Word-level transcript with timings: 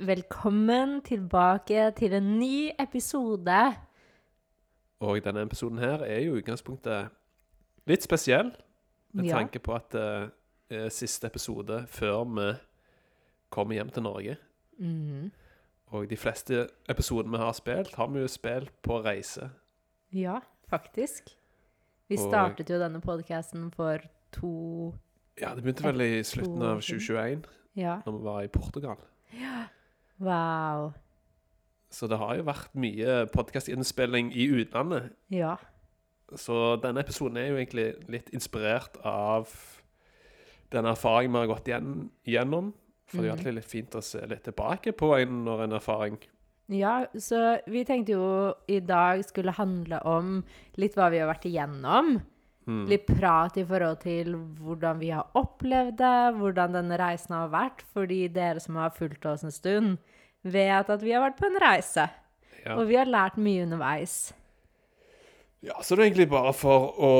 Velkommen 0.00 1.00
tilbake 1.02 1.90
til 1.96 2.12
en 2.16 2.38
ny 2.38 2.70
episode. 2.80 3.58
Og 5.00 5.20
denne 5.24 5.42
episoden 5.44 5.78
her 5.78 6.02
er 6.06 6.20
jo 6.24 6.34
i 6.34 6.40
utgangspunktet 6.42 7.10
litt 7.86 8.02
spesiell, 8.02 8.52
med 9.12 9.24
Ja. 9.26 9.38
tanke 9.38 9.58
på 9.58 9.74
at 9.74 9.90
det 9.92 10.30
er 10.70 10.88
siste 10.88 11.26
episode 11.26 11.84
før 11.86 12.24
vi 12.24 12.58
kommer 13.50 13.74
hjem 13.74 13.90
til 13.90 14.02
Norge. 14.02 14.36
Mhm. 14.78 15.30
Og 15.86 16.10
de 16.10 16.16
fleste 16.16 16.68
episodene 16.88 17.30
vi 17.30 17.36
har 17.44 17.52
spilt, 17.52 17.94
har 17.94 18.06
vi 18.06 18.20
jo 18.20 18.26
spilt 18.28 18.72
på 18.82 19.04
reise. 19.04 19.50
Ja, 20.12 20.40
faktisk. 20.68 21.30
Vi 22.08 22.16
Og- 22.16 22.30
startet 22.30 22.70
jo 22.70 22.78
denne 22.78 23.00
podcasten 23.00 23.70
for 23.72 23.98
to 24.32 24.94
Ja, 25.40 25.54
det 25.54 25.62
begynte 25.64 25.82
vel 25.84 26.00
i 26.00 26.22
slutten 26.22 26.62
av 26.62 26.80
siden. 26.80 27.00
2021, 27.00 27.44
Ja. 27.76 28.00
når 28.06 28.18
vi 28.18 28.24
var 28.24 28.40
i 28.42 28.46
Portugal. 28.48 28.96
Wow. 30.22 30.92
Så 31.94 32.08
det 32.10 32.18
har 32.18 32.34
jo 32.38 32.46
vært 32.46 32.74
mye 32.78 33.24
podkastinnspilling 33.30 34.32
i 34.34 34.48
utlandet. 34.50 35.12
Ja. 35.30 35.56
Så 36.34 36.76
denne 36.82 37.04
episoden 37.04 37.38
er 37.38 37.52
jo 37.52 37.58
egentlig 37.60 37.88
litt 38.10 38.30
inspirert 38.34 38.96
av 39.06 39.52
den 40.74 40.88
erfaringen 40.90 41.36
vi 41.36 41.42
har 41.44 41.52
gått 41.52 41.70
gjennom. 42.26 42.72
For 43.06 43.20
det 43.20 43.24
er 43.24 43.28
jo 43.28 43.36
alltid 43.36 43.58
litt 43.58 43.70
fint 43.70 43.94
å 43.94 44.02
se 44.02 44.22
litt 44.26 44.46
tilbake 44.48 44.94
på 44.96 45.12
en 45.18 45.42
når 45.44 45.66
en 45.66 45.76
erfaring 45.76 46.14
Ja, 46.72 47.04
så 47.20 47.58
vi 47.68 47.84
tenkte 47.84 48.14
jo 48.16 48.28
i 48.72 48.80
dag 48.80 49.20
skulle 49.28 49.52
handle 49.52 50.00
om 50.08 50.38
litt 50.80 50.96
hva 50.96 51.10
vi 51.12 51.20
har 51.20 51.28
vært 51.28 51.44
igjennom. 51.50 52.16
Mm. 52.66 52.84
Litt 52.90 53.06
prat 53.08 53.56
i 53.60 53.64
forhold 53.68 54.00
til 54.04 54.34
hvordan 54.60 55.00
vi 55.00 55.10
har 55.14 55.30
opplevd 55.38 55.98
det, 56.00 56.18
hvordan 56.38 56.76
denne 56.78 56.98
reisen 57.00 57.36
har 57.36 57.52
vært. 57.52 57.84
Fordi 57.94 58.24
dere 58.32 58.62
som 58.62 58.78
har 58.80 58.94
fulgt 58.96 59.26
oss 59.28 59.44
en 59.46 59.54
stund, 59.54 59.98
vet 60.42 60.90
at 60.90 61.04
vi 61.04 61.14
har 61.14 61.24
vært 61.24 61.40
på 61.40 61.48
en 61.50 61.60
reise. 61.62 62.08
Ja. 62.64 62.78
Og 62.78 62.88
vi 62.88 62.96
har 62.96 63.10
lært 63.10 63.36
mye 63.40 63.64
underveis. 63.66 64.32
Ja, 65.64 65.80
så 65.82 65.96
det 65.96 66.02
er 66.02 66.10
egentlig 66.10 66.30
bare 66.32 66.52
for 66.52 66.92
å 67.00 67.14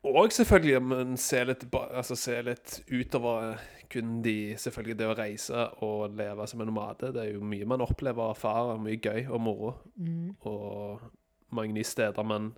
Og 0.00 0.32
selvfølgelig 0.32 0.82
men 0.82 1.16
se 1.20 1.42
litt, 1.44 1.66
altså, 1.74 2.16
se 2.16 2.38
litt 2.42 2.80
utover 2.88 3.58
kun 3.90 4.20
de 4.22 4.54
Selvfølgelig 4.58 4.96
det 4.98 5.08
å 5.10 5.16
reise 5.18 5.64
og 5.84 6.14
leve 6.16 6.46
som 6.48 6.62
en 6.62 6.70
nomade. 6.70 7.12
Det 7.12 7.24
er 7.24 7.32
jo 7.34 7.44
mye 7.44 7.66
man 7.68 7.82
opplever 7.84 8.22
og 8.22 8.36
erfarer. 8.36 8.78
Mye 8.80 9.00
gøy 9.02 9.26
og 9.28 9.40
moro. 9.42 9.72
Mm. 9.96 10.36
Og 10.46 11.02
mange 11.50 11.74
nye 11.74 11.86
steder 11.86 12.26
man 12.26 12.52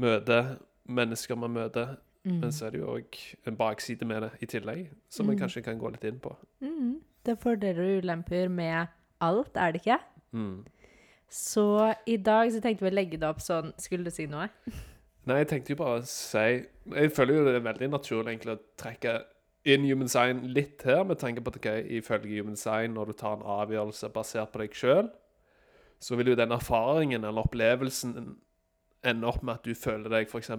møter. 0.00 0.56
Mennesker 0.88 1.38
man 1.38 1.54
møter. 1.54 1.96
Mm. 2.26 2.40
Men 2.42 2.52
så 2.52 2.66
er 2.66 2.74
det 2.74 2.80
jo 2.80 2.94
òg 2.96 3.18
en 3.46 3.56
bakside 3.56 4.06
med 4.08 4.24
det 4.24 4.30
i 4.42 4.46
tillegg, 4.50 4.88
som 5.10 5.26
mm. 5.26 5.30
man 5.30 5.38
kanskje 5.38 5.62
kan 5.62 5.78
gå 5.78 5.90
litt 5.94 6.04
inn 6.08 6.18
på. 6.22 6.32
Mm. 6.60 6.96
Det 7.22 7.34
er 7.36 7.42
fordeler 7.42 7.82
og 7.84 8.02
ulemper 8.02 8.48
med 8.50 8.90
alt, 9.22 9.54
er 9.54 9.74
det 9.74 9.82
ikke? 9.84 9.98
Mm. 10.32 10.64
Så 11.30 11.94
i 12.06 12.16
dag 12.16 12.50
så 12.52 12.60
tenkte 12.62 12.86
vi 12.86 12.90
å 12.90 12.96
legge 12.96 13.18
det 13.18 13.26
opp 13.26 13.40
sånn 13.42 13.72
Skulle 13.82 14.06
du 14.06 14.14
si 14.14 14.28
noe? 14.30 14.46
Nei, 15.26 15.40
jeg 15.40 15.48
tenkte 15.50 15.72
jo 15.74 15.78
bare 15.80 16.00
å 16.00 16.04
si 16.06 16.44
Jeg 16.94 17.12
føler 17.14 17.38
jo 17.38 17.46
det 17.48 17.56
er 17.58 17.64
veldig 17.64 17.88
naturlig 17.90 18.34
egentlig 18.34 18.54
å 18.54 18.62
trekke 18.78 19.16
inn 19.66 19.82
human 19.82 20.10
sign 20.10 20.44
litt 20.54 20.84
her, 20.86 21.02
med 21.02 21.18
tanke 21.18 21.42
på 21.42 21.50
at 21.50 21.56
okay, 21.58 21.80
ifølge 21.98 22.38
human 22.38 22.58
sign, 22.58 22.94
når 22.94 23.10
du 23.10 23.16
tar 23.18 23.34
en 23.34 23.48
avgjørelse 23.56 24.12
basert 24.14 24.52
på 24.52 24.60
deg 24.62 24.76
sjøl, 24.78 25.08
så 25.98 26.14
vil 26.14 26.30
jo 26.30 26.36
den 26.38 26.54
erfaringen 26.54 27.26
eller 27.26 27.48
opplevelsen 27.48 28.36
ende 29.04 29.28
opp 29.28 29.42
med 29.42 29.58
at 29.58 29.66
du 29.66 29.74
føler 29.74 30.10
deg 30.12 30.30
f.eks. 30.30 30.50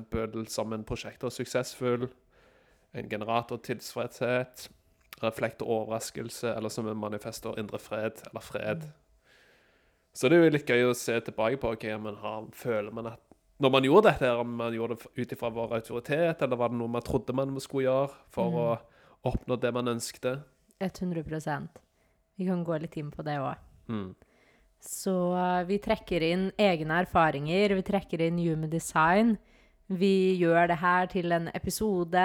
som 0.53 0.73
en 0.73 0.85
prosjektor 0.87 1.33
suksessfull, 1.33 2.07
en 2.93 3.09
generator 3.09 3.57
tilfredshet, 3.63 4.69
reflekter 5.23 5.65
overraskelse, 5.65 6.53
eller 6.53 6.69
som 6.69 6.87
en 6.87 6.97
manifestor 6.97 7.57
indre 7.59 7.79
fred 7.79 8.21
eller 8.29 8.43
fred. 8.43 8.89
Så 10.13 10.29
det 10.29 10.37
er 10.37 10.45
jo 10.45 10.53
litt 10.53 10.69
gøy 10.69 10.89
å 10.89 10.97
se 10.97 11.17
tilbake 11.21 11.59
på. 11.61 11.71
ok, 11.77 11.87
men 12.01 12.15
har, 12.21 12.45
Føler 12.53 12.91
man 12.91 13.11
at 13.13 13.21
når 13.57 13.73
man 13.73 13.85
gjorde 13.85 14.11
dette, 14.11 14.29
om 14.37 14.49
man 14.59 14.73
gjorde 14.73 14.95
det 14.95 15.09
ut 15.17 15.31
ifra 15.33 15.49
vår 15.49 15.73
autoritet, 15.79 16.41
eller 16.41 16.59
var 16.59 16.69
det 16.69 16.77
noe 16.77 16.93
man 16.93 17.05
trodde 17.05 17.33
man 17.33 17.55
skulle 17.61 17.87
gjøre 17.87 18.19
for 18.33 18.57
å 18.61 18.67
oppnå 19.25 19.57
det 19.57 19.71
man 19.73 19.89
ønskte? 19.95 20.35
100% 20.77 21.81
Vi 22.37 22.45
kan 22.45 22.63
gå 22.63 22.77
litt 22.77 22.97
inn 23.01 23.09
på 23.09 23.25
det 23.25 23.39
òg. 23.41 23.57
Mm. 23.89 24.11
Så 24.83 25.13
eh, 25.35 25.63
vi 25.69 25.79
trekker 25.83 26.23
inn 26.25 26.49
egne 26.59 27.01
erfaringer, 27.03 27.75
vi 27.77 27.85
trekker 27.85 28.23
inn 28.27 28.39
human 28.41 28.71
design. 28.71 29.35
Vi 29.87 30.35
gjør 30.35 30.67
det 30.67 30.79
her 30.81 31.07
til 31.11 31.31
en 31.31 31.47
episode 31.55 32.23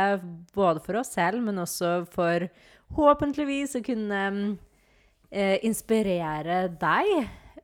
både 0.54 0.82
for 0.82 0.98
oss 0.98 1.14
selv, 1.14 1.42
men 1.46 1.62
også 1.62 2.02
for 2.10 2.48
håpentligvis 2.96 3.76
å 3.78 3.84
kunne 3.86 4.22
mm, 4.34 4.48
eh, 5.30 5.58
inspirere 5.66 6.64
deg 6.80 7.12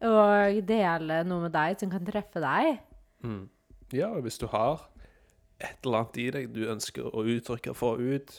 og 0.07 0.61
dele 0.69 1.23
noe 1.27 1.49
med 1.49 1.55
deg 1.57 1.81
som 1.81 1.91
kan 1.91 2.07
treffe 2.07 2.43
deg. 2.43 2.79
Mm. 3.27 3.49
Ja, 3.91 4.13
og 4.13 4.23
hvis 4.27 4.39
du 4.39 4.47
har 4.53 4.87
et 5.59 5.83
eller 5.83 6.05
annet 6.05 6.21
i 6.23 6.29
deg 6.37 6.53
du 6.55 6.63
ønsker 6.71 7.09
å 7.11 7.25
uttrykke 7.27 7.73
og 7.75 7.79
få 7.81 7.95
ut, 7.99 8.37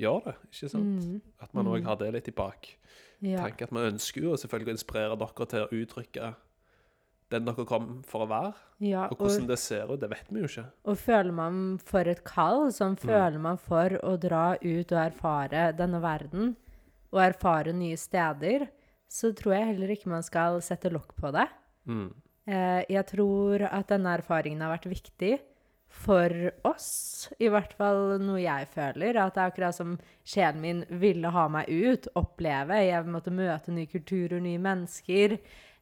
gjør 0.00 0.24
det, 0.26 0.34
ikke 0.50 0.72
sant? 0.72 1.06
Mm. 1.06 1.20
At 1.44 1.54
man 1.54 1.70
òg 1.70 1.86
har 1.86 2.00
det 2.00 2.10
litt 2.16 2.30
i 2.32 2.34
bak. 2.34 2.72
Ja. 3.24 3.44
Tenk 3.46 3.62
at 3.64 3.72
man 3.72 3.94
ønsker 3.94 4.26
jo 4.26 4.34
selvfølgelig 4.36 4.74
å 4.74 4.76
inspirere 4.78 5.20
dere 5.20 5.46
til 5.50 5.64
å 5.64 5.78
uttrykke 5.82 6.34
den 7.32 7.46
dere 7.48 7.64
kom 7.66 7.88
for 8.06 8.24
å 8.24 8.28
være. 8.30 8.52
ja 8.84 9.06
Og 9.10 9.22
hvordan 9.22 9.48
det 9.48 9.58
ser 9.62 9.88
ut, 9.90 10.00
det 10.00 10.10
vet 10.12 10.28
vi 10.30 10.42
jo 10.42 10.50
ikke. 10.50 10.66
Og 10.90 10.98
føler 11.00 11.34
man 11.34 11.62
for 11.82 12.10
et 12.10 12.22
kall, 12.26 12.68
sånn 12.74 12.98
føler 13.00 13.40
man 13.42 13.58
for 13.60 13.96
å 14.04 14.14
dra 14.20 14.44
ut 14.60 14.92
og 14.94 15.00
erfare 15.00 15.70
denne 15.76 16.02
verden, 16.04 16.54
og 17.14 17.22
erfare 17.24 17.74
nye 17.76 17.96
steder, 17.98 18.68
så 19.10 19.30
tror 19.36 19.56
jeg 19.56 19.70
heller 19.72 19.94
ikke 19.94 20.10
man 20.12 20.24
skal 20.26 20.60
sette 20.64 20.90
lokk 20.92 21.14
på 21.16 21.30
det. 21.34 21.46
Mm. 21.88 22.08
Eh, 22.50 22.82
jeg 22.92 23.06
tror 23.08 23.64
at 23.70 23.88
denne 23.92 24.16
erfaringen 24.18 24.64
har 24.64 24.74
vært 24.74 24.90
viktig 24.90 25.36
for 26.04 26.32
oss, 26.68 27.30
i 27.40 27.48
hvert 27.48 27.72
fall 27.78 28.18
noe 28.20 28.40
jeg 28.42 28.66
føler, 28.74 29.16
at 29.22 29.36
det 29.36 29.42
er 29.42 29.50
akkurat 29.52 29.76
som 29.76 29.94
sjelen 30.26 30.60
min 30.60 30.82
ville 31.00 31.30
ha 31.32 31.46
meg 31.52 31.70
ut, 31.70 32.08
oppleve, 32.18 32.80
jeg 32.84 33.06
måtte 33.08 33.32
møte 33.32 33.72
nye 33.72 33.88
kulturer, 33.88 34.42
nye 34.44 34.60
mennesker, 34.60 35.38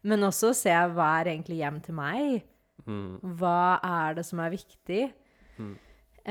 men 0.06 0.26
også 0.28 0.52
se 0.58 0.74
hva 0.94 1.08
er 1.20 1.32
egentlig 1.36 1.62
hjem 1.62 1.80
til 1.88 1.98
meg, 1.98 2.42
Mm. 2.82 3.20
hva 3.38 3.78
er 3.86 4.14
det 4.16 4.24
som 4.26 4.40
er 4.42 4.50
viktig? 4.50 5.12
Mm. 5.60 5.74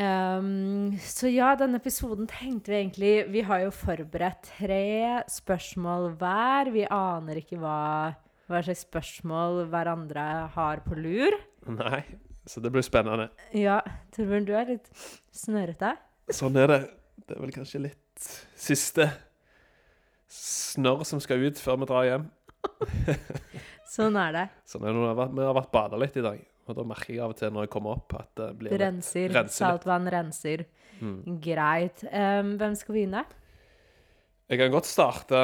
Ehm, 0.02 0.98
så 1.00 1.30
ja, 1.32 1.54
denne 1.60 1.80
episoden 1.80 2.28
tenkte 2.28 2.72
vi 2.72 2.78
egentlig 2.80 3.14
Vi 3.32 3.42
har 3.48 3.62
jo 3.66 3.72
forberedt 3.76 4.50
tre 4.58 5.24
spørsmål 5.32 6.14
hver. 6.20 6.72
Vi 6.72 6.86
aner 6.88 7.40
ikke 7.42 7.60
hva, 7.60 8.16
hva 8.48 8.62
slags 8.64 8.86
spørsmål 8.88 9.66
hverandre 9.72 10.26
har 10.56 10.84
på 10.86 10.96
lur. 11.00 11.36
Nei, 11.68 12.04
så 12.48 12.62
det 12.64 12.72
blir 12.74 12.82
spennende. 12.86 13.30
Ja, 13.54 13.80
Torbjørn, 14.16 14.46
du 14.48 14.54
er 14.58 14.66
litt 14.74 14.88
snørrete. 15.36 15.94
Sånn 16.34 16.58
er 16.58 16.68
det. 16.72 16.80
Det 17.28 17.36
er 17.38 17.42
vel 17.44 17.54
kanskje 17.54 17.82
litt 17.86 18.30
siste 18.58 19.10
snørr 20.32 21.04
som 21.08 21.20
skal 21.24 21.44
ut 21.44 21.60
før 21.62 21.82
vi 21.82 21.90
drar 21.90 22.08
hjem. 22.08 22.30
Sånn 23.92 24.16
er 24.20 24.32
det. 24.36 24.46
Sånn 24.70 24.86
er 24.88 24.96
det. 24.96 25.28
Vi 25.36 25.44
har 25.44 25.56
vært- 25.58 25.72
bada 25.74 25.98
litt 26.00 26.16
i 26.18 26.24
dag. 26.24 26.40
Og 26.70 26.76
da 26.78 26.84
merker 26.88 27.14
jeg 27.14 27.20
av 27.20 27.34
og 27.34 27.38
til 27.40 27.52
når 27.52 27.66
jeg 27.66 27.72
kommer 27.74 27.98
opp, 27.98 28.14
at 28.16 28.30
det 28.38 28.50
blir 28.60 28.72
litt 28.72 28.80
renser. 28.82 29.30
renser. 29.34 29.66
Saltvann 29.66 30.08
renser. 30.14 30.66
mm. 31.02 31.40
Greit. 31.44 32.04
Um, 32.08 32.54
hvem 32.62 32.76
skal 32.80 32.96
begynne? 32.96 33.24
Jeg 34.52 34.60
kan 34.62 34.72
godt 34.72 34.86
starte 34.88 35.42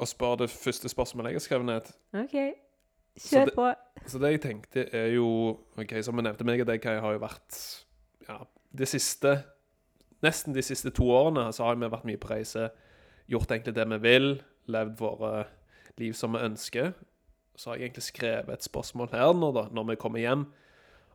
og 0.00 0.08
spørre 0.08 0.42
det 0.44 0.50
første 0.50 0.88
spørsmålet 0.88 1.32
jeg 1.32 1.40
har 1.40 1.46
skrevet 1.46 1.66
ned. 1.70 1.90
OK. 2.24 2.36
Så 3.20 3.36
Kjør 3.36 3.54
på. 3.54 3.68
Så 4.08 4.20
det 4.22 4.32
jeg 4.32 4.42
tenkte 4.46 4.86
er 4.96 5.10
jo 5.12 5.28
Ok, 5.78 5.92
som 6.04 6.16
jeg 6.16 6.24
nevnte 6.24 6.46
meg 6.48 6.62
og 6.64 6.70
deg, 6.70 6.86
har 7.04 7.16
jo 7.16 7.20
vært 7.20 7.58
Ja, 8.28 8.38
det 8.72 8.88
siste 8.88 9.40
Nesten 10.24 10.56
de 10.56 10.64
siste 10.64 10.92
to 10.92 11.06
årene 11.16 11.46
så 11.56 11.64
har 11.64 11.78
vi 11.80 11.88
vært 11.88 12.04
mye 12.04 12.20
på 12.20 12.28
reise. 12.28 12.66
Gjort 13.32 13.54
egentlig 13.54 13.72
det 13.72 13.86
vi 13.88 13.98
vil. 14.04 14.26
Levd 14.68 14.98
våre 15.00 15.46
liv 15.96 16.12
som 16.12 16.36
vi 16.36 16.42
ønsker. 16.44 16.90
Så 17.56 17.70
har 17.70 17.78
jeg 17.78 17.88
egentlig 17.88 18.04
skrevet 18.04 18.52
et 18.52 18.66
spørsmål 18.66 19.08
her 19.14 19.32
nå, 19.32 19.48
da, 19.56 19.62
når 19.72 19.86
vi 19.88 19.96
kommer 20.02 20.20
hjem. 20.20 20.44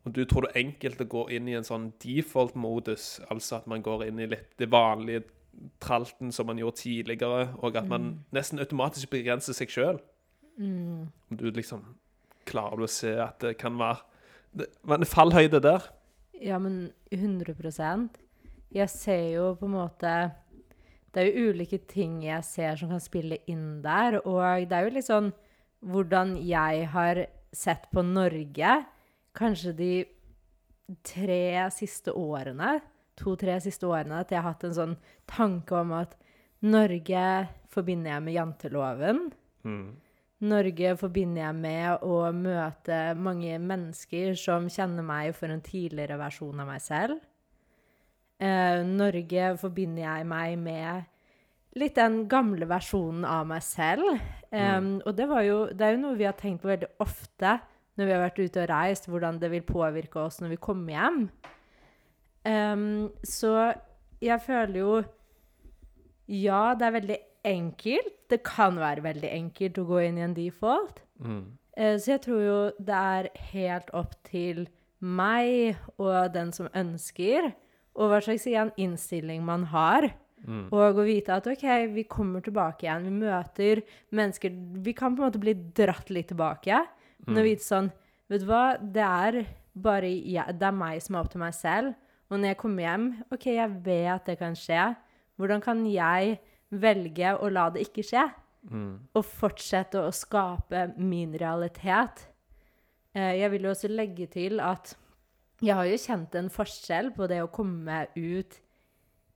Om 0.06 0.14
du 0.14 0.24
tror 0.26 0.48
det 0.48 0.56
er 0.56 0.64
enkelt 0.64 1.02
å 1.02 1.08
gå 1.10 1.24
inn 1.38 1.48
i 1.50 1.54
en 1.58 1.66
sånn 1.66 1.92
default-modus, 2.02 3.06
altså 3.30 3.60
at 3.60 3.70
man 3.70 3.86
går 3.86 4.08
inn 4.08 4.22
i 4.22 4.28
litt 4.34 4.52
det 4.58 4.72
vanlige 4.74 5.28
tralten 5.82 6.34
som 6.34 6.50
man 6.50 6.58
gjorde 6.62 6.82
tidligere, 6.82 7.48
og 7.62 7.78
at 7.78 7.88
man 7.90 8.12
nesten 8.36 8.62
automatisk 8.62 9.14
begrenser 9.14 9.54
seg 9.58 9.74
sjøl. 9.74 10.02
Mm. 10.58 11.12
Om 11.32 11.38
du 11.38 11.50
liksom 11.52 11.84
Klarer 12.46 12.78
du 12.78 12.86
å 12.86 12.92
se 12.92 13.10
at 13.18 13.40
det 13.42 13.56
kan 13.58 13.74
være 13.80 14.04
det, 14.56 14.68
det 14.86 14.96
er 15.02 15.10
fallhøyde 15.10 15.60
der. 15.66 15.88
Ja, 16.40 16.60
men 16.62 16.92
100% 17.12 18.20
Jeg 18.76 18.92
ser 18.92 19.24
jo 19.34 19.50
på 19.60 19.68
en 19.68 19.74
måte 19.76 20.14
Det 21.12 21.24
er 21.24 21.28
jo 21.32 21.52
ulike 21.52 21.80
ting 21.90 22.22
jeg 22.24 22.46
ser 22.48 22.78
som 22.80 22.92
kan 22.94 23.04
spille 23.04 23.40
inn 23.52 23.82
der. 23.84 24.20
Og 24.24 24.70
det 24.70 24.78
er 24.78 24.88
jo 24.88 24.96
litt 24.96 25.10
sånn 25.10 25.32
hvordan 25.86 26.36
jeg 26.42 26.88
har 26.92 27.26
sett 27.56 27.90
på 27.94 28.04
Norge 28.04 28.72
kanskje 29.38 29.74
de 29.78 29.94
tre 31.06 31.66
siste 31.74 32.14
årene, 32.14 32.80
to-tre 33.20 33.58
siste 33.64 33.88
årene, 33.88 34.22
at 34.22 34.32
jeg 34.34 34.42
har 34.42 34.54
hatt 34.54 34.66
en 34.68 34.76
sånn 34.76 34.96
tanke 35.30 35.78
om 35.78 35.94
at 35.96 36.16
Norge 36.66 37.26
forbinder 37.72 38.16
jeg 38.16 38.26
med 38.26 38.38
janteloven. 38.38 39.22
Mm. 39.66 39.88
Norge 40.46 40.94
forbinder 41.00 41.42
jeg 41.46 41.58
med 41.58 42.04
å 42.06 42.20
møte 42.36 43.00
mange 43.18 43.58
mennesker 43.62 44.36
som 44.40 44.68
kjenner 44.72 45.06
meg 45.06 45.34
for 45.38 45.52
en 45.52 45.64
tidligere 45.66 46.18
versjon 46.22 46.62
av 46.62 46.70
meg 46.70 46.84
selv. 46.84 47.20
Eh, 48.40 48.82
Norge 48.86 49.52
forbinder 49.62 50.04
jeg 50.04 50.28
meg 50.28 50.58
med 50.60 51.80
litt 51.80 51.96
den 51.98 52.22
gamle 52.32 52.68
versjonen 52.70 53.26
av 53.28 53.48
meg 53.48 53.64
selv. 53.66 54.20
Em, 54.56 55.02
Og 55.06 55.16
det, 55.16 55.28
var 55.28 55.44
jo, 55.44 55.58
det 55.72 55.88
er 55.88 55.96
jo 55.96 56.04
noe 56.04 56.20
vi 56.20 56.28
har 56.28 56.38
tenkt 56.40 56.64
på 56.64 56.72
veldig 56.72 56.94
ofte 57.04 57.58
når 57.96 58.06
vi 58.08 58.12
har 58.12 58.24
vært 58.26 58.40
ute 58.44 58.64
og 58.64 58.70
reist, 58.70 59.06
hvordan 59.08 59.40
det 59.40 59.50
vil 59.52 59.64
påvirke 59.64 60.20
oss 60.20 60.42
når 60.44 60.56
vi 60.56 60.62
kommer 60.68 60.96
hjem. 60.96 61.22
Eh, 62.46 62.86
så 63.24 63.54
jeg 64.22 64.42
føler 64.46 64.80
jo 64.80 65.04
Ja, 66.28 66.74
det 66.74 66.88
er 66.88 66.96
veldig 66.96 67.18
enkelt. 67.46 68.14
Det 68.30 68.42
kan 68.44 68.80
være 68.82 69.04
veldig 69.06 69.30
enkelt 69.30 69.78
å 69.82 69.86
gå 69.90 70.02
inn 70.08 70.18
i 70.20 70.26
en 70.26 70.34
default. 70.38 71.04
Mm. 71.22 71.44
Eh, 71.78 71.96
Så 71.98 72.16
jeg 72.16 72.22
tror 72.26 72.42
jo 72.42 72.60
det 72.80 72.96
er 72.96 73.30
helt 73.52 73.90
opp 73.94 74.16
til 74.28 74.68
meg 75.00 75.78
og 75.98 76.34
den 76.34 76.52
som 76.56 76.70
ønsker, 76.74 77.54
og 77.96 78.10
hva 78.12 78.20
slags 78.24 78.48
igjen, 78.50 78.72
innstilling 78.78 79.44
man 79.46 79.68
har. 79.72 80.10
Mm. 80.46 80.68
Og 80.72 81.00
å 81.00 81.06
vite 81.06 81.34
at 81.34 81.48
OK, 81.48 81.64
vi 81.94 82.04
kommer 82.04 82.44
tilbake 82.44 82.86
igjen. 82.86 83.06
Vi 83.08 83.14
møter 83.24 83.82
mennesker 84.14 84.52
Vi 84.84 84.94
kan 84.94 85.16
på 85.16 85.24
en 85.24 85.30
måte 85.30 85.42
bli 85.42 85.54
dratt 85.54 86.12
litt 86.14 86.28
tilbake. 86.30 86.84
Men 87.26 87.40
å 87.42 87.46
vite 87.46 87.66
sånn 87.66 87.92
Vet 88.30 88.42
du 88.42 88.48
hva, 88.50 88.76
det 88.82 89.06
er 89.06 89.36
bare 89.78 90.10
ja, 90.10 90.48
Det 90.50 90.66
er 90.66 90.74
meg 90.74 91.02
som 91.02 91.16
er 91.16 91.24
opp 91.24 91.32
til 91.34 91.42
meg 91.42 91.54
selv. 91.54 91.94
Og 92.30 92.40
når 92.40 92.52
jeg 92.52 92.60
kommer 92.62 92.86
hjem 92.86 93.08
OK, 93.32 93.48
jeg 93.54 93.74
vet 93.86 94.30
det 94.30 94.38
kan 94.40 94.58
skje. 94.58 94.86
Hvordan 95.38 95.62
kan 95.62 95.84
jeg 95.90 96.38
velge 96.72 97.36
å 97.40 97.50
la 97.52 97.70
det 97.70 97.82
ikke 97.88 98.04
skje? 98.04 98.26
Mm. 98.66 98.96
og 99.14 99.22
fortsette 99.30 100.00
å 100.02 100.10
skape 100.10 100.96
min 100.98 101.36
realitet. 101.38 102.24
Eh, 103.14 103.36
Jeg 103.38 103.52
vil 103.52 103.62
jo 103.68 103.70
også 103.76 103.88
legge 103.94 104.26
til 104.28 104.60
at 104.60 104.96
jeg 105.62 105.76
har 105.78 105.86
jo 105.86 106.00
kjent 106.02 106.34
en 106.36 106.50
forskjell 106.50 107.12
på 107.14 107.28
det 107.30 107.44
å 107.44 107.52
komme 107.54 108.08
ut 108.16 108.58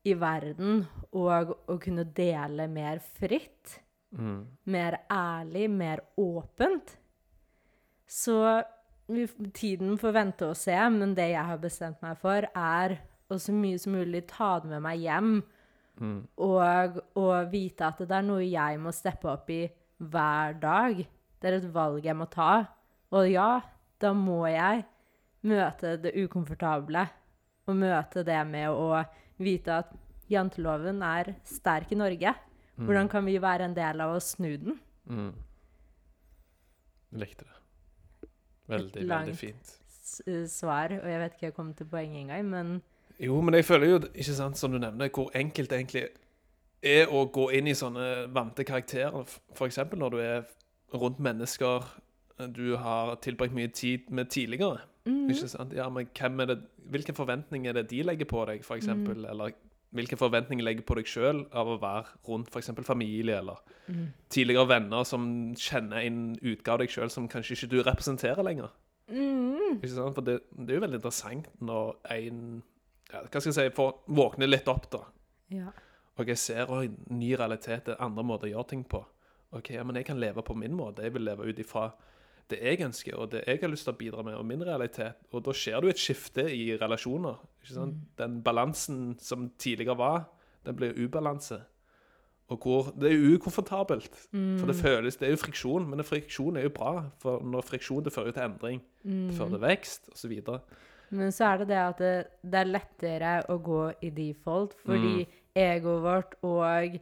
i 0.03 0.15
verden 0.17 0.87
og 1.13 1.53
å 1.69 1.77
kunne 1.79 2.03
dele 2.05 2.67
mer 2.67 2.97
fritt, 2.99 3.79
Mm. 4.11 4.47
mer 4.65 4.97
ærlig, 5.11 5.69
mer 5.69 5.99
åpent. 6.17 6.95
Så 8.07 8.63
tiden 9.53 9.97
får 9.99 10.11
vente 10.15 10.47
og 10.49 10.57
se, 10.57 10.73
men 10.89 11.13
det 11.13 11.29
jeg 11.35 11.45
har 11.45 11.57
bestemt 11.61 12.01
meg 12.01 12.17
for, 12.17 12.47
er 12.55 12.97
å 13.29 13.37
så 13.37 13.53
mye 13.53 13.77
som 13.77 13.93
mulig 13.93 14.25
ta 14.27 14.59
det 14.59 14.69
med 14.71 14.81
meg 14.81 14.99
hjem 15.03 15.43
Mm. 15.99 16.19
og 16.39 16.99
å 17.19 17.27
vite 17.51 17.89
at 17.89 17.97
det 18.07 18.15
er 18.15 18.23
noe 18.23 18.45
jeg 18.45 18.79
må 18.79 18.93
steppe 18.95 19.27
opp 19.27 19.49
i 19.51 19.65
hver 19.99 20.55
dag. 20.61 21.01
Det 21.39 21.49
er 21.49 21.57
et 21.57 21.71
valg 21.73 22.05
jeg 22.07 22.15
må 22.15 22.27
ta. 22.31 22.63
Og 23.15 23.27
ja, 23.27 23.59
da 23.99 24.13
må 24.15 24.45
jeg 24.47 24.85
møte 25.49 25.97
det 25.99 26.15
ukomfortable. 26.19 27.03
Og 27.67 27.77
møte 27.77 28.23
det 28.25 28.39
med 28.47 28.71
å 28.71 29.03
vite 29.39 29.81
at 29.83 29.91
janteloven 30.31 31.03
er 31.05 31.33
sterk 31.47 31.91
i 31.93 31.99
Norge. 31.99 32.33
Hvordan 32.79 33.09
kan 33.11 33.25
vi 33.27 33.35
være 33.43 33.67
en 33.67 33.75
del 33.75 34.01
av 34.01 34.15
å 34.15 34.21
snu 34.23 34.53
den? 34.57 34.79
Mm. 35.09 35.33
Likte 37.19 37.43
det. 37.43 37.57
Veldig, 38.69 39.03
veldig 39.09 39.35
fint. 39.35 39.75
Et 39.99 40.27
langt 40.29 40.53
svar. 40.53 40.93
Og 41.01 41.09
jeg 41.09 41.21
vet 41.23 41.35
ikke 41.35 41.47
jeg 41.49 41.57
kom 41.57 41.73
til 41.75 41.89
poenget 41.89 42.23
engang, 42.23 42.47
men 42.49 42.71
Jo, 43.19 43.41
men 43.41 43.57
jeg 43.57 43.65
føler 43.67 43.89
jo, 43.89 44.01
ikke 44.13 44.33
sant, 44.37 44.57
som 44.57 44.71
du 44.71 44.79
nevner, 44.79 45.09
hvor 45.13 45.31
enkelt 45.35 45.69
det 45.69 45.79
egentlig 45.79 46.05
er 46.81 47.11
å 47.11 47.25
gå 47.27 47.49
inn 47.57 47.67
i 47.67 47.75
sånne 47.75 48.29
vante 48.31 48.63
karakterer. 48.63 49.25
F.eks. 49.55 49.81
Når 49.91 50.13
du 50.13 50.21
er 50.23 50.45
rundt 50.95 51.19
mennesker 51.19 51.83
du 52.47 52.75
har 52.79 53.15
tilbrakt 53.15 53.53
mye 53.53 53.67
tid 53.67 53.99
med 54.09 54.25
tidligere. 54.25 54.79
Mm. 55.05 55.29
Ikke 55.29 55.47
sant? 55.47 55.73
Ja, 55.75 55.89
men 55.89 56.07
hvem 56.17 56.39
er 56.39 56.53
det, 56.53 56.59
hvilke 56.89 57.13
forventninger 57.13 57.69
er 57.69 57.81
det 57.81 57.89
de 57.89 58.03
legger 58.03 58.25
på 58.25 58.45
deg, 58.45 58.63
eksempel? 58.63 59.17
Mhm. 59.17 59.25
Eller 59.25 59.51
hvilke 59.91 60.17
forventninger 60.17 60.63
legger 60.63 60.85
på 60.85 60.95
deg 60.99 61.07
sjøl 61.09 61.43
av 61.51 61.67
å 61.67 61.79
være 61.81 62.05
rundt 62.27 62.55
eksempel 62.55 62.85
familie, 62.85 63.39
eller 63.39 63.57
mm. 63.87 64.05
tidligere 64.29 64.69
venner 64.69 65.03
som 65.03 65.23
kjenner 65.57 66.05
en 66.05 66.35
utgave 66.37 66.75
av 66.75 66.83
deg 66.83 66.93
sjøl 66.93 67.09
som 67.09 67.27
kanskje 67.27 67.57
ikke 67.57 67.71
du 67.71 67.79
representerer 67.81 68.45
lenger. 68.45 68.69
Mm. 69.09 69.79
Ikke 69.79 69.95
sant? 69.95 70.13
For 70.15 70.21
det, 70.21 70.39
det 70.53 70.75
er 70.75 70.77
jo 70.77 70.85
veldig 70.85 71.01
interessant 71.01 71.49
når 71.59 71.97
en 72.13 72.43
ja, 73.11 73.21
Hva 73.25 73.41
skal 73.41 73.51
jeg 73.51 73.57
si 73.57 73.75
For 73.75 73.93
å 73.93 74.15
våkne 74.19 74.49
litt 74.49 74.67
opp, 74.71 74.89
da. 74.91 75.03
Ja. 75.53 75.71
Og 76.19 76.27
jeg 76.27 76.37
ser 76.37 76.69
òg 76.69 76.93
ny 77.09 77.31
realitet, 77.39 77.85
det 77.87 77.95
er 77.95 78.03
andre 78.05 78.25
måter 78.27 78.49
å 78.49 78.53
gjøre 78.57 78.69
ting 78.73 78.83
på. 78.83 79.01
Ok, 79.55 79.71
ja, 79.73 79.83
Men 79.83 79.95
jeg 79.95 80.05
kan 80.05 80.19
leve 80.19 80.43
på 80.45 80.53
min 80.57 80.75
måte. 80.77 81.03
Jeg 81.03 81.13
vil 81.15 81.25
leve 81.25 81.47
ut 81.47 81.59
ifra 81.59 81.89
det 82.49 82.59
jeg 82.65 82.81
ønsker, 82.81 83.15
og 83.15 83.31
det 83.31 83.43
jeg 83.45 83.59
har 83.61 83.69
lyst 83.69 83.85
til 83.85 83.93
å 83.93 83.97
bidra 83.97 84.23
med, 84.25 84.35
og 84.35 84.45
min 84.45 84.63
realitet. 84.65 85.21
Og 85.31 85.43
da 85.45 85.53
skjer 85.53 85.79
det 85.79 85.89
jo 85.89 85.93
et 85.93 86.01
skifte 86.01 86.45
i 86.49 86.63
relasjoner. 86.81 87.37
ikke 87.61 87.75
sant? 87.75 87.99
Den 88.17 88.39
balansen 88.45 89.17
som 89.21 89.51
tidligere 89.57 89.97
var, 89.97 90.23
den 90.65 90.75
blir 90.75 90.97
ubalanse. 90.97 91.61
Og 92.49 92.57
hvor 92.65 92.91
Det 92.99 93.11
er 93.11 93.35
ukomfortabelt. 93.35 94.15
For 94.59 94.65
det 94.65 94.75
føles 94.75 95.15
Det 95.17 95.27
er 95.27 95.31
jo 95.31 95.37
friksjon, 95.37 95.89
men 95.89 96.03
friksjon 96.03 96.57
er 96.57 96.63
jo 96.63 96.69
bra. 96.69 97.05
For 97.21 97.43
når 97.45 97.61
friksjon 97.61 98.03
det 98.03 98.13
fører 98.13 98.31
til 98.31 98.43
endring. 98.43 98.81
Det 99.03 99.37
fører 99.37 99.49
til 99.49 99.61
vekst, 99.61 100.09
osv. 100.13 100.41
Men 101.15 101.31
så 101.33 101.51
er 101.51 101.61
det 101.61 101.69
det 101.71 101.79
at 101.81 102.01
det, 102.01 102.15
det 102.43 102.59
er 102.59 102.69
lettere 102.69 103.31
å 103.49 103.57
gå 103.63 103.83
i 104.05 104.11
default, 104.13 104.75
fordi 104.85 105.23
egoet 105.57 106.03
vårt 106.05 106.35
og 106.45 106.99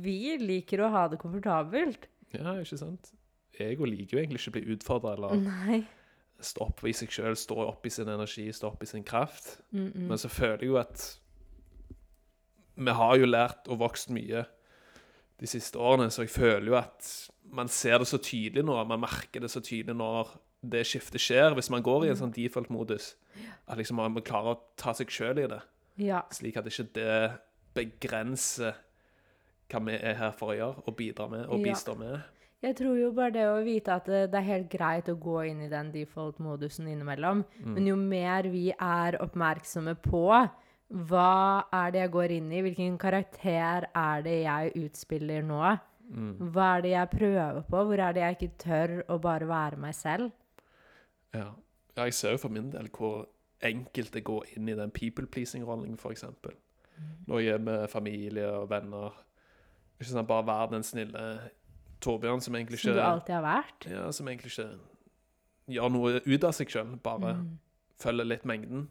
vi 0.00 0.18
liker 0.40 0.82
å 0.84 0.90
ha 0.92 1.06
det 1.10 1.20
komfortabelt. 1.20 2.08
Ja, 2.34 2.54
ikke 2.60 2.78
sant? 2.80 3.12
Ego 3.60 3.88
liker 3.88 4.16
jo 4.16 4.22
egentlig 4.22 4.40
ikke 4.40 4.52
å 4.52 4.56
bli 4.56 4.76
utfordra 4.76 5.14
eller 5.16 5.40
Nei. 5.40 5.80
stå 6.40 6.68
opp 6.70 6.84
i 6.88 6.94
seg 6.96 7.12
sjøl, 7.12 7.36
stå 7.36 7.58
opp 7.66 7.86
i 7.86 7.92
sin 7.92 8.08
energi, 8.08 8.46
stå 8.56 8.70
opp 8.70 8.84
i 8.84 8.88
sin 8.88 9.04
kraft. 9.04 9.60
Mm 9.70 9.88
-mm. 9.92 10.06
Men 10.08 10.18
så 10.18 10.28
føler 10.28 10.62
jeg 10.62 10.68
jo 10.68 10.78
at 10.78 11.20
vi 12.74 12.90
har 12.90 13.16
jo 13.16 13.26
lært 13.26 13.68
og 13.68 13.78
vokst 13.78 14.10
mye 14.10 14.44
de 15.40 15.46
siste 15.46 15.78
årene, 15.78 16.10
så 16.10 16.22
jeg 16.22 16.30
føler 16.30 16.66
jo 16.66 16.76
at 16.76 17.30
man 17.44 17.68
ser 17.68 17.98
det 17.98 18.06
så 18.06 18.18
tydelig 18.18 18.64
nå, 18.64 18.84
man 18.84 19.00
merker 19.00 19.40
det 19.40 19.50
så 19.50 19.60
tydelig 19.60 19.96
når 19.96 20.40
det 20.62 20.84
skiftet 20.86 21.20
skjer, 21.22 21.54
hvis 21.56 21.70
man 21.72 21.82
går 21.82 22.04
i 22.06 22.10
en 22.12 22.18
sånn 22.20 22.34
default-modus. 22.34 23.14
At 23.68 23.78
liksom 23.80 23.96
man 24.00 24.14
klarer 24.24 24.56
å 24.56 24.60
ta 24.76 24.92
seg 24.96 25.08
sjøl 25.12 25.38
i 25.44 25.46
det, 25.48 25.60
Ja. 25.96 26.22
slik 26.30 26.56
at 26.56 26.66
ikke 26.66 26.92
det 26.94 27.38
begrenser 27.74 28.74
hva 29.70 29.80
vi 29.86 29.94
er 29.94 30.14
her 30.18 30.32
for 30.32 30.52
å 30.52 30.56
gjøre, 30.58 30.82
og 30.86 30.96
bidra 30.98 31.28
med, 31.30 31.46
og 31.46 31.62
bistå 31.62 31.96
med. 31.98 32.20
Jeg 32.60 32.76
tror 32.76 32.96
jo 32.98 33.12
bare 33.16 33.32
det 33.32 33.44
å 33.48 33.60
vite 33.64 33.94
at 33.94 34.04
det, 34.10 34.30
det 34.32 34.36
er 34.42 34.48
helt 34.48 34.68
greit 34.72 35.06
å 35.08 35.14
gå 35.16 35.38
inn 35.48 35.62
i 35.64 35.68
den 35.72 35.92
default-modusen 35.94 36.88
innimellom, 36.92 37.44
men 37.64 37.86
jo 37.86 37.94
mer 37.96 38.42
vi 38.52 38.66
er 38.74 39.16
oppmerksomme 39.22 39.94
på 40.02 40.26
hva 40.90 41.64
er 41.72 41.92
det 41.94 42.00
jeg 42.02 42.10
går 42.16 42.34
inn 42.34 42.50
i, 42.52 42.60
hvilken 42.66 42.98
karakter 42.98 43.86
er 43.94 44.22
det 44.26 44.42
jeg 44.42 44.74
utspiller 44.82 45.46
nå, 45.46 45.62
hva 46.50 46.66
er 46.76 46.82
det 46.82 46.90
jeg 46.96 47.10
prøver 47.14 47.62
på, 47.70 47.84
hvor 47.86 48.02
er 48.02 48.12
det 48.12 48.24
jeg 48.26 48.36
ikke 48.36 48.58
tør 48.66 48.94
å 49.14 49.20
bare 49.22 49.46
være 49.48 49.78
meg 49.78 49.94
selv? 49.94 50.32
Ja. 51.34 51.52
ja, 51.96 52.02
jeg 52.04 52.14
ser 52.14 52.30
jo 52.30 52.36
for 52.42 52.48
min 52.48 52.70
del 52.72 52.88
hvor 52.88 53.26
enkelt 53.62 54.12
det 54.14 54.24
går 54.24 54.44
inn 54.56 54.68
i 54.68 54.74
den 54.74 54.90
people-pleasing-rollen, 54.90 55.94
f.eks. 56.00 56.24
Når 57.26 57.38
jeg 57.40 57.54
er 57.54 57.58
med 57.64 57.88
familie 57.88 58.46
og 58.50 58.70
venner. 58.70 59.14
Ikke 60.00 60.10
sant, 60.10 60.28
Bare 60.28 60.46
være 60.46 60.70
den 60.74 60.82
snille 60.82 61.50
Torbjørn 62.00 62.40
som 62.40 62.54
egentlig 62.56 62.78
ikke 62.78 62.88
Som 62.88 62.94
du 62.96 63.00
alltid 63.04 63.34
har 63.34 63.42
vært. 63.44 63.86
ja, 63.90 64.10
Som 64.12 64.28
egentlig 64.28 64.50
ikke 64.52 64.78
gjør 65.68 65.88
noe 65.92 66.20
ut 66.26 66.44
av 66.44 66.52
seg 66.56 66.68
sjøl, 66.72 66.96
bare 67.04 67.34
Mm. 67.34 67.58
følger 68.00 68.24
litt 68.24 68.44
mengden. 68.44 68.88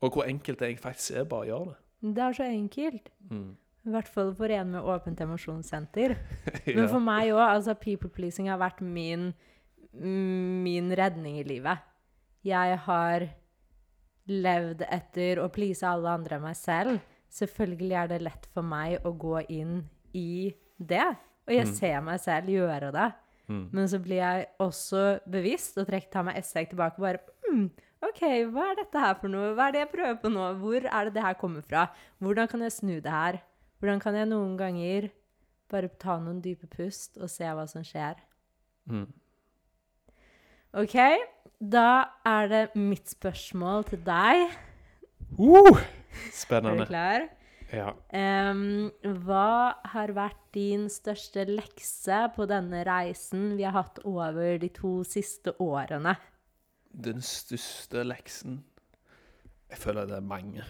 Og 0.00 0.12
hvor 0.12 0.24
enkelt 0.24 0.58
det 0.58 0.78
faktisk 0.80 1.16
er 1.16 1.24
bare 1.24 1.40
å 1.40 1.46
gjøre 1.46 1.64
det. 1.68 2.14
Det 2.14 2.18
er 2.24 2.32
så 2.32 2.44
enkelt. 2.48 3.10
Mm. 3.30 3.56
I 3.84 3.90
hvert 3.90 4.08
fall 4.08 4.34
for 4.34 4.44
en 4.46 4.70
med 4.72 4.80
åpent 4.82 5.20
emosjonssenter. 5.20 6.16
Men 6.66 6.88
for 6.88 6.98
meg 7.00 7.30
òg, 7.32 7.48
altså 7.54 7.74
people 7.74 8.08
pleasing 8.08 8.48
har 8.48 8.58
vært 8.58 8.80
min, 8.80 9.34
min 9.92 10.90
redning 10.96 11.38
i 11.40 11.44
livet. 11.44 11.78
Jeg 12.44 12.78
har 12.86 13.28
levd 14.30 14.84
etter 14.88 15.40
å 15.42 15.48
please 15.52 15.82
alle 15.86 16.08
andre 16.16 16.36
enn 16.38 16.46
meg 16.46 16.56
selv. 16.56 17.00
selvfølgelig 17.32 17.94
er 17.96 18.08
det 18.10 18.22
lett 18.22 18.46
for 18.52 18.60
meg 18.62 18.98
å 19.08 19.12
gå 19.16 19.38
inn 19.48 19.88
i 20.12 20.52
det. 20.78 21.16
Og 21.48 21.54
jeg 21.54 21.64
Mm. 21.66 21.72
ser 21.74 22.00
meg 22.02 22.20
selv 22.20 22.46
gjøre 22.52 22.92
det. 22.92 23.12
Mm. 23.48 23.68
Men 23.72 23.86
så 23.88 23.98
blir 23.98 24.16
jeg 24.20 24.48
også 24.60 25.20
bevisst 25.26 25.78
og 25.78 25.86
trekker, 25.86 26.10
tar 26.10 26.22
meg 26.24 26.36
et 26.36 26.44
steg 26.44 26.68
tilbake 26.68 26.98
og 26.98 27.00
bare 27.00 27.20
mm, 27.50 27.70
OK, 28.02 28.20
hva 28.52 28.70
er 28.70 28.76
dette 28.76 28.98
her 29.00 29.14
for 29.14 29.28
noe? 29.28 29.54
Hva 29.54 29.68
er 29.68 29.72
det 29.72 29.80
jeg 29.80 29.90
prøver 29.92 30.20
på 30.20 30.28
nå? 30.30 30.60
Hvor 30.60 30.84
er 30.84 31.04
det 31.06 31.14
det 31.14 31.22
her 31.22 31.34
kommer 31.34 31.62
fra? 31.62 31.86
Hvordan 32.20 32.48
kan 32.48 32.60
jeg 32.60 32.72
snu 32.72 33.00
det 33.00 33.10
her? 33.10 33.40
Hvordan 33.80 34.00
kan 34.00 34.14
jeg 34.14 34.28
noen 34.28 34.56
ganger 34.58 35.10
bare 35.70 35.88
ta 35.88 36.18
noen 36.18 36.42
dype 36.42 36.66
pust 36.68 37.16
og 37.16 37.30
se 37.30 37.44
hva 37.44 37.66
som 37.66 37.82
skjer? 37.82 38.16
Mm. 38.88 39.06
OK, 40.72 40.94
da 41.60 41.88
er 42.24 42.46
det 42.48 42.60
mitt 42.80 43.10
spørsmål 43.12 43.84
til 43.90 44.00
deg. 44.06 44.46
Uh, 45.36 45.82
Er 46.48 46.78
du 46.78 46.84
klar? 46.88 47.26
Ja. 47.72 47.90
Um, 48.08 48.88
hva 49.26 49.76
har 49.92 50.14
vært 50.16 50.40
din 50.56 50.86
største 50.88 51.44
lekse 51.44 52.22
på 52.32 52.48
denne 52.48 52.80
reisen 52.88 53.58
vi 53.58 53.66
har 53.68 53.76
hatt 53.76 54.00
over 54.08 54.56
de 54.64 54.72
to 54.72 55.02
siste 55.04 55.52
årene? 55.60 56.16
Den 56.92 57.20
største 57.20 58.04
leksen 58.04 58.62
Jeg 59.68 59.80
føler 59.80 60.08
det 60.08 60.18
er 60.22 60.24
mange. 60.24 60.64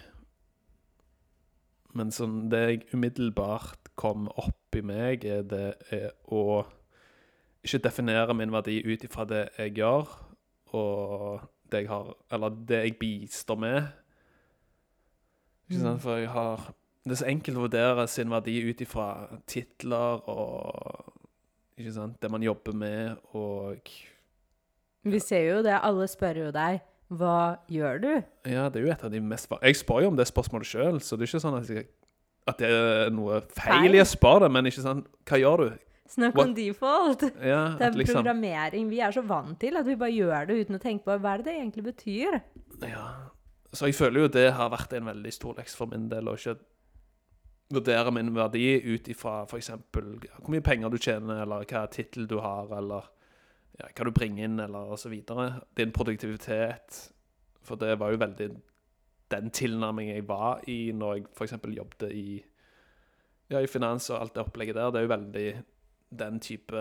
Men 1.95 2.11
sånn 2.11 2.49
det 2.51 2.63
jeg 2.67 2.85
umiddelbart 2.91 3.95
kom 3.95 4.27
opp 4.35 4.75
i 4.75 4.83
meg, 4.83 5.23
er 5.23 5.47
det 5.47 5.67
er 5.95 6.11
å 6.27 6.65
ikke 7.65 7.79
definere 7.85 8.35
min 8.35 8.53
verdi 8.53 8.81
ut 8.87 9.05
ifra 9.07 9.25
det 9.29 9.43
jeg 9.59 9.75
gjør, 9.79 10.13
og 10.75 11.41
det 11.73 11.85
jeg 11.85 11.89
har 11.89 12.15
Eller 12.33 12.49
det 12.69 12.79
jeg 12.85 12.99
bistår 13.01 13.59
med. 13.61 13.83
Ikke 15.71 15.81
sant? 15.81 16.03
For 16.03 16.17
jeg 16.21 16.29
har 16.33 16.73
Det 17.05 17.13
er 17.17 17.21
så 17.23 17.27
enkelt 17.33 17.59
å 17.59 17.65
vurdere 17.67 18.07
sin 18.09 18.31
verdi 18.31 18.59
ut 18.69 18.81
ifra 18.85 19.09
titler 19.47 20.23
og 20.31 21.13
Ikke 21.79 21.93
sant? 21.93 22.19
Det 22.23 22.31
man 22.31 22.43
jobber 22.43 22.73
med, 22.73 23.17
og 23.35 23.91
Vi 25.05 25.19
ser 25.19 25.49
jo 25.49 25.63
det, 25.63 25.79
alle 25.83 26.07
spør 26.09 26.47
jo 26.47 26.51
deg 26.55 26.81
hva 27.13 27.59
gjør 27.69 27.99
du? 28.01 28.13
Ja, 28.49 28.69
det 28.73 28.79
er 28.81 28.87
jo 28.87 28.93
et 28.95 29.03
av 29.05 29.11
de 29.13 29.19
mest 29.21 29.51
Jeg 29.61 29.77
spør 29.77 29.99
jo 30.01 30.13
om 30.13 30.17
det 30.17 30.25
spørsmålet 30.31 30.69
sjøl, 30.71 31.01
så 31.05 31.17
det 31.17 31.27
er 31.27 31.29
ikke 31.29 31.41
sånn 31.43 31.57
at, 31.59 31.69
jeg, 31.69 31.87
at 32.49 32.63
det 32.63 32.71
er 32.73 33.11
noe 33.13 33.43
feil 33.53 33.83
Feil. 33.91 33.99
å 34.01 34.07
spørre 34.09 34.47
det, 34.47 34.53
men 34.55 34.71
ikke 34.71 34.85
sånn 34.85 35.03
Hva 35.29 35.41
gjør 35.43 35.65
du? 35.65 35.67
Snakk 36.09 36.39
om 36.39 36.55
default. 36.55 37.23
Ja, 37.53 37.77
Det 37.79 37.87
er 37.87 37.97
liksom 37.97 38.21
programmering. 38.21 38.89
Vi 38.91 39.01
er 39.01 39.15
så 39.15 39.23
vant 39.23 39.59
til 39.61 39.77
at 39.79 39.87
vi 39.87 39.97
bare 39.97 40.13
gjør 40.13 40.49
det 40.49 40.59
uten 40.65 40.77
å 40.77 40.83
tenke 40.83 41.07
på 41.07 41.17
hva 41.23 41.37
det 41.39 41.47
det 41.49 41.55
egentlig 41.61 41.85
betyr. 41.93 42.41
Ja. 42.83 43.07
Så 43.73 43.89
jeg 43.89 43.97
føler 43.97 44.27
jo 44.27 44.33
det 44.35 44.51
har 44.53 44.73
vært 44.73 44.93
en 44.93 45.09
veldig 45.09 45.33
stor 45.33 45.57
leks 45.57 45.77
for 45.79 45.89
min 45.89 46.11
del, 46.11 46.29
å 46.29 46.37
ikke 46.37 46.59
vurdere 47.73 48.13
min 48.13 48.35
verdi 48.37 48.67
ut 48.85 49.09
ifra 49.09 49.47
f.eks. 49.47 49.71
hvor 49.95 50.53
mye 50.53 50.65
penger 50.65 50.93
du 50.93 50.99
tjener, 51.01 51.41
eller 51.47 51.65
hva 51.65 51.87
tittel 51.89 52.29
du 52.29 52.37
har, 52.45 52.69
eller 52.77 53.09
ja, 53.79 53.89
hva 53.89 54.05
du 54.05 54.13
bringer 54.13 54.45
inn, 54.45 54.61
eller 54.61 54.93
osv. 54.93 55.15
Din 55.79 55.95
produktivitet. 55.97 57.01
For 57.65 57.81
det 57.81 57.97
var 58.03 58.13
jo 58.13 58.21
veldig 58.21 58.51
den 59.33 59.53
tilnærmingen 59.55 60.19
jeg 60.19 60.29
var 60.29 60.61
i 60.69 60.93
når 60.93 61.15
jeg 61.15 61.29
f.eks. 61.33 61.55
jobbet 61.73 62.11
i, 62.13 62.43
ja, 63.49 63.63
i 63.63 63.71
finans 63.71 64.11
og 64.13 64.21
alt 64.21 64.35
det 64.37 64.45
opplegget 64.45 64.77
der. 64.77 64.91
Det 64.93 65.01
er 65.01 65.07
jo 65.07 65.15
veldig 65.15 65.47
den 66.13 66.41
type 66.45 66.77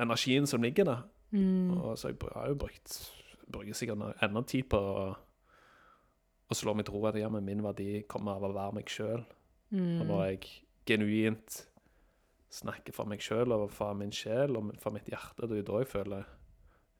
energien 0.00 0.46
som 0.46 0.62
ligger 0.62 0.84
der. 0.88 1.02
Mm. 1.32 1.70
Og 1.80 1.98
så 1.98 2.12
jeg 2.12 2.18
har 2.34 2.48
jo 2.52 2.58
brukt 2.60 2.96
bruker 3.52 3.74
sikkert 3.76 4.22
enda 4.22 4.42
tid 4.48 4.68
på 4.72 4.78
å, 4.78 5.04
å 6.48 6.56
slå 6.56 6.74
meg 6.76 6.86
til 6.86 6.94
ro 6.96 7.06
at 7.10 7.18
ja, 7.20 7.28
men 7.32 7.44
min 7.44 7.62
verdi 7.64 8.02
kommer 8.08 8.38
av 8.38 8.46
å 8.48 8.52
være 8.54 8.78
meg 8.80 8.92
sjøl. 8.92 9.22
Og 9.72 9.78
Mm. 9.78 10.02
når 10.04 10.24
jeg 10.26 10.40
genuint 10.84 11.54
snakker 12.52 12.92
for 12.92 13.08
meg 13.08 13.22
sjøl 13.24 13.54
og 13.56 13.70
for 13.72 13.94
min 13.96 14.10
sjel 14.12 14.58
og 14.58 14.74
for 14.82 14.92
mitt 14.92 15.06
hjerte, 15.08 15.46
det 15.48 15.54
er 15.56 15.62
jo 15.62 15.68
da 15.70 15.78
jeg 15.80 15.88
føler 15.88 16.26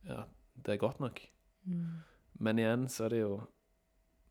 ja, 0.08 0.22
det 0.56 0.72
er 0.72 0.80
godt 0.80 1.00
nok. 1.04 1.20
Mm. 1.68 1.98
Men 2.40 2.58
igjen 2.62 2.86
så 2.88 3.04
er 3.04 3.08
det 3.12 3.20
jo 3.20 3.34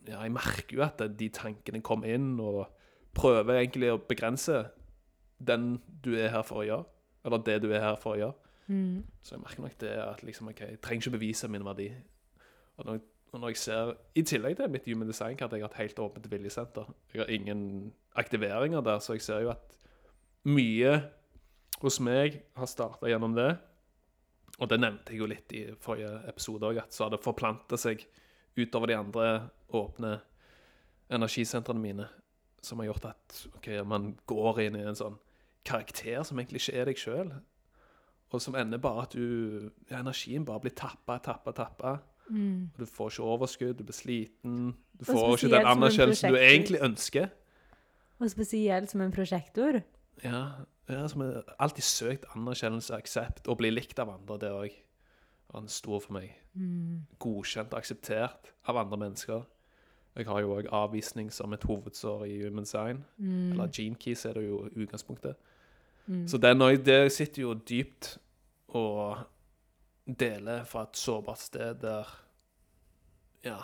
Ja, 0.07 0.23
jeg 0.23 0.33
merker 0.33 0.73
jo 0.73 0.81
at 0.81 0.97
de 1.19 1.27
tankene 1.29 1.83
kommer 1.85 2.09
inn, 2.09 2.39
og 2.41 2.65
prøver 3.13 3.59
egentlig 3.59 3.91
å 3.93 3.99
begrense 4.01 4.71
den 5.37 5.75
du 6.01 6.15
er 6.17 6.31
her 6.33 6.41
for 6.41 6.63
å 6.63 6.65
gjøre. 6.65 6.85
Eller 7.25 7.43
det 7.45 7.61
du 7.63 7.69
er 7.71 7.83
her 7.83 7.97
for 8.01 8.15
å 8.15 8.19
gjøre. 8.21 8.51
Mm. 8.71 9.03
Så 9.21 9.35
jeg 9.35 9.43
merker 9.43 9.65
nok 9.65 9.79
det 9.81 9.93
at 10.03 10.21
liksom, 10.23 10.51
okay, 10.51 10.75
jeg 10.75 10.81
trenger 10.81 11.07
ikke 11.07 11.17
bevise 11.17 11.49
min 11.51 11.65
verdi. 11.65 11.89
Og 12.79 12.87
når, 12.87 13.01
når 13.33 13.51
jeg 13.51 13.61
ser, 13.61 13.93
I 14.15 14.23
tillegg 14.27 14.57
til 14.57 14.71
mitt 14.71 14.87
Human 14.87 15.09
design-kart, 15.09 15.53
jeg 15.53 15.65
har 15.65 15.73
et 15.73 15.81
helt 15.81 15.99
åpent 15.99 16.31
viljesenter. 16.31 16.93
Jeg 17.13 17.23
har 17.23 17.33
ingen 17.33 17.91
aktiveringer 18.15 18.81
der, 18.85 18.99
så 18.99 19.17
jeg 19.17 19.25
ser 19.25 19.43
jo 19.45 19.51
at 19.53 19.75
mye 20.47 20.95
hos 21.81 21.99
meg 22.03 22.41
har 22.57 22.69
starta 22.69 23.09
gjennom 23.09 23.35
det. 23.37 23.51
Og 24.61 24.69
det 24.69 24.79
nevnte 24.81 25.13
jeg 25.13 25.21
jo 25.21 25.29
litt 25.29 25.53
i 25.57 25.63
forrige 25.81 26.11
episode 26.29 26.69
òg, 26.69 26.81
at 26.83 26.93
så 26.93 27.05
har 27.05 27.15
det 27.15 27.23
forplanta 27.23 27.79
seg 27.79 28.03
utover 28.59 28.91
de 28.91 28.97
andre 28.99 29.27
åpne 29.73 30.17
energisentrene 31.11 31.81
mine, 31.81 32.07
som 32.61 32.79
har 32.79 32.91
gjort 32.91 33.09
at 33.11 33.39
okay, 33.57 33.81
man 33.83 34.13
går 34.29 34.61
inn 34.67 34.77
i 34.79 34.85
en 34.85 34.97
sånn 34.97 35.17
karakter 35.65 36.23
som 36.23 36.39
egentlig 36.39 36.61
ikke 36.61 36.77
er 36.79 36.89
deg 36.89 36.99
sjøl. 36.99 37.33
Og 38.31 38.41
som 38.41 38.55
ender 38.55 38.79
bare 38.79 39.03
at 39.03 39.13
du 39.13 39.69
ja, 39.89 39.99
energien 39.99 40.45
bare 40.47 40.63
blir 40.63 40.75
tappa, 40.75 41.17
tappa, 41.23 41.51
tappa. 41.51 41.97
Mm. 42.29 42.69
Du 42.79 42.85
får 42.85 43.09
ikke 43.09 43.23
overskudd, 43.23 43.73
du 43.77 43.83
blir 43.83 43.95
sliten. 43.95 44.57
Du 44.99 45.03
Og 45.03 45.07
får 45.07 45.37
ikke 45.37 45.55
den 45.55 45.67
anerkjennelsen 45.67 46.31
du 46.31 46.37
egentlig 46.39 46.79
ønsker. 46.81 47.27
Og 48.19 48.31
spesielt 48.31 48.91
som 48.91 49.01
en 49.01 49.11
prosjektor. 49.11 49.81
Ja, 50.23 50.45
ja 50.89 51.07
som 51.07 51.21
er 51.21 51.41
alltid 51.59 51.83
søkt 51.83 52.25
anerkjennelse, 52.35 52.95
aksept, 52.95 53.47
og 53.47 53.57
bli 53.57 53.69
likt 53.69 53.99
av 53.99 54.13
andre. 54.13 54.37
Det 54.39 54.51
òg 54.51 54.77
var 55.51 55.61
en 55.61 55.67
stor 55.67 55.99
for 55.99 56.13
meg. 56.13 56.31
Mm. 56.53 57.07
Godkjent 57.19 57.73
og 57.73 57.79
akseptert 57.79 58.53
av 58.67 58.77
andre 58.77 58.97
mennesker. 58.97 59.43
Jeg 60.15 60.27
har 60.27 60.41
jo 60.43 60.55
òg 60.57 60.67
avvisning 60.75 61.31
som 61.31 61.53
et 61.53 61.63
hovedsår 61.63 62.25
i 62.27 62.41
Human 62.43 62.65
Sign. 62.65 63.05
Mm. 63.17 63.51
Eller 63.51 63.67
Gene 63.71 63.95
Keys 63.95 64.25
er 64.25 64.33
det 64.33 64.47
jo 64.47 64.65
utgangspunktet. 64.75 65.35
Mm. 66.07 66.27
Så 66.27 66.37
den 66.41 66.61
òg, 66.61 66.81
det 66.85 67.11
sitter 67.13 67.43
jo 67.45 67.53
dypt 67.53 68.15
og 68.67 69.21
deler 70.05 70.63
fra 70.67 70.85
et 70.87 70.97
sårbart 70.97 71.39
sted 71.39 71.81
der 71.83 72.17
Ja, 73.45 73.57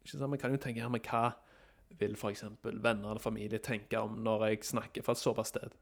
ikke 0.00 0.16
sant? 0.16 0.32
Vi 0.32 0.38
kan 0.40 0.54
jo 0.54 0.60
tenke 0.60 0.80
her 0.80 0.92
med 0.92 1.04
hva 1.04 1.34
vil 1.98 2.14
f.eks. 2.16 2.44
venner 2.62 3.10
eller 3.10 3.20
familie 3.20 3.58
tenke 3.58 3.98
om 3.98 4.20
når 4.24 4.46
jeg 4.46 4.64
snakker 4.64 5.04
fra 5.04 5.12
et 5.12 5.20
sårbart 5.20 5.50
sted? 5.50 5.74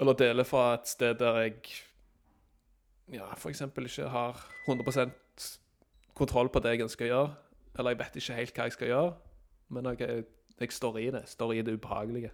Eller 0.00 0.16
deler 0.18 0.44
fra 0.44 0.74
et 0.74 0.88
sted 0.88 1.14
der 1.20 1.38
jeg 1.44 1.60
ja, 3.12 3.28
f.eks. 3.36 3.62
ikke 3.62 4.08
har 4.10 4.40
100% 4.68 5.10
kontroll 6.14 6.48
på 6.48 6.62
det 6.64 6.74
jeg 6.74 6.86
ønsker 6.88 7.06
å 7.06 7.12
gjøre. 7.12 7.34
Eller 7.78 7.94
jeg 7.94 8.00
vet 8.00 8.18
ikke 8.18 8.38
helt 8.40 8.56
hva 8.56 8.66
jeg 8.66 8.74
skal 8.74 8.90
gjøre, 8.90 9.12
men 9.76 9.88
jeg, 9.92 10.24
jeg 10.60 10.72
står 10.72 10.98
i 10.98 11.06
det. 11.14 11.22
Står 11.30 11.52
i 11.54 11.62
det 11.62 11.76
ubehagelige. 11.76 12.32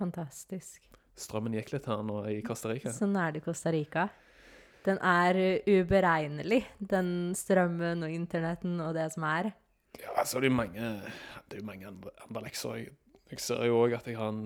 Fantastisk. 0.00 0.88
Strømmen 1.20 1.52
gikk 1.58 1.74
litt 1.74 1.86
her 1.90 2.00
nå 2.06 2.22
i 2.32 2.38
Costa 2.46 2.70
Rica. 2.72 2.92
Sånn 2.96 3.16
er 3.20 3.34
det 3.36 3.42
i 3.42 3.44
Costa 3.44 3.72
Rica. 3.74 4.06
Den 4.86 4.96
er 5.04 5.36
uh, 5.36 5.68
uberegnelig, 5.68 6.62
den 6.80 7.10
strømmen 7.36 8.06
og 8.06 8.14
internetten 8.16 8.78
og 8.80 8.94
det 8.96 9.10
som 9.12 9.26
er. 9.28 9.50
Ja, 10.00 10.14
altså 10.22 10.38
er 10.38 10.46
det 10.46 10.48
jo 10.52 10.54
mange 10.56 10.84
Det 11.50 11.56
er 11.58 11.60
jo 11.60 11.66
mange 11.68 11.86
andre, 11.90 12.12
andre 12.24 12.42
lekser. 12.46 12.78
Jeg, 12.78 12.94
jeg 13.34 13.42
ser 13.44 13.66
jo 13.68 13.80
òg 13.82 13.98
at 13.98 14.06
jeg 14.08 14.16
har 14.16 14.30
en 14.32 14.44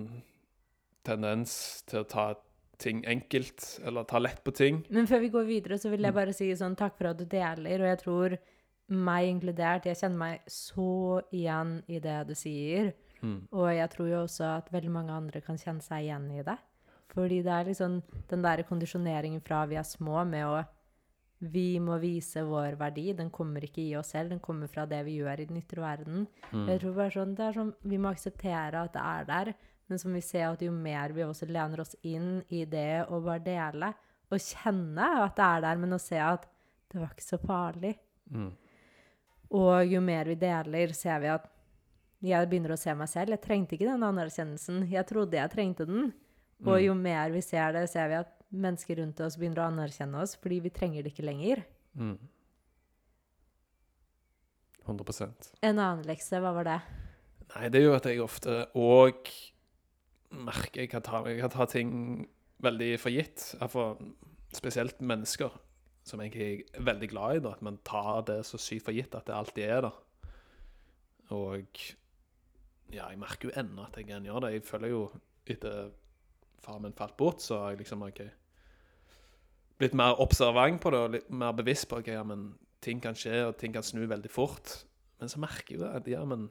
tendens 1.05 1.53
til 1.87 2.01
å 2.01 2.07
ta 2.09 2.25
ting 2.81 3.03
enkelt, 3.07 3.63
eller 3.87 4.03
ta 4.09 4.19
lett 4.19 4.41
på 4.43 4.51
ting. 4.51 4.81
Men 4.91 5.07
før 5.07 5.21
vi 5.23 5.29
går 5.31 5.45
videre, 5.47 5.77
så 5.79 5.87
vil 5.93 6.01
jeg 6.03 6.11
Mm. 6.11 6.15
bare 6.17 6.33
si 6.35 6.49
sånn 6.59 6.75
takk 6.75 6.97
for 6.97 7.07
at 7.13 7.17
du 7.21 7.23
deler, 7.25 7.79
og 7.79 7.87
jeg 7.87 7.99
tror 8.01 8.37
meg 8.89 9.29
inkludert, 9.29 9.85
jeg 9.85 9.95
kjenner 10.01 10.17
meg 10.17 10.41
så 10.51 11.21
igjen 11.31 11.77
i 11.87 11.99
det 12.03 12.27
du 12.27 12.33
sier. 12.35 12.91
Mm. 13.21 13.41
Og 13.51 13.67
jeg 13.73 13.89
tror 13.93 14.09
jo 14.11 14.21
også 14.23 14.47
at 14.57 14.71
veldig 14.73 14.93
mange 14.93 15.13
andre 15.15 15.41
kan 15.45 15.59
kjenne 15.59 15.83
seg 15.83 16.05
igjen 16.05 16.29
i 16.35 16.43
det. 16.45 16.57
Fordi 17.15 17.41
det 17.45 17.51
er 17.53 17.67
liksom 17.69 17.99
den 18.29 18.43
der 18.43 18.63
kondisjoneringen 18.67 19.43
fra 19.45 19.63
vi 19.69 19.77
er 19.79 19.87
små 19.87 20.23
med 20.27 20.47
å 20.47 20.63
Vi 21.45 21.81
må 21.83 21.97
vise 21.99 22.41
vår 22.47 22.77
verdi. 22.79 23.09
Den 23.13 23.27
kommer 23.29 23.61
ikke 23.61 23.81
i 23.83 23.95
oss 23.99 24.13
selv, 24.15 24.31
den 24.31 24.39
kommer 24.39 24.69
fra 24.71 24.85
det 24.87 25.01
vi 25.03 25.17
gjør 25.19 25.41
i 25.43 25.45
den 25.45 25.59
ytre 25.59 25.81
verden. 25.83 26.27
Mm. 26.51 26.63
Jeg 26.71 26.79
tror 26.81 26.93
bare 26.95 27.11
sånn, 27.11 27.33
det 27.35 27.43
er 27.45 27.57
sånn, 27.57 27.73
Vi 27.83 27.97
må 27.99 28.09
akseptere 28.09 28.83
at 28.87 28.93
det 28.95 29.03
er 29.03 29.27
der, 29.27 29.51
men 29.87 29.99
som 29.99 30.15
vi 30.15 30.21
ser 30.23 30.47
at 30.47 30.63
jo 30.63 30.71
mer 30.71 31.11
vi 31.13 31.25
også 31.25 31.45
lener 31.51 31.83
oss 31.83 31.93
inn 32.07 32.39
i 32.49 32.63
det 32.65 33.05
å 33.11 33.19
bare 33.21 33.43
dele, 33.43 33.91
og 34.31 34.41
kjenne 34.41 35.09
at 35.25 35.35
det 35.35 35.49
er 35.49 35.65
der, 35.67 35.81
men 35.83 35.93
å 35.93 36.01
se 36.01 36.17
at 36.23 36.47
det 36.89 37.01
var 37.01 37.11
ikke 37.11 37.27
så 37.27 37.41
farlig. 37.43 37.93
Mm. 38.31 38.49
Og 39.59 39.91
jo 39.91 40.01
mer 40.01 40.31
vi 40.31 40.39
deler, 40.39 40.95
ser 40.97 41.19
vi 41.21 41.29
at 41.35 41.51
jeg 42.23 42.49
begynner 42.49 42.71
å 42.73 42.77
se 42.79 42.93
meg 42.95 43.09
selv. 43.11 43.29
Jeg 43.35 43.41
trengte 43.41 43.75
ikke 43.75 43.89
den 43.91 44.03
anerkjennelsen. 44.03 44.85
Jeg 44.91 45.05
trodde 45.07 45.37
jeg 45.37 45.51
trengte 45.51 45.85
den. 45.85 46.13
Og 46.65 46.77
Mm. 46.79 46.85
jo 46.85 46.93
mer 46.93 47.29
vi 47.31 47.41
ser 47.41 47.71
det, 47.73 47.89
ser 47.89 48.07
vi 48.07 48.13
at 48.15 48.31
mennesker 48.53 48.95
rundt 48.97 49.19
oss 49.19 49.35
begynner 49.35 49.57
å 49.65 49.71
anerkjenne 49.71 50.21
oss 50.21 50.35
fordi 50.37 50.61
vi 50.61 50.69
trenger 50.69 51.03
det 51.03 51.11
ikke 51.13 51.25
lenger. 51.25 51.65
Mm. 51.97 52.17
100 54.85 55.53
En 55.63 55.79
annen 55.79 56.05
lekse, 56.05 56.39
hva 56.39 56.53
var 56.53 56.63
det? 56.63 56.81
Nei, 57.55 57.69
det 57.69 57.81
er 57.81 57.85
jo 57.87 57.95
at 57.95 58.07
jeg 58.09 58.21
ofte 58.23 58.55
òg 58.75 59.29
merker 60.31 60.81
jeg 60.83 60.91
kan 60.91 61.01
ta, 61.05 61.23
jeg 61.25 61.39
kan 61.41 61.53
ta 61.53 61.65
ting 61.65 62.27
veldig 62.61 62.99
for 63.01 63.13
gitt. 63.13 63.55
For 63.71 63.97
spesielt 64.55 64.99
mennesker 65.01 65.51
som 66.05 66.21
jeg 66.21 66.35
er 66.37 66.81
veldig 66.85 67.09
glad 67.09 67.35
i. 67.37 67.39
da, 67.39 67.51
At 67.51 67.61
man 67.65 67.79
tar 67.83 68.21
det 68.27 68.39
så 68.45 68.59
sykt 68.61 68.85
for 68.85 68.93
gitt 68.93 69.15
at 69.15 69.25
det 69.25 69.35
alltid 69.35 69.63
er 69.69 69.81
der. 69.81 69.95
Og 71.33 71.65
ja, 72.93 73.07
jeg 73.09 73.19
merker 73.19 73.49
jo 73.49 73.55
ennå 73.59 73.85
at 73.87 73.97
jeg 73.97 74.09
kan 74.09 74.25
gjøre 74.25 74.45
det. 74.45 74.51
Jeg 74.57 74.67
føler 74.67 74.91
jo 74.91 75.05
etter 75.45 75.89
far 76.65 76.81
min 76.81 76.95
falt 76.97 77.17
bort, 77.17 77.41
så 77.41 77.59
har 77.61 77.73
jeg 77.73 77.83
liksom 77.83 78.03
okay, 78.07 78.29
blitt 79.79 79.97
mer 79.97 80.19
observant 80.23 80.81
på 80.81 80.91
det 80.93 81.01
og 81.01 81.15
litt 81.17 81.29
mer 81.29 81.55
bevisst 81.57 81.89
på 81.91 81.99
ok, 82.01 82.11
ja, 82.15 82.23
men 82.25 82.53
ting 82.85 83.01
kan 83.01 83.17
skje, 83.17 83.47
og 83.49 83.57
ting 83.59 83.73
kan 83.75 83.85
snu 83.85 84.05
veldig 84.09 84.31
fort. 84.31 84.85
Men 85.19 85.31
så 85.31 85.41
merker 85.41 85.75
jeg 85.75 85.81
jo 85.81 85.89
at 85.89 86.07
ja, 86.09 86.23
men 86.27 86.49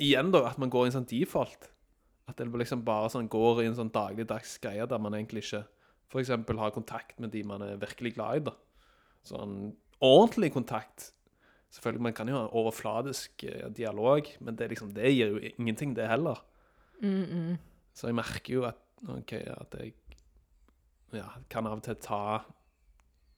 igjen, 0.00 0.32
da, 0.34 0.44
at 0.50 0.58
man 0.60 0.72
går 0.72 0.86
i 0.86 0.90
en 0.90 0.98
sånn 1.00 1.10
default. 1.10 1.70
At 2.30 2.38
det 2.38 2.46
liksom 2.54 2.84
bare 2.86 3.10
sånn 3.10 3.30
går 3.30 3.64
i 3.64 3.68
en 3.70 3.78
sånn 3.78 3.92
dagligdags 3.94 4.58
greie 4.62 4.86
der 4.86 5.02
man 5.02 5.16
egentlig 5.16 5.44
ikke 5.48 5.64
f.eks. 6.10 6.30
har 6.30 6.74
kontakt 6.74 7.20
med 7.22 7.32
de 7.34 7.42
man 7.46 7.62
er 7.62 7.80
virkelig 7.80 8.14
glad 8.16 8.40
i. 8.40 8.44
da. 8.50 8.54
Sånn 9.26 9.56
ordentlig 10.02 10.52
kontakt. 10.54 11.10
Selvfølgelig, 11.70 12.02
Man 12.02 12.14
kan 12.14 12.28
jo 12.28 12.34
ha 12.34 12.46
overfladisk 12.46 13.44
eh, 13.44 13.68
dialog, 13.76 14.26
men 14.40 14.58
det, 14.58 14.68
liksom, 14.68 14.90
det 14.94 15.12
gir 15.14 15.26
jo 15.26 15.38
ingenting, 15.58 15.96
det 15.96 16.08
heller. 16.08 16.44
Mm 17.02 17.24
-mm. 17.24 17.56
Så 17.94 18.06
jeg 18.06 18.14
merker 18.14 18.54
jo 18.54 18.64
at, 18.64 18.76
okay, 19.08 19.40
at 19.46 19.74
jeg 19.78 19.92
ja, 21.12 21.26
kan 21.50 21.66
av 21.66 21.72
og 21.72 21.82
til 21.82 21.94
ta 21.94 22.38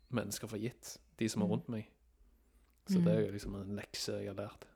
mennesker 0.08 0.46
for 0.46 0.56
gitt, 0.56 0.98
de 1.18 1.28
som 1.28 1.42
er 1.42 1.46
rundt 1.46 1.68
meg. 1.68 1.88
Så 2.86 2.98
det 2.98 3.14
er 3.14 3.20
jo 3.20 3.32
liksom 3.32 3.54
en 3.54 3.76
lekse 3.76 4.12
jeg 4.12 4.26
har 4.26 4.34
lært. 4.34 4.66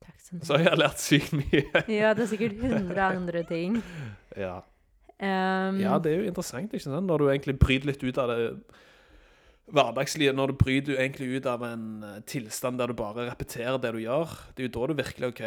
Takk 0.00 0.20
du 0.30 0.44
Så 0.46 0.56
jeg 0.56 0.68
har 0.68 0.76
lært 0.76 1.00
sykt 1.00 1.32
mye. 1.32 1.64
Ja, 2.00 2.14
det 2.14 2.22
er 2.24 2.30
sikkert 2.30 2.60
hundre 2.60 3.02
andre 3.02 3.42
ting. 3.42 3.82
Ja. 4.36 4.60
Um, 5.20 5.80
ja, 5.80 5.98
det 5.98 6.12
er 6.12 6.22
jo 6.22 6.28
interessant, 6.30 6.72
ikke 6.72 6.84
sant? 6.84 7.06
Når 7.06 7.18
du 7.18 7.28
egentlig 7.28 7.58
bryter 7.58 7.90
litt 7.90 8.04
ut 8.04 8.18
av 8.18 8.30
det 8.30 8.38
hverdagslige, 9.72 10.32
når 10.36 10.52
du 10.52 10.56
bryter 10.60 10.98
egentlig 10.98 11.28
ut 11.40 11.46
av 11.46 11.62
en 11.66 12.02
eh, 12.06 12.20
tilstand 12.28 12.78
der 12.80 12.90
du 12.90 12.94
bare 12.98 13.28
repeterer 13.30 13.78
det 13.82 13.92
du 13.96 14.00
gjør, 14.04 14.32
det 14.56 14.64
er 14.64 14.68
jo 14.68 14.74
da 14.78 14.86
du 14.92 14.96
virkelig, 15.02 15.28
ok, 15.32 15.42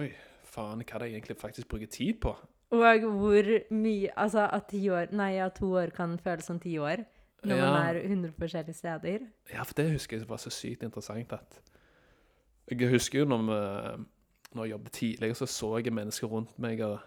oi, 0.00 0.06
faen, 0.44 0.82
hva 0.84 0.94
er 0.96 1.02
det 1.04 1.08
jeg 1.10 1.18
egentlig 1.20 1.36
faktisk 1.40 1.68
bruker 1.68 1.90
tid 1.92 2.20
på? 2.22 2.34
Og 2.74 3.04
hvor 3.20 3.46
mye 3.70 4.08
Altså, 4.18 4.48
at 4.52 4.64
ti 4.72 4.80
år 4.90 5.12
Nei, 5.14 5.36
at 5.38 5.54
to 5.60 5.68
år 5.78 5.92
kan 5.94 6.16
føles 6.18 6.44
som 6.48 6.58
ti 6.58 6.72
år. 6.82 7.04
Når 7.46 7.56
Ja. 7.56 7.66
man 7.70 7.96
er 7.96 8.00
100 8.02 8.32
forskjellige 8.40 8.74
steder. 8.74 9.18
Ja, 9.52 9.62
for 9.62 9.74
det 9.74 9.92
husker 9.92 10.16
jeg 10.18 10.28
var 10.28 10.36
så 10.42 10.50
sykt 10.50 10.82
interessant 10.82 11.32
at 11.32 11.60
Jeg 12.68 12.88
husker 12.90 13.20
jo 13.20 13.24
når, 13.24 13.42
vi, 13.46 14.04
når 14.54 14.64
jeg 14.64 14.70
jobbet 14.72 14.92
tidligere, 14.92 15.34
så 15.34 15.46
så 15.46 15.76
jeg 15.78 15.92
mennesker 15.94 16.26
rundt 16.26 16.58
meg 16.58 16.80
og 16.80 16.98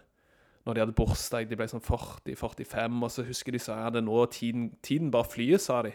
når 0.66 0.74
de 0.74 0.80
hadde 0.80 0.94
bursdag, 0.96 1.50
de 1.50 1.56
ble 1.56 1.68
sånn 1.68 1.82
40-45, 1.82 3.04
og 3.04 3.12
så 3.12 3.24
husker 3.26 3.52
de 3.52 3.60
sa 3.60 3.78
ja, 3.84 3.90
det 3.90 4.04
nå 4.04 4.26
tiden, 4.32 4.70
tiden 4.84 5.12
bare 5.12 5.26
flyr, 5.28 5.58
sa 5.58 5.82
de. 5.82 5.92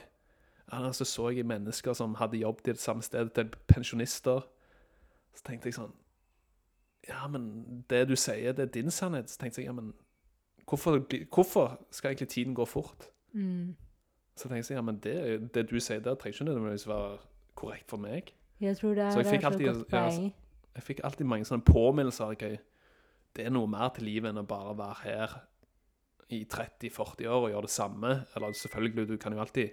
Ja, 0.73 0.93
så 0.93 1.05
så 1.05 1.29
jeg 1.29 1.45
mennesker 1.47 1.93
som 1.93 2.15
hadde 2.15 2.39
jobbet 2.41 2.69
i 2.69 2.71
det 2.73 2.81
samme 2.81 3.03
stedet 3.03 3.33
til 3.33 3.51
pensjonister. 3.69 4.41
Så 5.35 5.43
tenkte 5.45 5.67
jeg 5.69 5.75
sånn 5.75 5.93
Ja, 7.09 7.27
men 7.29 7.85
det 7.91 8.09
du 8.09 8.17
sier, 8.17 8.53
det 8.53 8.63
er 8.63 8.73
din 8.73 8.91
sannhet. 8.91 9.29
Så 9.31 9.39
tenkte 9.39 9.61
jeg 9.61 9.67
ja, 9.69 9.73
men 9.77 9.93
hvorfor, 10.67 11.03
hvorfor 11.35 11.79
skal 11.91 12.11
egentlig 12.15 12.29
tiden 12.29 12.55
gå 12.55 12.65
fort? 12.65 13.11
Mm. 13.33 13.75
Så 14.37 14.49
tenkte 14.49 14.73
jeg 14.73 14.79
ja, 14.79 14.83
men 14.83 14.97
det, 15.05 15.53
det 15.55 15.67
du 15.71 15.77
sier 15.81 16.01
der, 16.01 16.15
trenger 16.15 16.35
ikke 16.41 16.45
nødvendigvis 16.49 16.89
være 16.89 17.19
korrekt 17.55 17.91
for 17.91 17.97
meg. 18.01 18.33
Jeg 18.61 18.77
tror 18.77 18.95
det 18.95 19.13
Så 19.13 19.19
er, 19.19 19.23
jeg 19.23 19.31
fikk 19.35 19.45
alltid- 19.45 19.85
ja, 19.93 20.05
altså-. 20.07 20.33
Jeg 20.75 20.83
fikk 20.83 21.01
alltid 21.05 21.25
mange 21.27 21.45
sånne 21.45 21.63
påminnelser. 21.65 22.25
Okay, 22.33 22.57
Det 23.37 23.45
er 23.47 23.51
noe 23.51 23.67
mer 23.67 23.89
til 23.95 24.05
livet 24.05 24.31
enn 24.31 24.39
å 24.39 24.47
bare 24.47 24.77
være 24.79 24.97
her 25.03 25.41
i 26.31 26.45
30-40 26.45 27.27
år 27.29 27.45
og 27.45 27.51
gjøre 27.51 27.63
det 27.63 27.71
samme. 27.71 28.25
Eller 28.35 28.53
selvfølgelig, 28.53 29.09
du 29.09 29.17
kan 29.17 29.33
jo 29.33 29.41
alltid 29.41 29.71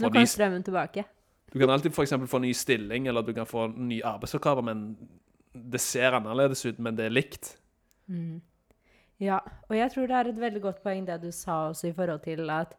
Nå 0.00 0.10
kommer 0.10 0.26
strømmen 0.26 0.62
tilbake. 0.66 1.04
Du 1.52 1.58
kan 1.58 1.70
alltid 1.70 1.92
for 1.94 2.02
eksempel 2.06 2.28
få 2.30 2.38
ny 2.38 2.52
stilling, 2.54 3.08
eller 3.10 3.22
du 3.22 3.32
kan 3.34 3.46
få 3.46 3.66
nye 3.76 4.02
arbeidsoppgaver, 4.06 4.62
men 4.62 4.96
det 5.52 5.80
ser 5.80 6.14
annerledes 6.14 6.64
ut, 6.66 6.78
men 6.78 6.96
det 6.96 7.06
er 7.08 7.10
likt. 7.10 7.56
Mm. 8.08 8.40
Ja, 9.20 9.40
og 9.68 9.76
jeg 9.76 9.90
tror 9.92 10.06
det 10.06 10.16
er 10.16 10.28
et 10.30 10.38
veldig 10.40 10.62
godt 10.62 10.82
poeng 10.82 11.04
det 11.06 11.18
du 11.22 11.30
sa 11.34 11.68
også 11.68 11.90
i 11.90 11.92
forhold 11.92 12.22
til 12.24 12.48
at 12.50 12.76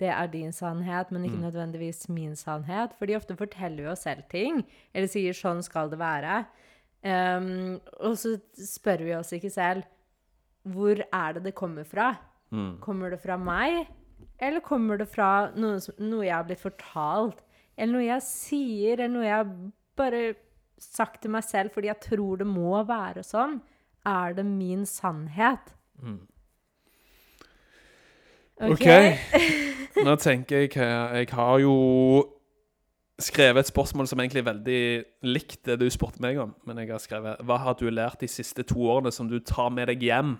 det 0.00 0.08
er 0.08 0.26
din 0.32 0.52
sannhet, 0.52 1.10
men 1.12 1.24
ikke 1.24 1.36
Mm. 1.36 1.42
nødvendigvis 1.50 2.08
min 2.08 2.36
sannhet. 2.36 2.90
Fordi 2.98 3.16
ofte 3.16 3.36
forteller 3.36 3.82
vi 3.82 3.88
oss 3.88 4.04
selv 4.06 4.22
ting, 4.30 4.64
eller 4.94 5.08
sier 5.08 5.32
'sånn 5.32 5.62
skal 5.62 5.90
det 5.90 5.98
være'. 5.98 6.46
Um, 7.02 7.80
og 8.00 8.16
så 8.16 8.38
spør 8.54 9.04
vi 9.04 9.14
oss 9.14 9.32
ikke 9.32 9.50
selv 9.50 9.82
hvor 10.66 11.00
er 11.12 11.32
det 11.32 11.42
det 11.44 11.54
kommer 11.54 11.84
fra? 11.84 12.16
Mm. 12.52 12.78
Kommer 12.80 13.10
det 13.10 13.20
fra 13.20 13.36
meg, 13.38 13.86
eller 14.40 14.60
kommer 14.64 14.98
det 14.98 15.08
fra 15.08 15.50
noe, 15.54 15.80
som- 15.80 15.94
noe 15.98 16.24
jeg 16.24 16.34
har 16.34 16.44
blitt 16.48 16.62
fortalt? 16.62 17.40
Eller 17.78 17.92
noe 17.92 18.06
jeg 18.06 18.22
sier, 18.22 18.92
eller 19.00 19.08
noe 19.14 19.24
jeg 19.24 19.36
har 19.36 19.52
bare 19.96 20.34
sagt 20.80 21.22
til 21.22 21.30
meg 21.30 21.44
selv 21.44 21.70
fordi 21.74 21.88
jeg 21.90 22.00
tror 22.00 22.38
det 22.40 22.46
må 22.48 22.80
være 22.88 23.22
sånn? 23.24 23.60
Er 24.06 24.32
det 24.34 24.46
min 24.46 24.86
sannhet? 24.88 25.74
Mm. 26.02 26.20
Ok. 28.60 28.86
Nå 30.04 30.14
tenker 30.20 30.62
jeg 30.66 30.74
Jeg 30.76 31.28
har 31.32 31.58
jo 31.60 31.74
skrevet 33.20 33.60
et 33.66 33.68
spørsmål 33.72 34.08
som 34.08 34.20
egentlig 34.22 34.40
er 34.40 34.48
veldig 34.52 34.82
likt 35.28 35.62
det 35.68 35.78
du 35.80 35.86
spurte 35.92 36.20
meg 36.24 36.38
om. 36.40 36.54
Men 36.68 36.78
jeg 36.80 36.90
har 36.92 37.02
skrevet 37.02 37.42
Hva 37.44 37.58
har 37.60 37.74
du 37.80 37.86
lært 37.92 38.20
de 38.22 38.28
siste 38.28 38.64
to 38.68 38.86
årene 38.88 39.12
som 39.12 39.28
du 39.28 39.38
tar 39.40 39.70
med 39.70 39.88
deg 39.92 40.00
hjem? 40.08 40.38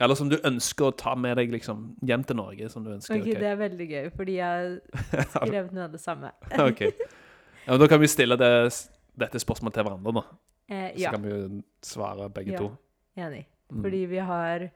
Eller 0.00 0.14
som 0.14 0.28
du 0.30 0.36
ønsker 0.46 0.84
å 0.86 0.96
ta 0.96 1.14
med 1.18 1.36
deg 1.40 1.50
liksom, 1.50 1.96
hjem 2.06 2.22
til 2.24 2.36
Norge? 2.38 2.68
som 2.70 2.84
du 2.84 2.92
ønsker. 2.94 3.18
Ok, 3.18 3.24
Det 3.40 3.48
er 3.50 3.56
veldig 3.58 3.88
gøy, 3.90 4.10
fordi 4.14 4.36
jeg 4.38 4.80
har 4.94 5.24
skrevet 5.48 5.72
noe 5.74 5.84
av 5.88 5.92
det 5.96 6.00
samme. 6.00 6.30
Ok. 6.68 6.80
Ja, 7.66 7.72
men 7.74 7.80
da 7.82 7.88
kan 7.90 8.00
vi 8.00 8.06
stille 8.08 8.36
det, 8.38 8.50
dette 9.18 9.40
spørsmålet 9.42 9.74
til 9.74 9.84
hverandre, 9.88 10.12
da. 10.20 10.22
Eh, 10.70 10.90
Så 11.02 11.10
kan 11.10 11.22
vi 11.24 11.32
jo 11.34 11.62
svare 11.82 12.28
begge 12.30 12.52
Ja. 12.54 12.58
to. 12.62 12.70
enig. 13.18 13.44
Mm. 13.72 13.82
Fordi 13.82 14.04
vi 14.06 14.18
har 14.18 14.68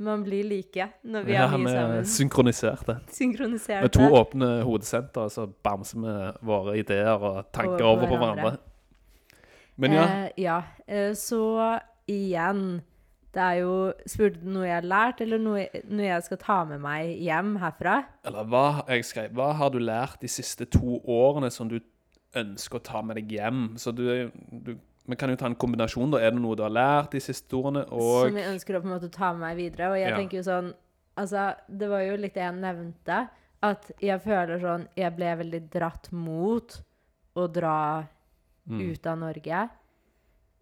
Man 0.00 0.22
blir 0.24 0.44
like 0.48 0.86
når 1.04 1.24
vi 1.26 1.32
ja, 1.34 1.44
er 1.44 1.58
mye 1.58 1.68
sammen. 1.68 1.96
Ja, 1.96 2.00
vi 2.00 2.08
synkroniserte. 2.08 2.94
Synkroniserte. 3.12 3.82
Med 3.84 3.92
to 3.92 4.06
åpne 4.16 4.62
hodesenter, 4.64 5.28
så 5.28 5.44
bamser 5.62 6.00
vi 6.00 6.46
våre 6.48 6.78
ideer 6.80 7.20
og 7.20 7.52
tanker 7.52 7.84
Over 7.84 7.92
over 7.92 8.06
på 8.08 8.16
hverandre. 8.16 8.42
hverandre. 8.42 8.58
Men 9.76 9.92
ja. 9.92 10.04
Eh, 10.08 10.30
ja. 10.40 10.62
eh, 10.88 11.12
så 11.12 11.80
igjen 12.08 12.80
Det 13.32 13.40
er 13.42 13.60
jo 13.60 13.74
Spurte 14.10 14.40
du 14.42 14.48
noe 14.50 14.66
jeg 14.66 14.74
har 14.74 14.86
lært, 14.90 15.20
eller 15.22 15.38
noe, 15.38 15.66
noe 15.86 16.06
jeg 16.08 16.22
skal 16.26 16.36
ta 16.42 16.64
med 16.66 16.80
meg 16.82 17.12
hjem 17.22 17.52
herfra? 17.62 18.00
Eller 18.26 18.44
hva 18.50 18.64
jeg 18.88 19.04
skrev, 19.06 19.30
hva 19.38 19.52
har 19.54 19.70
du 19.70 19.78
lært 19.78 20.20
de 20.20 20.28
siste 20.28 20.66
to 20.66 20.98
årene 21.06 21.50
som 21.54 21.68
du 21.70 21.78
ønsker 22.34 22.78
å 22.80 22.82
ta 22.82 23.02
med 23.02 23.16
deg 23.20 23.30
hjem? 23.38 23.62
Så 23.78 23.92
du, 23.94 24.30
du 24.50 24.76
Vi 25.10 25.16
kan 25.18 25.30
jo 25.32 25.36
ta 25.40 25.46
en 25.46 25.56
kombinasjon, 25.58 26.10
da. 26.12 26.18
Er 26.22 26.30
det 26.34 26.40
noe 26.42 26.54
du 26.54 26.62
har 26.62 26.70
lært 26.70 27.10
de 27.16 27.20
siste 27.24 27.56
årene? 27.56 27.86
Og 27.90 28.28
Som 28.28 28.36
jeg 28.38 28.50
ønsker 28.52 28.76
å 28.76 28.82
på 28.82 28.86
en 28.90 28.92
måte 28.94 29.08
ta 29.10 29.32
med 29.32 29.40
meg 29.46 29.56
videre. 29.58 29.88
Og 29.90 29.96
jeg 29.98 30.10
Ja. 30.10 30.16
tenker 30.16 30.36
jo 30.38 30.42
sånn 30.46 30.72
Altså, 31.18 31.54
det 31.68 31.88
var 31.90 32.00
jo 32.06 32.16
litt 32.16 32.34
det 32.34 32.42
jeg 32.44 32.54
nevnte, 32.54 33.28
at 33.62 33.90
jeg 34.00 34.20
føler 34.22 34.60
sånn 34.62 34.86
Jeg 34.96 35.16
ble 35.16 35.36
veldig 35.36 35.70
dratt 35.70 36.12
mot 36.12 36.80
å 37.36 37.46
dra 37.52 38.06
Mm. 38.68 38.92
ut 38.92 39.06
av 39.06 39.18
Norge. 39.18 39.70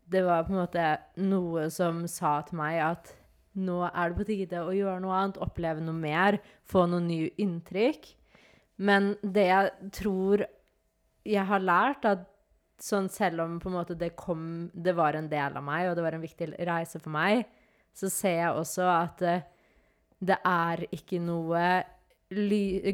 Det 0.09 0.23
var 0.25 0.47
på 0.47 0.55
en 0.55 0.63
måte 0.63 0.85
noe 1.21 1.69
som 1.73 2.05
sa 2.09 2.39
til 2.47 2.61
meg 2.61 2.79
at 2.85 3.13
nå 3.59 3.81
er 3.89 4.11
det 4.11 4.19
på 4.19 4.27
tide 4.29 4.63
å 4.63 4.75
gjøre 4.75 5.03
noe 5.03 5.17
annet, 5.19 5.41
oppleve 5.43 5.83
noe 5.83 5.97
mer, 5.97 6.39
få 6.69 6.87
noen 6.89 7.09
nye 7.11 7.33
inntrykk. 7.43 8.07
Men 8.87 9.13
det 9.23 9.47
jeg 9.49 9.93
tror 9.99 10.45
jeg 11.29 11.45
har 11.51 11.65
lært, 11.65 12.07
at 12.07 12.25
sånn 12.79 13.09
selv 13.11 13.43
om 13.43 13.57
på 13.59 13.69
en 13.71 13.75
måte 13.75 13.97
det 13.99 14.13
kom 14.15 14.71
Det 14.71 14.93
var 14.95 15.17
en 15.19 15.27
del 15.29 15.57
av 15.59 15.65
meg, 15.67 15.89
og 15.89 15.97
det 15.99 16.05
var 16.05 16.15
en 16.15 16.23
viktig 16.23 16.53
reise 16.69 17.01
for 17.03 17.11
meg, 17.13 17.43
så 17.91 18.11
ser 18.13 18.37
jeg 18.39 18.59
også 18.61 18.87
at 18.93 19.25
eh, 19.27 19.47
det 20.19 20.39
er 20.47 20.85
ikke 20.95 21.19
noe 21.23 21.65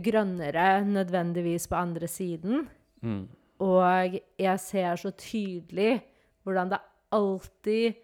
grønnere 0.05 0.85
nødvendigvis 0.87 1.67
på 1.69 1.77
andre 1.77 2.09
siden. 2.09 2.67
Mm. 3.03 3.25
Og 3.65 4.19
jeg 4.39 4.61
ser 4.61 4.97
så 5.01 5.11
tydelig 5.19 5.99
hvordan 6.45 6.73
det 6.73 6.81
alltid 7.15 8.01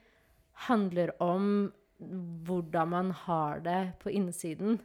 handler 0.68 1.12
om 1.22 1.50
hvordan 2.46 2.88
man 2.94 3.10
har 3.26 3.60
det 3.64 3.80
på 4.00 4.12
innsiden. 4.16 4.78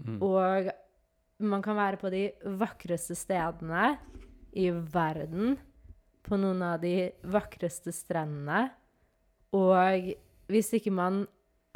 Mm. 0.00 0.18
Og 0.22 0.70
man 1.40 1.62
kan 1.64 1.78
være 1.78 2.00
på 2.00 2.10
de 2.12 2.26
vakreste 2.60 3.16
stedene 3.16 3.94
i 4.52 4.68
verden, 4.70 5.56
på 6.26 6.36
noen 6.36 6.60
av 6.66 6.82
de 6.82 7.10
vakreste 7.32 7.92
strendene. 7.96 8.66
Og 9.56 10.10
hvis 10.52 10.72
ikke 10.76 10.92
man 10.92 11.22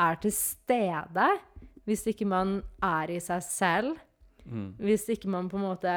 er 0.01 0.19
til 0.21 0.35
stede, 0.37 1.29
hvis 1.89 2.05
ikke 2.13 2.27
man 2.29 2.59
er 2.85 3.15
i 3.17 3.21
seg 3.25 3.45
selv, 3.47 3.95
Mm. 4.45 4.75
hvis 4.77 5.07
ikke 5.09 5.29
man 5.33 5.47
på 5.49 5.57
en 5.57 5.63
måte 5.65 5.93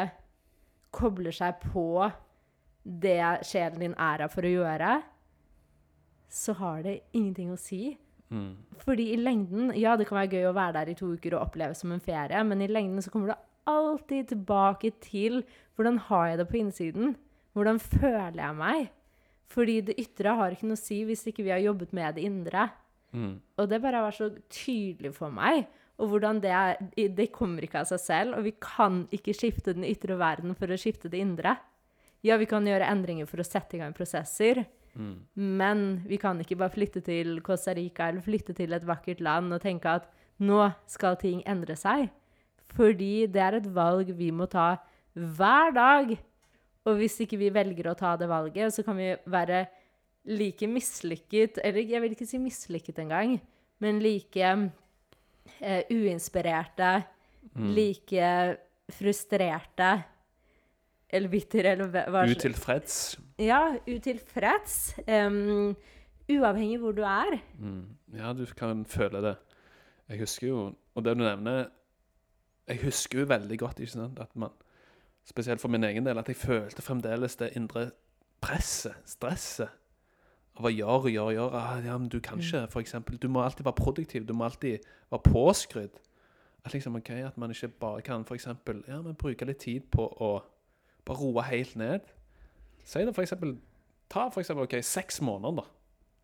kobler 0.96 1.36
seg 1.36 1.58
på 1.66 2.08
det 2.88 3.44
sjelen 3.44 3.82
din 3.82 3.96
er 4.00 4.22
her 4.24 4.32
for 4.32 4.48
å 4.48 4.52
gjøre, 4.54 4.92
så 6.30 6.56
har 6.60 6.84
det 6.86 7.00
ingenting 7.16 7.52
å 7.54 7.60
si. 7.60 7.98
Mm. 8.30 8.58
Fordi 8.84 9.12
i 9.14 9.20
lengden 9.20 9.72
Ja, 9.80 9.96
det 9.96 10.10
kan 10.10 10.18
være 10.20 10.36
gøy 10.36 10.50
å 10.50 10.56
være 10.56 10.82
der 10.82 10.92
i 10.92 10.98
to 11.00 11.14
uker 11.16 11.38
og 11.38 11.46
oppleve 11.46 11.78
som 11.80 11.94
en 11.96 12.04
ferie, 12.04 12.42
men 12.44 12.62
i 12.62 12.68
lengden 12.68 13.00
så 13.04 13.12
kommer 13.14 13.32
du 13.32 13.46
alltid 13.68 14.34
tilbake 14.34 14.92
til 15.04 15.44
hvordan 15.78 16.00
har 16.10 16.28
jeg 16.32 16.40
det 16.42 16.48
på 16.50 16.60
innsiden? 16.60 17.16
Hvordan 17.56 17.80
føler 17.80 18.42
jeg 18.42 18.58
meg? 18.60 18.90
Fordi 19.48 19.80
det 19.88 20.00
ytre 20.02 20.36
har 20.36 20.54
ikke 20.54 20.68
noe 20.68 20.80
å 20.80 20.82
si 20.82 21.02
hvis 21.08 21.24
ikke 21.30 21.46
vi 21.46 21.54
har 21.56 21.64
jobbet 21.64 21.94
med 21.96 22.18
det 22.18 22.26
indre. 22.28 22.68
Mm. 23.16 23.38
Og 23.58 23.70
det 23.72 23.80
bare 23.84 24.02
har 24.02 24.10
vært 24.10 24.20
så 24.20 24.30
tydelig 24.52 25.14
for 25.16 25.32
meg. 25.34 25.68
Og 25.98 26.12
hvordan 26.12 26.42
det 26.44 26.52
er 26.54 26.76
Det 26.94 27.32
kommer 27.34 27.64
ikke 27.64 27.82
av 27.82 27.90
seg 27.90 28.02
selv, 28.04 28.38
og 28.38 28.46
vi 28.46 28.54
kan 28.62 29.06
ikke 29.16 29.34
skifte 29.34 29.74
den 29.74 29.88
ytre 29.88 30.18
verden 30.20 30.54
for 30.56 30.70
å 30.70 30.78
skifte 30.78 31.10
det 31.10 31.22
indre. 31.24 31.56
Ja, 32.26 32.38
vi 32.38 32.50
kan 32.50 32.66
gjøre 32.66 32.90
endringer 32.90 33.30
for 33.30 33.42
å 33.42 33.48
sette 33.48 33.78
i 33.78 33.82
gang 33.82 33.96
prosesser, 33.98 34.66
Mm. 34.98 35.18
men 35.36 35.82
vi 36.10 36.18
kan 36.18 36.40
ikke 36.42 36.56
bare 36.58 36.74
flytte 36.74 37.04
til 37.06 37.36
Costa 37.46 37.74
Rica 37.78 38.08
eller 38.10 38.24
flytte 38.26 38.56
til 38.58 38.74
et 38.74 38.86
vakkert 38.88 39.20
land 39.22 39.54
og 39.54 39.62
tenke 39.62 39.92
at 40.00 40.08
nå 40.42 40.72
skal 40.90 41.16
ting 41.22 41.44
endre 41.46 41.76
seg. 41.78 42.10
Fordi 42.74 43.28
det 43.30 43.42
er 43.42 43.58
et 43.60 43.68
valg 43.76 44.10
vi 44.18 44.32
må 44.32 44.48
ta 44.50 44.78
hver 45.14 45.72
dag. 45.76 46.18
Og 46.88 46.98
hvis 46.98 47.20
ikke 47.22 47.38
vi 47.38 47.50
velger 47.54 47.92
å 47.92 47.96
ta 47.98 48.16
det 48.18 48.30
valget, 48.30 48.74
så 48.74 48.84
kan 48.84 48.98
vi 48.98 49.12
være 49.26 49.66
like 50.28 50.68
mislykket 50.68 51.60
Eller 51.64 51.86
jeg 51.88 52.02
vil 52.02 52.12
ikke 52.12 52.28
si 52.28 52.38
mislykket 52.42 53.00
engang, 53.00 53.38
men 53.80 54.00
like 54.04 54.42
eh, 55.62 55.84
uinspirerte, 55.92 57.06
Mm. 57.56 57.70
like 57.74 58.58
frustrerte 58.92 60.04
eller 61.10 61.30
bitter, 61.32 61.66
eller 61.72 61.88
hva 62.12 62.26
Utilfreds. 62.28 63.18
Ja, 63.40 63.76
utilfreds. 63.88 64.96
Um, 65.08 65.76
uavhengig 66.30 66.80
hvor 66.82 66.92
du 66.92 67.02
er. 67.02 67.38
Mm. 67.60 67.86
Ja, 68.18 68.34
du 68.34 68.46
kan 68.58 68.86
føle 68.86 69.22
det. 69.22 69.36
Jeg 70.10 70.20
husker 70.20 70.48
jo, 70.48 70.74
og 70.96 71.06
det 71.06 71.18
du 71.18 71.24
nevner 71.24 71.66
Jeg 72.68 72.80
husker 72.84 73.20
jo 73.20 73.26
veldig 73.26 73.60
godt 73.60 73.80
ikke 73.80 73.92
sant, 73.92 74.20
at 74.20 74.36
man 74.36 74.50
Spesielt 75.28 75.62
for 75.62 75.68
min 75.68 75.84
egen 75.84 76.06
del, 76.06 76.18
at 76.18 76.28
jeg 76.28 76.36
følte 76.36 76.82
fremdeles 76.82 77.36
det 77.36 77.50
indre 77.56 77.90
presset, 78.42 78.96
stresset. 79.06 79.74
Av 80.58 80.66
å 80.66 80.72
gjøre 80.72 81.12
gjøre 81.12 81.34
gjøre. 81.36 81.60
Ah, 81.60 81.82
ja, 81.84 81.98
men 81.98 82.08
du 82.10 82.22
kan 82.24 82.40
ikke, 82.40 82.64
for 82.72 82.80
eksempel. 82.80 83.18
Du 83.20 83.28
må 83.28 83.44
alltid 83.44 83.66
være 83.68 83.76
produktiv. 83.76 84.24
Du 84.26 84.32
må 84.34 84.48
alltid 84.48 84.86
være 85.12 85.22
påskrudd. 85.28 86.00
At 86.66 86.74
liksom, 86.74 86.96
ok, 86.96 87.10
at 87.10 87.38
man 87.38 87.52
ikke 87.52 87.68
bare 87.68 88.02
kan 88.02 88.26
for 88.26 88.36
eksempel, 88.36 88.84
ja, 88.88 89.02
men 89.02 89.20
bruke 89.20 89.46
litt 89.46 89.60
tid 89.68 89.86
på 89.92 90.08
å 90.08 90.32
bare 91.06 91.20
roe 91.20 91.44
helt 91.48 91.76
ned. 91.76 92.08
Si 92.88 93.04
det 93.04 93.16
for 93.16 93.26
eksempel 93.26 93.58
Ta 94.08 94.30
for 94.32 94.40
eksempel, 94.40 94.64
okay, 94.64 94.80
seks 94.82 95.20
måneder, 95.22 95.56
da. 95.56 95.64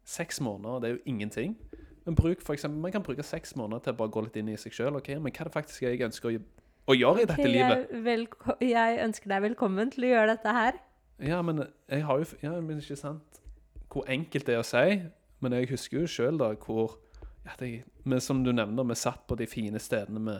Seks 0.08 0.39
måneder, 0.41 0.80
det 0.80 0.88
er 0.88 0.93
jo 0.93 0.99
ingenting. 1.06 1.58
Men 2.06 2.15
bruk 2.15 2.41
for 2.41 2.54
eksempel, 2.54 2.80
man 2.80 2.91
kan 2.91 3.04
bruke 3.04 3.23
seks 3.23 3.56
måneder 3.60 3.84
til 3.84 3.91
å 3.91 3.97
bare 3.99 4.12
gå 4.12 4.21
litt 4.23 4.38
inn 4.39 4.52
i 4.54 4.56
seg 4.60 4.76
sjøl. 4.76 4.95
Okay? 5.02 5.17
Men 5.19 5.34
hva 5.36 5.43
er 5.43 5.49
det 5.49 5.54
faktisk 5.54 5.84
jeg 5.84 5.99
ønsker 6.08 6.30
å, 6.30 6.39
å 6.88 6.95
gjøre 6.95 7.26
i 7.26 7.28
dette 7.28 7.47
livet? 7.47 7.91
Jeg, 7.91 8.28
jeg 8.69 9.02
ønsker 9.04 9.34
deg 9.34 9.43
velkommen 9.49 9.91
til 9.91 10.08
å 10.08 10.12
gjøre 10.13 10.30
dette 10.32 10.54
her. 10.56 10.80
Ja, 11.23 11.41
men 11.43 11.65
jeg 11.91 12.06
har 12.08 12.23
jo 12.23 12.39
Ja, 12.41 12.54
men 12.60 12.80
ikke 12.80 12.99
sant 12.99 13.41
hvor 13.93 14.08
enkelt 14.10 14.47
det 14.47 14.56
er 14.56 14.63
å 14.63 14.67
si. 14.67 15.02
Men 15.43 15.56
jeg 15.58 15.69
husker 15.73 15.99
jo 15.99 16.10
sjøl 16.10 16.39
hvor 16.63 16.97
ja, 17.43 17.58
det, 17.60 17.84
men 18.08 18.23
Som 18.23 18.43
du 18.43 18.54
nevner, 18.56 18.88
vi 18.88 18.95
satt 18.95 19.28
på 19.28 19.36
de 19.36 19.47
fine 19.47 19.80
stedene 19.80 20.19
med 20.19 20.39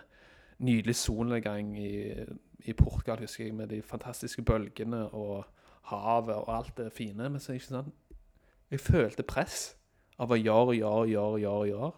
nydelig 0.64 0.96
solnedgang 0.96 1.76
i, 1.76 2.24
i 2.64 2.74
Portugal, 2.74 3.20
husker 3.20 3.44
jeg, 3.44 3.54
med 3.54 3.68
de 3.68 3.82
fantastiske 3.84 4.42
bølgene 4.48 5.10
og 5.12 5.44
havet 5.92 6.36
og 6.36 6.50
alt 6.54 6.78
det 6.78 6.92
fine. 6.96 7.30
Men 7.30 7.40
så 7.42 7.52
er 7.52 7.58
det 7.58 7.64
ikke 7.64 7.74
sånn 7.74 7.94
Jeg 8.74 8.82
følte 8.82 9.24
press 9.28 9.76
av 10.22 10.32
å 10.32 10.40
gjøre 10.40 10.74
og 10.74 10.78
gjøre 10.78 11.02
og 11.04 11.10
gjøre 11.12 11.32
og 11.34 11.40
gjøre. 11.44 11.68
gjøre. 11.72 11.92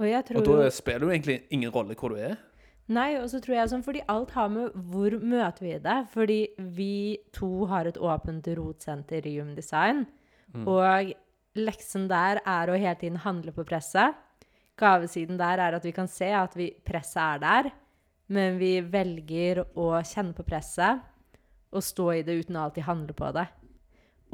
Og 0.00 0.06
jeg 0.08 0.24
tror 0.24 0.38
Og 0.40 0.62
da 0.62 0.70
spiller 0.72 1.02
det 1.04 1.06
jo 1.06 1.16
egentlig 1.16 1.42
ingen 1.50 1.74
rolle 1.74 1.94
hvor 1.94 2.14
du 2.14 2.16
er. 2.16 2.38
Nei, 2.90 3.14
og 3.20 3.28
så 3.30 3.38
tror 3.38 3.54
jeg 3.54 3.70
sånn, 3.70 3.84
fordi 3.86 4.00
alt 4.10 4.32
har 4.34 4.48
med 4.50 4.72
hvor 4.90 5.14
møter 5.22 5.62
vi 5.62 5.74
det. 5.78 5.98
Fordi 6.10 6.38
vi 6.74 6.94
to 7.36 7.66
har 7.70 7.86
et 7.86 8.00
åpent 8.00 8.48
rotsenter 8.58 9.26
i 9.28 9.36
Human 9.36 9.54
Design. 9.54 10.06
Mm. 10.54 10.64
Og 10.66 11.12
leksen 11.60 12.08
der 12.10 12.40
er 12.42 12.70
å 12.70 12.78
hele 12.78 12.96
tiden 12.98 13.20
handle 13.22 13.54
på 13.54 13.66
presset. 13.68 14.16
Gavesiden 14.80 15.38
der 15.38 15.60
er 15.60 15.76
at 15.76 15.84
vi 15.84 15.92
kan 15.94 16.08
se 16.08 16.32
at 16.34 16.56
vi, 16.56 16.72
presset 16.86 17.20
er 17.20 17.42
der, 17.44 17.70
men 18.32 18.58
vi 18.58 18.78
velger 18.80 19.62
å 19.78 19.92
kjenne 20.06 20.34
på 20.34 20.46
presset 20.46 21.04
og 21.70 21.84
stå 21.84 22.08
i 22.16 22.22
det 22.26 22.36
uten 22.42 22.58
å 22.58 22.66
alltid 22.66 22.86
handle 22.86 23.16
på 23.16 23.30
det. 23.36 23.46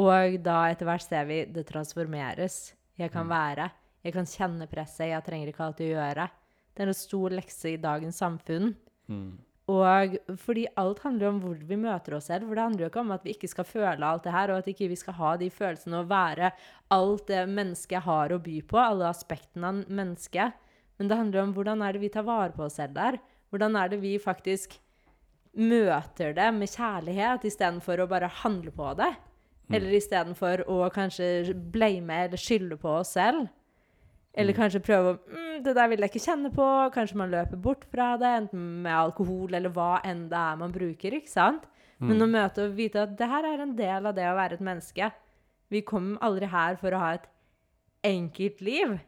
Og 0.02 0.38
da 0.44 0.58
etter 0.70 0.88
hvert 0.88 1.04
ser 1.04 1.28
vi 1.28 1.42
det 1.48 1.66
transformeres. 1.70 2.74
Jeg 2.96 3.12
kan 3.12 3.28
være. 3.28 3.70
Jeg 4.04 4.14
kan 4.16 4.28
kjenne 4.28 4.68
presset. 4.70 5.10
Jeg 5.10 5.24
trenger 5.24 5.50
ikke 5.50 5.64
alltid 5.66 5.90
å 5.90 5.98
gjøre. 5.98 6.28
Det 6.76 6.84
er 6.84 6.92
en 6.92 6.96
stor 6.96 7.34
lekse 7.36 7.72
i 7.72 7.80
dagens 7.80 8.20
samfunn. 8.20 8.74
Mm. 9.08 9.30
Og 9.72 10.12
fordi 10.38 10.66
alt 10.78 11.00
handler 11.02 11.32
om 11.32 11.38
hvor 11.42 11.56
vi 11.58 11.78
møter 11.80 12.14
oss 12.18 12.28
selv. 12.30 12.46
For 12.46 12.54
det 12.54 12.66
handler 12.68 12.84
jo 12.84 12.90
ikke 12.92 13.02
om 13.02 13.14
at 13.16 13.24
vi 13.26 13.34
ikke 13.34 13.50
skal 13.50 13.66
føle 13.66 14.06
alt 14.06 14.26
det 14.26 14.34
her, 14.34 14.52
og 14.52 14.60
at 14.60 14.68
ikke 14.70 14.90
vi 14.92 14.98
skal 15.00 15.16
ha 15.18 15.32
de 15.40 15.48
følelsene 15.50 16.02
og 16.02 16.10
være 16.12 16.52
alt 16.94 17.26
det 17.32 17.42
mennesket 17.50 18.06
har 18.06 18.34
å 18.34 18.42
by 18.42 18.60
på, 18.68 18.78
alle 18.78 19.08
aspektene 19.10 19.72
av 19.72 19.82
mennesket. 19.90 20.60
Men 20.96 21.10
det 21.10 21.18
handler 21.18 21.42
om 21.42 21.56
hvordan 21.56 21.82
er 21.82 21.96
det 21.96 22.04
vi 22.04 22.12
tar 22.14 22.28
vare 22.28 22.54
på 22.54 22.68
oss 22.68 22.78
selv 22.78 22.94
der? 22.96 23.18
Hvordan 23.50 23.76
er 23.80 23.90
det 23.90 23.98
vi 24.04 24.14
faktisk 24.22 24.78
møter 25.56 26.34
det 26.36 26.48
med 26.54 26.70
kjærlighet 26.70 27.46
istedenfor 27.48 28.02
å 28.02 28.08
bare 28.10 28.30
handle 28.42 28.72
på 28.76 28.92
det? 28.98 29.12
Eller 29.74 29.96
istedenfor 29.98 30.62
å 30.70 30.84
kanskje 30.94 31.54
blame 31.74 32.26
eller 32.26 32.40
skylde 32.40 32.78
på 32.78 32.92
oss 33.00 33.16
selv? 33.16 33.48
Eller 34.36 34.52
kanskje 34.52 34.84
prøve 34.84 35.14
å 35.14 35.16
mm, 35.16 35.62
'Det 35.64 35.72
der 35.74 35.88
vil 35.88 36.04
jeg 36.04 36.12
ikke 36.12 36.26
kjenne 36.26 36.50
på.' 36.52 36.90
Kanskje 36.92 37.16
man 37.16 37.32
løper 37.32 37.56
bort 37.56 37.86
fra 37.90 38.16
det, 38.20 38.32
enten 38.42 38.82
med 38.84 38.92
alkohol 38.92 39.54
eller 39.54 39.72
hva 39.72 40.02
enn 40.04 40.28
det 40.28 40.36
er 40.38 40.56
man 40.60 40.72
bruker. 40.72 41.14
ikke 41.16 41.32
sant? 41.32 41.64
Men 41.98 42.20
å 42.20 42.28
møte 42.28 42.66
og 42.66 42.76
vite 42.76 43.06
at 43.06 43.16
det 43.16 43.26
her 43.26 43.46
er 43.48 43.62
en 43.64 43.72
del 43.76 44.06
av 44.06 44.14
det 44.14 44.26
å 44.28 44.36
være 44.36 44.58
et 44.58 44.64
menneske. 44.64 45.10
Vi 45.72 45.80
kom 45.80 46.18
aldri 46.20 46.46
her 46.52 46.76
for 46.76 46.92
å 46.92 47.00
ha 47.00 47.14
et 47.16 47.24
enkelt 48.04 48.60
liv. 48.60 48.98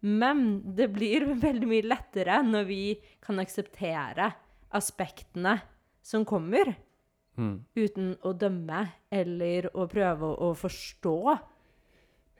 Men 0.00 0.62
det 0.76 0.92
blir 0.94 1.26
veldig 1.46 1.66
mye 1.66 1.88
lettere 1.90 2.38
når 2.46 2.64
vi 2.70 2.84
kan 3.20 3.42
akseptere 3.42 4.30
aspektene 4.70 5.58
som 6.02 6.24
kommer, 6.24 6.74
Mm. 7.38 7.64
uten 7.76 8.16
å 8.26 8.32
dømme 8.36 8.80
eller 9.10 9.70
å 9.72 9.86
prøve 9.88 10.28
å, 10.36 10.50
forstå. 10.58 11.38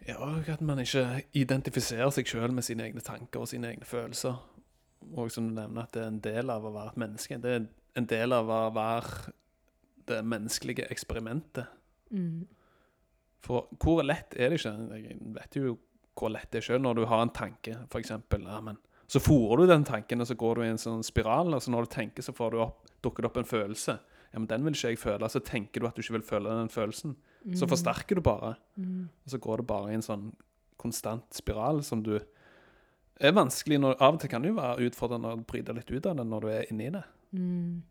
Ja, 0.09 0.19
at 0.53 0.61
man 0.61 0.79
ikke 0.83 1.23
identifiserer 1.33 2.11
seg 2.11 2.27
sjøl 2.27 2.53
med 2.53 2.65
sine 2.67 2.85
egne 2.89 3.01
tanker 3.01 3.41
og 3.41 3.49
sine 3.49 3.71
egne 3.71 3.87
følelser. 3.89 4.37
Og 5.17 5.31
som 5.33 5.49
du 5.49 5.55
nevner, 5.55 5.83
at 5.87 5.93
det 5.93 6.03
er 6.03 6.09
en 6.11 6.21
del 6.21 6.51
av 6.51 6.65
å 6.65 6.73
være 6.75 6.93
et 6.93 7.01
menneske. 7.01 7.39
Det 7.41 7.51
er 7.55 7.67
en 7.97 8.07
del 8.11 8.33
av 8.37 8.51
å 8.53 8.61
være 8.75 9.33
det 10.11 10.21
menneskelige 10.25 10.91
eksperimentet. 10.91 11.67
Mm. 12.11 12.47
For 13.41 13.69
hvor 13.81 14.03
lett 14.05 14.35
er 14.37 14.51
det 14.51 14.59
ikke? 14.61 14.75
Jeg 14.99 15.19
vet 15.39 15.57
jo 15.57 15.79
hvor 16.19 16.29
lett 16.35 16.51
det 16.53 16.61
er 16.61 16.67
sjøl 16.67 16.83
når 16.83 16.95
du 17.01 17.05
har 17.09 17.23
en 17.25 17.33
tanke, 17.33 17.79
f.eks. 17.89 18.11
Ja, 18.11 18.61
men 18.61 18.77
så 19.11 19.19
fòrer 19.19 19.65
du 19.65 19.73
den 19.73 19.85
tanken, 19.87 20.23
og 20.23 20.29
så 20.29 20.37
går 20.39 20.61
du 20.61 20.63
i 20.63 20.71
en 20.71 20.79
sånn 20.79 21.03
spiral. 21.07 21.51
Og 21.57 21.65
så 21.65 21.73
når 21.75 21.89
du 21.89 21.95
tenker, 21.97 22.23
så 22.23 22.35
får 22.37 22.55
du 22.55 22.61
opp, 22.63 22.85
dukker 23.03 23.25
det 23.25 23.31
opp 23.33 23.41
en 23.41 23.49
følelse. 23.49 23.97
Ja, 24.31 24.39
men 24.39 24.47
den 24.47 24.63
vil 24.67 24.77
ikke 24.77 24.93
jeg 24.93 25.01
føle. 25.03 25.31
Så 25.33 25.43
tenker 25.43 25.83
du 25.83 25.89
at 25.89 25.97
du 25.99 26.05
ikke 26.05 26.21
vil 26.21 26.29
føle 26.29 26.53
den 26.61 26.71
følelsen. 26.71 27.17
Så 27.59 27.67
forsterker 27.67 28.21
du 28.21 28.23
bare. 28.23 28.55
Mm. 28.79 29.09
Og 29.25 29.33
så 29.33 29.41
går 29.43 29.63
det 29.63 29.67
bare 29.67 29.91
i 29.91 29.97
en 29.99 30.07
sånn 30.07 30.29
konstant 30.81 31.27
spiral 31.35 31.83
som 31.85 32.05
du 32.07 32.15
er 33.21 33.35
vanskelig 33.37 33.81
når, 33.83 33.99
Av 34.01 34.15
og 34.15 34.21
til 34.23 34.31
kan 34.33 34.45
det 34.45 34.53
jo 34.53 34.61
være 34.61 34.87
utfordrende 34.89 35.35
å 35.35 35.43
bryte 35.45 35.75
litt 35.77 35.91
ut 35.91 36.07
av 36.09 36.21
det 36.21 36.27
når 36.31 36.45
du 36.47 36.51
er 36.55 36.71
inni 36.71 36.89
det. 36.95 37.03
Mm. 37.37 37.83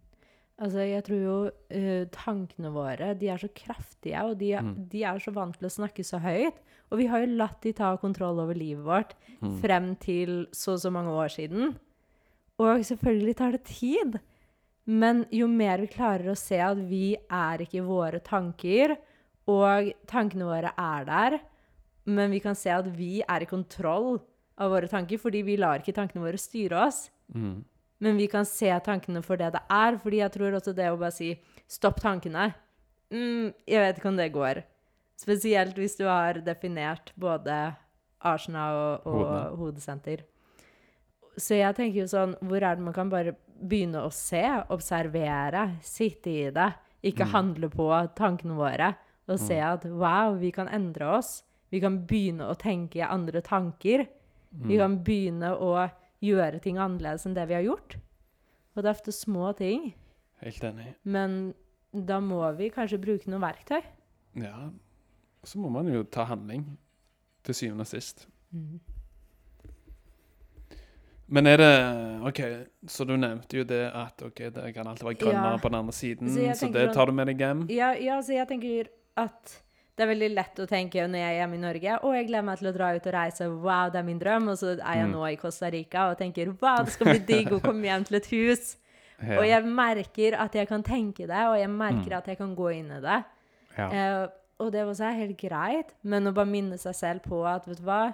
Altså, 0.60 0.84
jeg 0.84 1.04
tror 1.08 1.19
jo 1.24 1.36
uh, 1.48 2.06
tankene 2.12 2.69
våre, 2.76 3.13
de 3.15 3.30
er 3.32 3.38
så 3.39 3.48
kraftige, 3.56 4.19
og 4.28 4.38
de, 4.41 4.50
Mm. 4.60 4.74
de 4.91 5.04
er 5.08 5.19
så 5.24 5.32
vant 5.32 5.56
til 5.58 5.67
å 5.69 5.72
snakke 5.72 6.04
så 6.04 6.19
høyt. 6.19 6.58
Og 6.91 6.98
vi 7.00 7.06
har 7.08 7.19
jo 7.24 7.36
latt 7.38 7.62
de 7.62 7.72
ta 7.74 7.95
kontroll 7.98 8.39
over 8.43 8.54
livet 8.56 8.84
vårt 8.84 9.13
Mm. 9.41 9.62
frem 9.62 9.95
til 9.95 10.48
så 10.52 10.74
og 10.74 10.80
så 10.80 10.91
mange 10.91 11.12
år 11.15 11.30
siden. 11.32 11.78
Og 12.60 12.82
selvfølgelig 12.84 13.36
tar 13.38 13.52
det 13.52 13.63
tid. 13.63 14.19
Men 14.86 15.26
jo 15.32 15.48
mer 15.48 15.78
vi 15.80 15.88
klarer 15.88 16.28
å 16.32 16.36
se 16.38 16.58
at 16.60 16.78
vi 16.78 17.15
er 17.30 17.58
ikke 17.63 17.86
våre 17.86 18.19
tanker, 18.19 18.98
og 19.48 19.93
tankene 20.08 20.43
våre 20.45 20.74
er 20.78 21.06
der, 21.06 21.39
men 22.06 22.32
vi 22.32 22.39
kan 22.39 22.56
se 22.56 22.69
at 22.69 22.86
vi 22.98 23.22
er 23.22 23.41
i 23.41 23.45
kontroll 23.45 24.19
av 24.58 24.72
våre 24.72 24.89
tanker, 24.89 25.17
fordi 25.17 25.43
vi 25.45 25.56
lar 25.58 25.80
ikke 25.80 25.93
tankene 25.93 26.22
våre 26.26 26.38
styre 26.38 26.88
oss. 26.88 27.10
Mm. 27.34 27.63
Men 28.02 28.18
vi 28.18 28.28
kan 28.32 28.46
se 28.46 28.70
tankene 28.86 29.22
for 29.24 29.36
det 29.38 29.52
det 29.54 29.62
er, 29.70 29.98
fordi 29.98 30.22
jeg 30.22 30.32
tror 30.32 30.56
også 30.56 30.74
det 30.76 30.88
å 30.92 30.98
bare 31.00 31.12
si 31.12 31.34
'stopp 31.68 32.00
tankene' 32.00 32.54
mm, 33.12 33.54
Jeg 33.68 33.80
vet 33.84 33.98
ikke 33.98 34.08
om 34.10 34.18
det 34.18 34.32
går. 34.34 34.64
Spesielt 35.18 35.76
hvis 35.76 35.98
du 35.98 36.06
har 36.06 36.34
definert 36.36 37.12
både 37.18 37.76
Arsena 38.22 38.70
og, 38.72 39.08
og 39.08 39.58
hodesenter. 39.58 40.24
Så 41.38 41.56
jeg 41.60 41.76
tenker 41.76 42.02
jo 42.02 42.08
sånn 42.08 42.36
Hvor 42.42 42.62
er 42.64 42.76
det 42.76 42.84
man 42.84 42.94
kan 42.94 43.10
bare 43.10 43.36
begynne 43.62 44.00
å 44.06 44.12
se, 44.12 44.42
observere, 44.72 45.76
sitte 45.84 46.30
i 46.32 46.50
det, 46.50 46.74
ikke 47.04 47.26
Mm. 47.26 47.32
handle 47.32 47.70
på 47.70 47.90
tankene 48.16 48.56
våre, 48.56 48.96
og 49.28 49.38
se 49.40 49.60
at 49.60 49.84
wow, 49.86 50.38
vi 50.40 50.52
kan 50.52 50.68
endre 50.70 51.06
oss. 51.18 51.44
Vi 51.70 51.80
kan 51.82 52.06
begynne 52.08 52.48
å 52.50 52.56
tenke 52.58 53.06
andre 53.06 53.42
tanker. 53.42 54.08
Vi 54.52 54.76
Mm. 54.76 54.80
kan 54.80 54.98
begynne 55.04 55.52
å 55.60 55.92
gjøre 56.21 56.60
ting 56.62 56.77
annerledes 56.77 57.25
enn 57.25 57.34
det 57.38 57.47
vi 57.47 57.53
har 57.58 57.63
gjort. 57.63 57.95
Og 58.75 58.84
det 58.84 58.89
er 58.89 58.95
ofte 58.97 59.12
små 59.15 59.51
ting. 59.58 59.93
Helt 60.41 60.63
enig. 60.63 60.93
Men 61.03 61.53
da 61.93 62.19
må 62.23 62.41
vi 62.58 62.69
kanskje 62.69 62.99
bruke 63.01 63.27
noen 63.32 63.41
verktøy. 63.43 63.82
Ja. 64.39 64.69
Så 65.43 65.60
må 65.60 65.69
man 65.71 65.88
jo 65.88 66.03
ta 66.03 66.23
handling, 66.29 66.77
til 67.43 67.55
syvende 67.55 67.82
og 67.82 67.88
sist. 67.88 68.27
Men 71.29 71.45
er 71.45 71.58
det 71.62 71.73
OK, 72.25 72.39
så 72.89 73.05
du 73.05 73.13
nevnte 73.17 73.60
jo 73.60 73.63
det 73.69 73.84
at 73.93 74.21
OK, 74.25 74.39
det 74.55 74.71
kan 74.73 74.88
alltid 74.89 75.05
være 75.12 75.19
grønnere 75.21 75.51
Ja. 75.51 75.58
på 75.62 75.69
den 75.69 75.75
andre 75.79 75.93
siden, 75.93 76.29
Så 76.29 76.34
så, 76.58 76.71
det 76.73 76.88
sånn- 76.89 76.93
tar 76.93 77.05
du 77.05 77.12
med 77.12 77.27
deg 77.27 77.38
hjem? 77.38 77.67
Ja, 77.69 77.91
ja, 77.93 78.19
så 78.21 78.34
jeg 78.34 78.47
tenker 78.47 78.88
at 79.17 79.62
det 80.00 80.06
er 80.06 80.12
veldig 80.14 80.28
lett 80.32 80.60
å 80.64 80.66
tenke 80.70 81.04
når 81.04 81.20
jeg 81.20 81.30
er 81.34 81.38
hjemme 81.42 81.58
i 81.58 81.60
Norge 81.60 81.96
Å, 82.00 82.12
jeg 82.16 82.28
gleder 82.30 82.46
meg 82.48 82.60
til 82.62 82.70
å 82.70 82.72
dra 82.78 82.90
ut 82.96 83.08
og 83.10 83.14
reise. 83.18 83.48
Wow, 83.52 83.90
det 83.92 84.00
er 84.00 84.06
min 84.08 84.20
drøm. 84.22 84.46
Og 84.54 84.56
så 84.62 84.70
er 84.78 84.96
jeg 85.02 85.08
Mm. 85.10 85.12
nå 85.18 85.26
i 85.28 85.36
Costa 85.42 85.68
Rica 85.74 86.06
og 86.14 86.18
tenker 86.22 86.54
wow, 86.62 86.84
det 86.88 86.94
skal 86.96 87.10
bli 87.12 87.20
digg 87.28 87.52
å 87.52 87.60
komme 87.68 87.84
hjem 87.90 88.06
til 88.08 88.16
et 88.22 88.30
hus. 88.32 88.78
Ja. 89.20 89.42
Og 89.42 89.46
jeg 89.50 89.66
merker 89.68 90.38
at 90.40 90.56
jeg 90.56 90.68
kan 90.70 90.84
tenke 90.88 91.28
det, 91.28 91.42
og 91.52 91.58
jeg 91.60 91.68
merker 91.70 92.10
Mm. 92.16 92.18
at 92.18 92.28
jeg 92.32 92.38
kan 92.40 92.56
gå 92.56 92.70
inn 92.80 92.92
i 92.96 93.02
det. 93.04 93.18
ja. 93.78 93.90
Eh, 93.92 94.28
og 94.60 94.72
det 94.72 94.82
også 94.84 95.06
er 95.08 95.20
helt 95.20 95.38
greit, 95.40 95.92
men 96.04 96.28
å 96.28 96.34
bare 96.34 96.46
minne 96.52 96.78
seg 96.78 96.96
selv 96.96 97.22
på 97.24 97.46
at 97.48 97.66
vet 97.68 97.78
du 97.80 97.84
hva, 97.84 98.14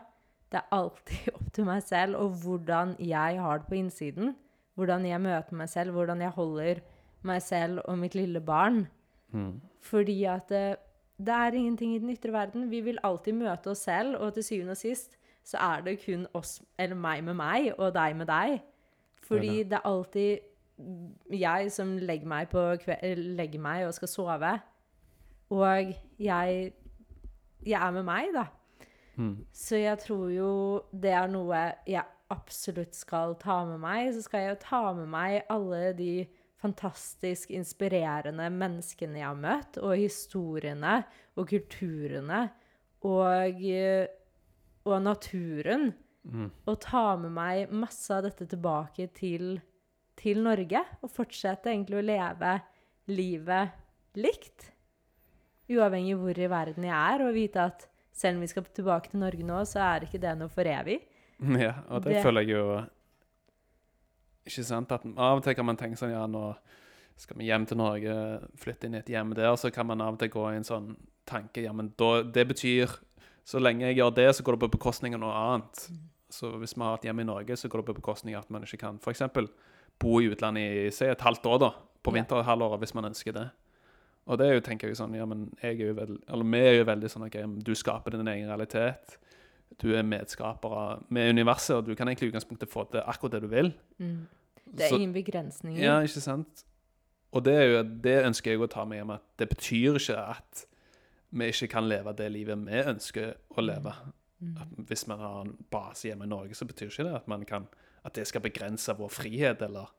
det 0.52 0.60
er 0.62 0.68
alltid 0.72 1.30
opp 1.36 1.52
til 1.54 1.66
meg 1.66 1.82
selv 1.84 2.16
og 2.22 2.36
hvordan 2.44 2.96
jeg 3.00 3.40
har 3.42 3.60
det 3.62 3.68
på 3.70 3.78
innsiden. 3.80 4.36
Hvordan 4.78 5.06
jeg 5.08 5.22
møter 5.22 5.54
meg 5.58 5.70
selv, 5.70 5.94
hvordan 5.94 6.22
jeg 6.22 6.30
holder 6.36 6.82
meg 7.24 7.42
selv 7.42 7.80
og 7.88 7.98
mitt 7.98 8.14
lille 8.14 8.42
barn. 8.42 8.88
Mm. 9.34 9.60
Fordi 9.82 10.24
at 10.26 10.52
det, 11.18 11.26
det 11.28 11.34
er 11.34 11.58
ingenting 11.58 11.96
i 11.96 12.00
den 12.00 12.10
ytre 12.10 12.34
verden. 12.34 12.72
Vi 12.72 12.82
vil 12.82 13.00
alltid 13.04 13.34
møte 13.34 13.72
oss 13.72 13.86
selv, 13.88 14.18
og 14.20 14.34
til 14.34 14.44
syvende 14.44 14.76
og 14.76 14.78
sist 14.78 15.18
så 15.46 15.58
er 15.62 15.82
det 15.86 16.00
kun 16.02 16.26
oss, 16.34 16.62
eller 16.78 16.98
meg 16.98 17.24
med 17.24 17.38
meg, 17.38 17.74
og 17.78 17.94
deg 17.94 18.16
med 18.18 18.28
deg. 18.28 18.60
Fordi 19.26 19.64
det 19.64 19.78
er 19.78 19.86
alltid 19.86 20.38
jeg 21.32 21.72
som 21.72 21.98
legger 21.98 22.28
meg, 22.28 22.50
på 22.50 22.64
kve 22.82 22.98
legger 23.16 23.62
meg 23.62 23.86
og 23.88 23.94
skal 23.94 24.12
sove. 24.12 24.54
Og 25.54 25.94
jeg, 26.20 26.74
jeg 27.66 27.88
er 27.88 27.92
med 27.92 28.04
meg, 28.04 28.34
da. 28.34 28.46
Mm. 29.16 29.46
Så 29.54 29.80
jeg 29.80 30.00
tror 30.00 30.30
jo 30.34 30.52
det 30.92 31.14
er 31.16 31.30
noe 31.32 31.62
jeg 31.88 32.04
absolutt 32.34 32.98
skal 32.98 33.36
ta 33.40 33.62
med 33.70 33.80
meg. 33.80 34.10
Så 34.14 34.26
skal 34.26 34.44
jeg 34.44 34.56
jo 34.56 34.62
ta 34.66 34.82
med 34.98 35.08
meg 35.14 35.46
alle 35.50 35.94
de 35.98 36.12
fantastisk 36.66 37.52
inspirerende 37.56 38.50
menneskene 38.54 39.22
jeg 39.22 39.28
har 39.30 39.40
møtt, 39.40 39.78
og 39.82 39.96
historiene 40.00 40.98
og 41.38 41.48
kulturene 41.54 42.44
og, 43.06 43.62
eh, 43.64 44.08
og 44.86 45.00
naturen. 45.06 45.92
Mm. 46.26 46.50
Og 46.66 46.80
ta 46.82 47.16
med 47.22 47.32
meg 47.36 47.74
masse 47.74 48.10
av 48.16 48.24
dette 48.26 48.48
tilbake 48.50 49.08
til, 49.14 49.60
til 50.18 50.40
Norge. 50.42 50.82
Og 51.06 51.12
fortsette 51.14 51.70
egentlig 51.70 52.00
å 52.02 52.06
leve 52.06 52.56
livet 53.14 53.76
likt. 54.18 54.72
Uavhengig 55.70 56.16
hvor 56.22 56.38
i 56.38 56.48
verden 56.50 56.86
jeg 56.88 56.96
er, 56.96 57.24
og 57.26 57.34
vite 57.38 57.62
at 57.70 57.86
selv 58.16 58.38
om 58.40 58.46
vi 58.46 58.50
skal 58.52 58.66
tilbake 58.74 59.12
til 59.12 59.22
Norge 59.22 59.46
nå, 59.46 59.62
så 59.70 59.82
er 59.86 60.06
ikke 60.08 60.22
det 60.24 60.34
noe 60.40 60.50
for 60.54 60.66
evig. 60.70 61.02
Ja, 61.60 61.74
og 61.92 62.06
det, 62.06 62.14
Det- 62.16 62.24
føler 62.24 62.46
jeg 62.46 62.54
jo 62.56 62.68
Ikke 64.46 64.64
sant? 64.64 64.92
At 64.92 65.06
Av 65.18 65.38
og 65.40 65.44
til 65.44 65.56
kan 65.58 65.66
man 65.66 65.78
tenke 65.78 65.98
sånn 65.98 66.12
Ja, 66.14 66.26
nå 66.30 66.56
skal 67.18 67.38
vi 67.40 67.46
hjem 67.48 67.66
til 67.66 67.78
Norge, 67.80 68.14
flytte 68.60 68.88
inn 68.90 68.96
i 68.98 69.00
et 69.00 69.10
hjem 69.10 69.34
der. 69.38 69.56
Så 69.56 69.72
kan 69.74 69.88
man 69.88 70.02
av 70.04 70.14
og 70.18 70.20
til 70.20 70.30
gå 70.34 70.44
i 70.52 70.58
en 70.60 70.68
sånn 70.68 70.96
tanke 71.26 71.64
Ja, 71.64 71.72
men 71.74 71.94
da, 71.98 72.22
det 72.24 72.48
betyr 72.50 72.92
Så 73.46 73.62
lenge 73.62 73.86
jeg 73.88 73.98
gjør 74.02 74.14
det, 74.16 74.28
så 74.36 74.44
går 74.44 74.58
det 74.58 74.64
på 74.66 74.72
bekostning 74.78 75.14
av 75.16 75.22
noe 75.22 75.34
annet. 75.38 75.84
Så 76.34 76.50
hvis 76.60 76.74
vi 76.76 76.82
har 76.82 76.96
et 76.98 77.04
hjem 77.06 77.20
i 77.22 77.28
Norge, 77.30 77.56
så 77.58 77.70
går 77.70 77.84
det 77.84 77.90
på 77.92 78.00
bekostning 78.02 78.36
av 78.36 78.42
at 78.44 78.50
man 78.52 78.64
ikke 78.66 78.80
kan 78.82 78.98
f.eks. 78.98 79.22
bo 80.02 80.20
i 80.20 80.32
utlandet 80.34 80.64
i 80.88 80.90
si 80.92 81.06
et 81.06 81.22
halvt 81.22 81.46
år, 81.46 81.60
da. 81.62 81.70
På 82.04 82.12
Ja. 82.12 82.18
vinterhalvåret, 82.24 82.80
hvis 82.82 82.96
man 82.98 83.06
ønsker 83.06 83.34
det. 83.34 83.46
Og 84.26 84.38
det 84.40 84.48
er 84.48 84.54
jo, 84.56 84.62
tenker 84.66 84.90
jeg 84.90 84.98
sånn 84.98 85.14
Ja, 85.16 85.26
men 85.30 85.52
jeg 85.62 85.80
er 85.80 85.88
jo 85.88 85.94
veldig 85.94 86.18
Eller 86.34 86.44
vi 86.50 86.58
er 86.66 86.74
jo 86.80 86.86
veldig 86.90 87.10
sånn 87.14 87.26
OK, 87.28 87.38
du 87.64 87.76
skaper 87.78 88.12
din 88.18 88.28
egen 88.28 88.48
realitet. 88.50 89.18
Du 89.82 89.90
er 89.94 90.06
medskaper 90.08 91.04
med 91.10 91.30
universet, 91.36 91.76
og 91.76 91.86
du 91.86 91.96
kan 91.96 92.08
egentlig 92.08 92.30
i 92.30 92.32
utgangspunktet 92.32 92.72
få 92.72 92.86
til 92.92 93.04
akkurat 93.06 93.36
det 93.36 93.42
du 93.44 93.48
vil. 93.52 93.74
Mm. 93.98 94.28
Det 94.66 94.86
er 94.86 94.90
Så- 94.90 94.96
ingen 94.96 95.14
begrensninger. 95.14 95.84
Ja, 95.84 96.00
ikke 96.00 96.22
sant? 96.22 96.64
Og 97.32 97.44
det, 97.46 97.54
er 97.54 97.64
jo, 97.64 97.84
det 97.84 98.26
ønsker 98.26 98.52
jeg 98.52 98.60
å 98.62 98.68
ta 98.72 98.86
med 98.86 98.98
hjem, 98.98 99.10
at 99.18 99.22
det 99.40 99.50
betyr 99.50 99.98
ikke 100.00 100.18
at 100.18 100.66
vi 101.36 101.50
ikke 101.52 101.68
kan 101.68 101.84
leve 101.84 102.14
det 102.16 102.32
livet 102.32 102.58
vi 102.66 102.84
ønsker 102.94 103.34
å 103.58 103.62
leve. 103.62 103.92
Mm. 104.40 104.56
Hvis 104.88 105.08
man 105.08 105.20
har 105.20 105.42
en 105.42 105.58
base 105.72 106.08
hjemme 106.08 106.24
i 106.24 106.28
Norge, 106.32 106.56
så 106.56 106.66
betyr 106.66 106.88
ikke 106.88 107.04
det 107.04 107.16
at, 107.16 107.28
man 107.28 107.44
kan, 107.46 107.68
at 108.06 108.16
det 108.16 108.28
skal 108.28 108.42
begrense 108.42 108.96
vår 108.96 109.12
frihet, 109.12 109.62
eller 109.62 109.92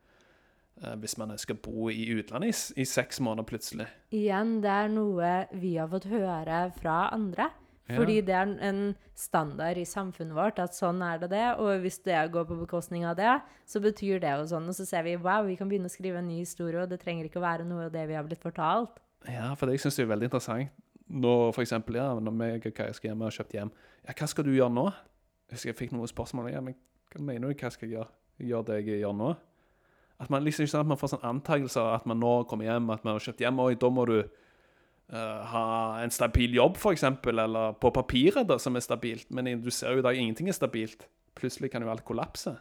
uh, 0.82 0.94
hvis 0.96 1.18
man 1.18 1.30
ønsker 1.30 1.54
å 1.54 1.60
bo 1.60 1.90
i 1.90 2.06
utlandet 2.16 2.72
i, 2.76 2.80
i 2.80 2.84
seks 2.88 3.20
måneder 3.20 3.48
plutselig. 3.50 3.86
Igjen, 4.16 4.62
det 4.62 4.70
er 4.70 4.88
noe 4.88 5.46
vi 5.52 5.76
har 5.76 5.88
fått 5.92 6.08
høre 6.08 6.72
fra 6.80 6.98
andre. 7.12 7.50
Fordi 7.86 8.16
det 8.26 8.34
er 8.34 8.52
en 8.66 8.80
standard 9.14 9.78
i 9.78 9.84
samfunnet 9.86 10.34
vårt 10.34 10.58
at 10.58 10.74
sånn 10.74 10.98
er 11.06 11.20
det 11.22 11.28
det, 11.30 11.44
og 11.62 11.84
hvis 11.84 12.00
det 12.02 12.18
går 12.34 12.48
på 12.48 12.58
bekostning 12.58 13.04
av 13.06 13.14
det, 13.18 13.36
så 13.68 13.82
betyr 13.82 14.18
det 14.22 14.32
jo 14.32 14.48
sånn. 14.50 14.66
Og 14.66 14.74
så 14.74 14.86
ser 14.88 15.06
vi 15.06 15.14
wow, 15.14 15.46
vi 15.46 15.54
kan 15.58 15.70
begynne 15.70 15.86
å 15.90 15.94
skrive 15.94 16.18
en 16.18 16.26
ny 16.26 16.40
historie, 16.40 16.82
og 16.82 16.90
det 16.90 16.98
trenger 17.04 17.28
ikke 17.28 17.38
å 17.38 17.46
være 17.46 17.68
noe 17.68 17.86
av 17.86 17.94
det 17.94 18.02
vi 18.10 18.18
har 18.18 18.26
blitt 18.26 18.42
fortalt. 18.42 18.98
Ja, 19.30 19.52
for 19.54 19.66
det 19.66 19.78
jeg 19.78 19.86
synes 19.86 20.00
det 20.00 20.06
er 20.06 20.12
veldig 20.14 20.30
interessant. 20.32 20.82
Nå, 21.06 21.32
for 21.54 21.62
eksempel, 21.62 22.00
ja, 22.00 22.08
når 22.18 22.48
jeg 22.50 22.64
og 22.72 22.74
Kaja 22.74 22.94
skal 22.96 23.12
hjem 23.12 23.20
og 23.22 23.28
har 23.28 23.36
kjøpt 23.36 23.54
hjem, 23.54 23.68
ja, 24.02 24.14
hva 24.18 24.26
skal 24.32 24.46
du 24.46 24.50
gjøre 24.56 24.74
nå? 24.74 24.86
Jeg 25.46 25.54
husker 25.54 25.70
jeg 25.70 25.78
fikk 25.78 25.92
noen 25.94 26.10
spørsmål, 26.10 26.48
ja, 26.50 26.62
men 26.66 26.74
hva 27.12 27.22
mener 27.22 27.52
du, 27.52 27.60
hva 27.60 27.70
skal 27.70 27.86
jeg 27.86 28.00
gjøre? 28.00 28.10
Gjør 28.42 28.64
det 28.66 28.80
jeg 28.80 28.98
gjør 29.04 29.14
nå? 29.14 29.28
At 30.18 30.32
man 30.32 30.42
liksom 30.42 30.64
ikke 30.64 30.72
sånn 30.72 30.82
at 30.82 30.90
man 30.90 30.98
får 30.98 31.12
sånn 31.12 31.28
antakelser 31.28 31.92
at 31.92 32.08
man 32.10 32.18
nå 32.18 32.32
kommer 32.50 32.66
hjem, 32.66 32.90
at 32.90 33.06
man 33.06 33.14
har 33.14 33.22
kjøpt 33.22 33.44
hjem, 33.44 33.62
og 33.62 33.78
da 33.78 33.90
må 33.92 34.06
du 34.08 34.16
eh, 35.12 35.44
ha 35.52 35.64
en 36.02 36.10
stabil 36.10 36.54
jobb, 36.56 36.78
eksempel, 36.92 37.38
eller 37.38 37.76
på 37.80 37.92
papiret 37.94 38.46
da, 38.48 38.58
som 38.58 38.76
er 38.76 38.84
stabilt, 38.84 39.30
men 39.30 39.50
du 39.62 39.70
ser 39.70 39.92
jo 39.94 40.02
i 40.02 40.06
dag 40.06 40.16
ingenting 40.18 40.48
er 40.48 40.56
stabilt. 40.56 41.06
Plutselig 41.36 41.70
kan 41.72 41.82
jo 41.84 41.90
alt 41.92 42.04
kollapse. 42.04 42.56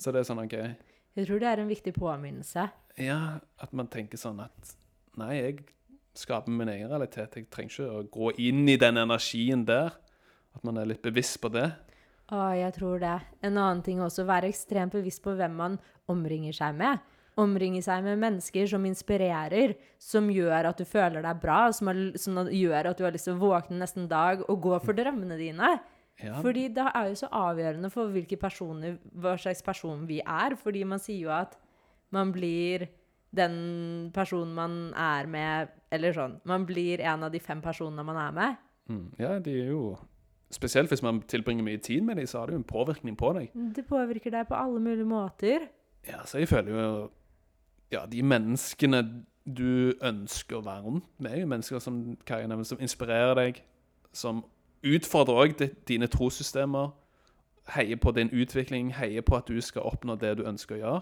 Så 0.00 0.12
det 0.12 0.22
er 0.22 0.24
sånn, 0.24 0.40
ok, 0.46 0.54
Jeg 1.16 1.26
tror 1.26 1.40
det 1.42 1.48
er 1.50 1.60
en 1.60 1.68
viktig 1.68 1.92
påminnelse. 1.94 2.70
ja, 2.96 3.40
at 3.60 3.72
man 3.72 3.88
tenker 3.88 4.16
sånn 4.18 4.40
at 4.40 4.76
nei, 5.18 5.34
jeg 5.36 5.58
skaper 6.16 6.50
min 6.50 6.68
egen 6.68 6.88
realitet. 6.88 7.36
Jeg 7.36 7.50
trenger 7.50 7.70
ikke 7.70 7.90
å 7.90 8.02
gå 8.10 8.30
inn 8.38 8.68
i 8.68 8.76
den 8.80 8.96
energien 8.96 9.66
der. 9.66 9.92
At 10.54 10.64
man 10.64 10.78
er 10.78 10.86
litt 10.86 11.02
bevisst 11.02 11.38
på 11.42 11.50
det. 11.52 11.68
Å, 12.32 12.50
jeg 12.56 12.72
tror 12.74 12.98
det. 13.02 13.20
En 13.42 13.56
annen 13.58 13.82
ting 13.86 14.00
også, 14.02 14.24
være 14.26 14.48
ekstremt 14.50 14.92
bevisst 14.96 15.22
på 15.22 15.34
hvem 15.38 15.54
man 15.60 15.78
omringer 16.10 16.52
seg 16.56 16.74
med. 16.78 16.98
Omringe 17.40 17.80
seg 17.84 18.04
med 18.04 18.20
mennesker 18.20 18.68
som 18.70 18.84
inspirerer, 18.88 19.74
som 20.02 20.28
gjør 20.32 20.70
at 20.70 20.80
du 20.80 20.84
føler 20.88 21.24
deg 21.24 21.40
bra, 21.42 21.62
som, 21.76 21.90
har, 21.90 22.00
som 22.20 22.42
gjør 22.46 22.90
at 22.90 23.00
du 23.00 23.06
har 23.06 23.14
lyst 23.14 23.28
til 23.30 23.38
å 23.38 23.42
våkne 23.42 23.80
nesten 23.80 24.08
dag 24.10 24.44
og 24.46 24.60
gå 24.66 24.76
for 24.84 24.96
drømmene 24.98 25.38
dine. 25.40 25.74
Ja, 26.20 26.36
Fordi 26.44 26.66
det 26.76 26.84
er 26.84 27.08
jo 27.08 27.16
så 27.22 27.30
avgjørende 27.32 27.88
for 27.92 28.12
hvilke 28.12 28.36
personer, 28.40 28.98
hva 29.16 29.38
slags 29.40 29.62
person 29.64 30.02
vi 30.08 30.20
er. 30.20 30.56
Fordi 30.60 30.84
man 30.84 31.00
sier 31.00 31.30
jo 31.30 31.32
at 31.32 31.56
man 32.12 32.32
blir 32.34 32.88
den 33.36 34.10
personen 34.14 34.54
man 34.56 34.72
er 34.98 35.28
med 35.30 35.68
Eller 35.94 36.10
sånn 36.16 36.32
Man 36.50 36.64
blir 36.66 36.98
en 37.06 37.22
av 37.22 37.30
de 37.30 37.38
fem 37.38 37.60
personene 37.62 38.02
man 38.02 38.18
er 38.18 38.32
med. 38.34 38.56
mm, 38.90 39.04
ja, 39.22 39.36
de 39.38 39.54
er 39.54 39.68
jo 39.70 39.84
Spesielt 40.50 40.90
hvis 40.90 41.02
man 41.06 41.20
tilbringer 41.30 41.62
mye 41.62 41.78
tid 41.78 42.02
med 42.02 42.16
dem, 42.18 42.26
så 42.26 42.40
har 42.40 42.50
det 42.50 42.56
jo 42.56 42.58
en 42.58 42.66
påvirkning 42.66 43.14
på 43.14 43.28
deg. 43.36 43.52
Det 43.54 43.84
påvirker 43.86 44.32
deg 44.34 44.48
på 44.48 44.56
alle 44.58 44.80
mulige 44.82 45.06
måter. 45.06 45.68
Ja, 46.08 46.24
så 46.26 46.40
jeg 46.42 46.48
føler 46.50 46.72
jo 46.74 46.80
Ja, 47.90 48.04
de 48.06 48.22
menneskene 48.22 49.02
du 49.44 49.92
ønsker 50.04 50.60
å 50.60 50.64
være 50.64 50.84
rundt. 50.86 51.06
Med, 51.18 51.32
er 51.32 51.42
jo 51.42 51.50
mennesker 51.50 51.82
som 51.82 51.98
nevner, 52.14 52.62
som 52.68 52.80
inspirerer 52.82 53.34
deg, 53.38 53.62
som 54.14 54.44
utfordrer 54.86 55.40
òg 55.42 55.64
dine 55.88 56.08
trossystemer, 56.10 56.92
heier 57.74 57.98
på 58.00 58.12
din 58.16 58.30
utvikling, 58.34 58.92
heier 58.96 59.24
på 59.26 59.36
at 59.38 59.50
du 59.50 59.58
skal 59.62 59.86
oppnå 59.90 60.16
det 60.20 60.36
du 60.38 60.46
ønsker 60.48 60.78
å 60.78 60.80
gjøre. 60.80 61.00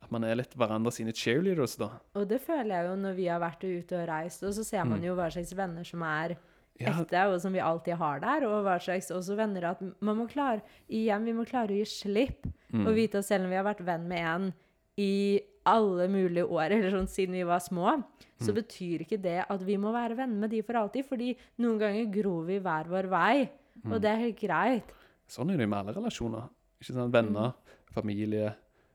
At 0.00 0.14
man 0.14 0.24
er 0.24 0.38
litt 0.40 0.54
hverandre 0.58 0.92
sine 0.94 1.12
cheerleaders, 1.16 1.76
da. 1.80 1.90
Og 2.16 2.24
det 2.30 2.40
føler 2.42 2.72
jeg 2.76 2.88
jo 2.88 2.94
når 3.02 3.18
vi 3.18 3.26
har 3.30 3.42
vært 3.42 3.66
ute 3.66 3.98
og 3.98 4.08
reist, 4.08 4.46
og 4.46 4.54
så 4.56 4.64
ser 4.66 4.86
man 4.88 5.04
jo 5.04 5.16
hva 5.18 5.28
slags 5.32 5.52
venner 5.58 5.86
som 5.86 6.06
er 6.06 6.38
ekte, 6.80 7.26
og 7.28 7.36
som 7.42 7.52
vi 7.52 7.60
alltid 7.60 7.98
har 8.00 8.22
der, 8.22 8.46
og 8.48 8.62
hva 8.64 8.78
slags 8.80 9.10
også 9.12 9.36
venner 9.36 9.66
at 9.74 9.82
man 10.00 10.16
må 10.16 10.24
klare 10.30 10.62
Igjen, 10.88 11.26
vi 11.28 11.34
må 11.36 11.44
klare 11.44 11.74
å 11.74 11.82
gi 11.82 11.84
slipp, 11.88 12.46
og 12.72 12.94
vite 12.96 13.20
at 13.20 13.28
selv 13.28 13.46
om 13.46 13.52
vi 13.52 13.58
har 13.58 13.66
vært 13.66 13.84
venn 13.84 14.06
med 14.08 14.26
en 14.32 14.50
i 15.00 15.40
alle 15.70 16.06
mulige 16.10 16.46
år, 16.48 16.72
eller 16.76 16.94
sånn 16.94 17.10
siden 17.10 17.38
vi 17.38 17.46
var 17.48 17.62
små, 17.64 17.98
så 18.40 18.54
betyr 18.56 19.04
ikke 19.04 19.18
det 19.20 19.42
at 19.44 19.64
vi 19.66 19.76
må 19.80 19.92
være 19.92 20.16
venner 20.16 20.46
med 20.46 20.54
de 20.54 20.62
for 20.64 20.78
alltid, 20.80 21.04
fordi 21.08 21.34
noen 21.60 21.80
ganger 21.82 22.06
gror 22.14 22.46
vi 22.48 22.56
hver 22.64 22.88
vår 22.88 23.08
vei, 23.12 23.34
og 23.88 23.98
det 24.00 24.10
er 24.10 24.22
helt 24.24 24.40
greit. 24.40 24.94
sånn 25.30 25.52
er 25.52 25.60
det 25.60 25.68
med 25.68 25.78
alle 25.78 25.94
relasjoner. 25.96 26.48
Ikke 26.80 26.96
sant? 26.96 27.12
Venner, 27.12 27.52
familie, 27.92 28.54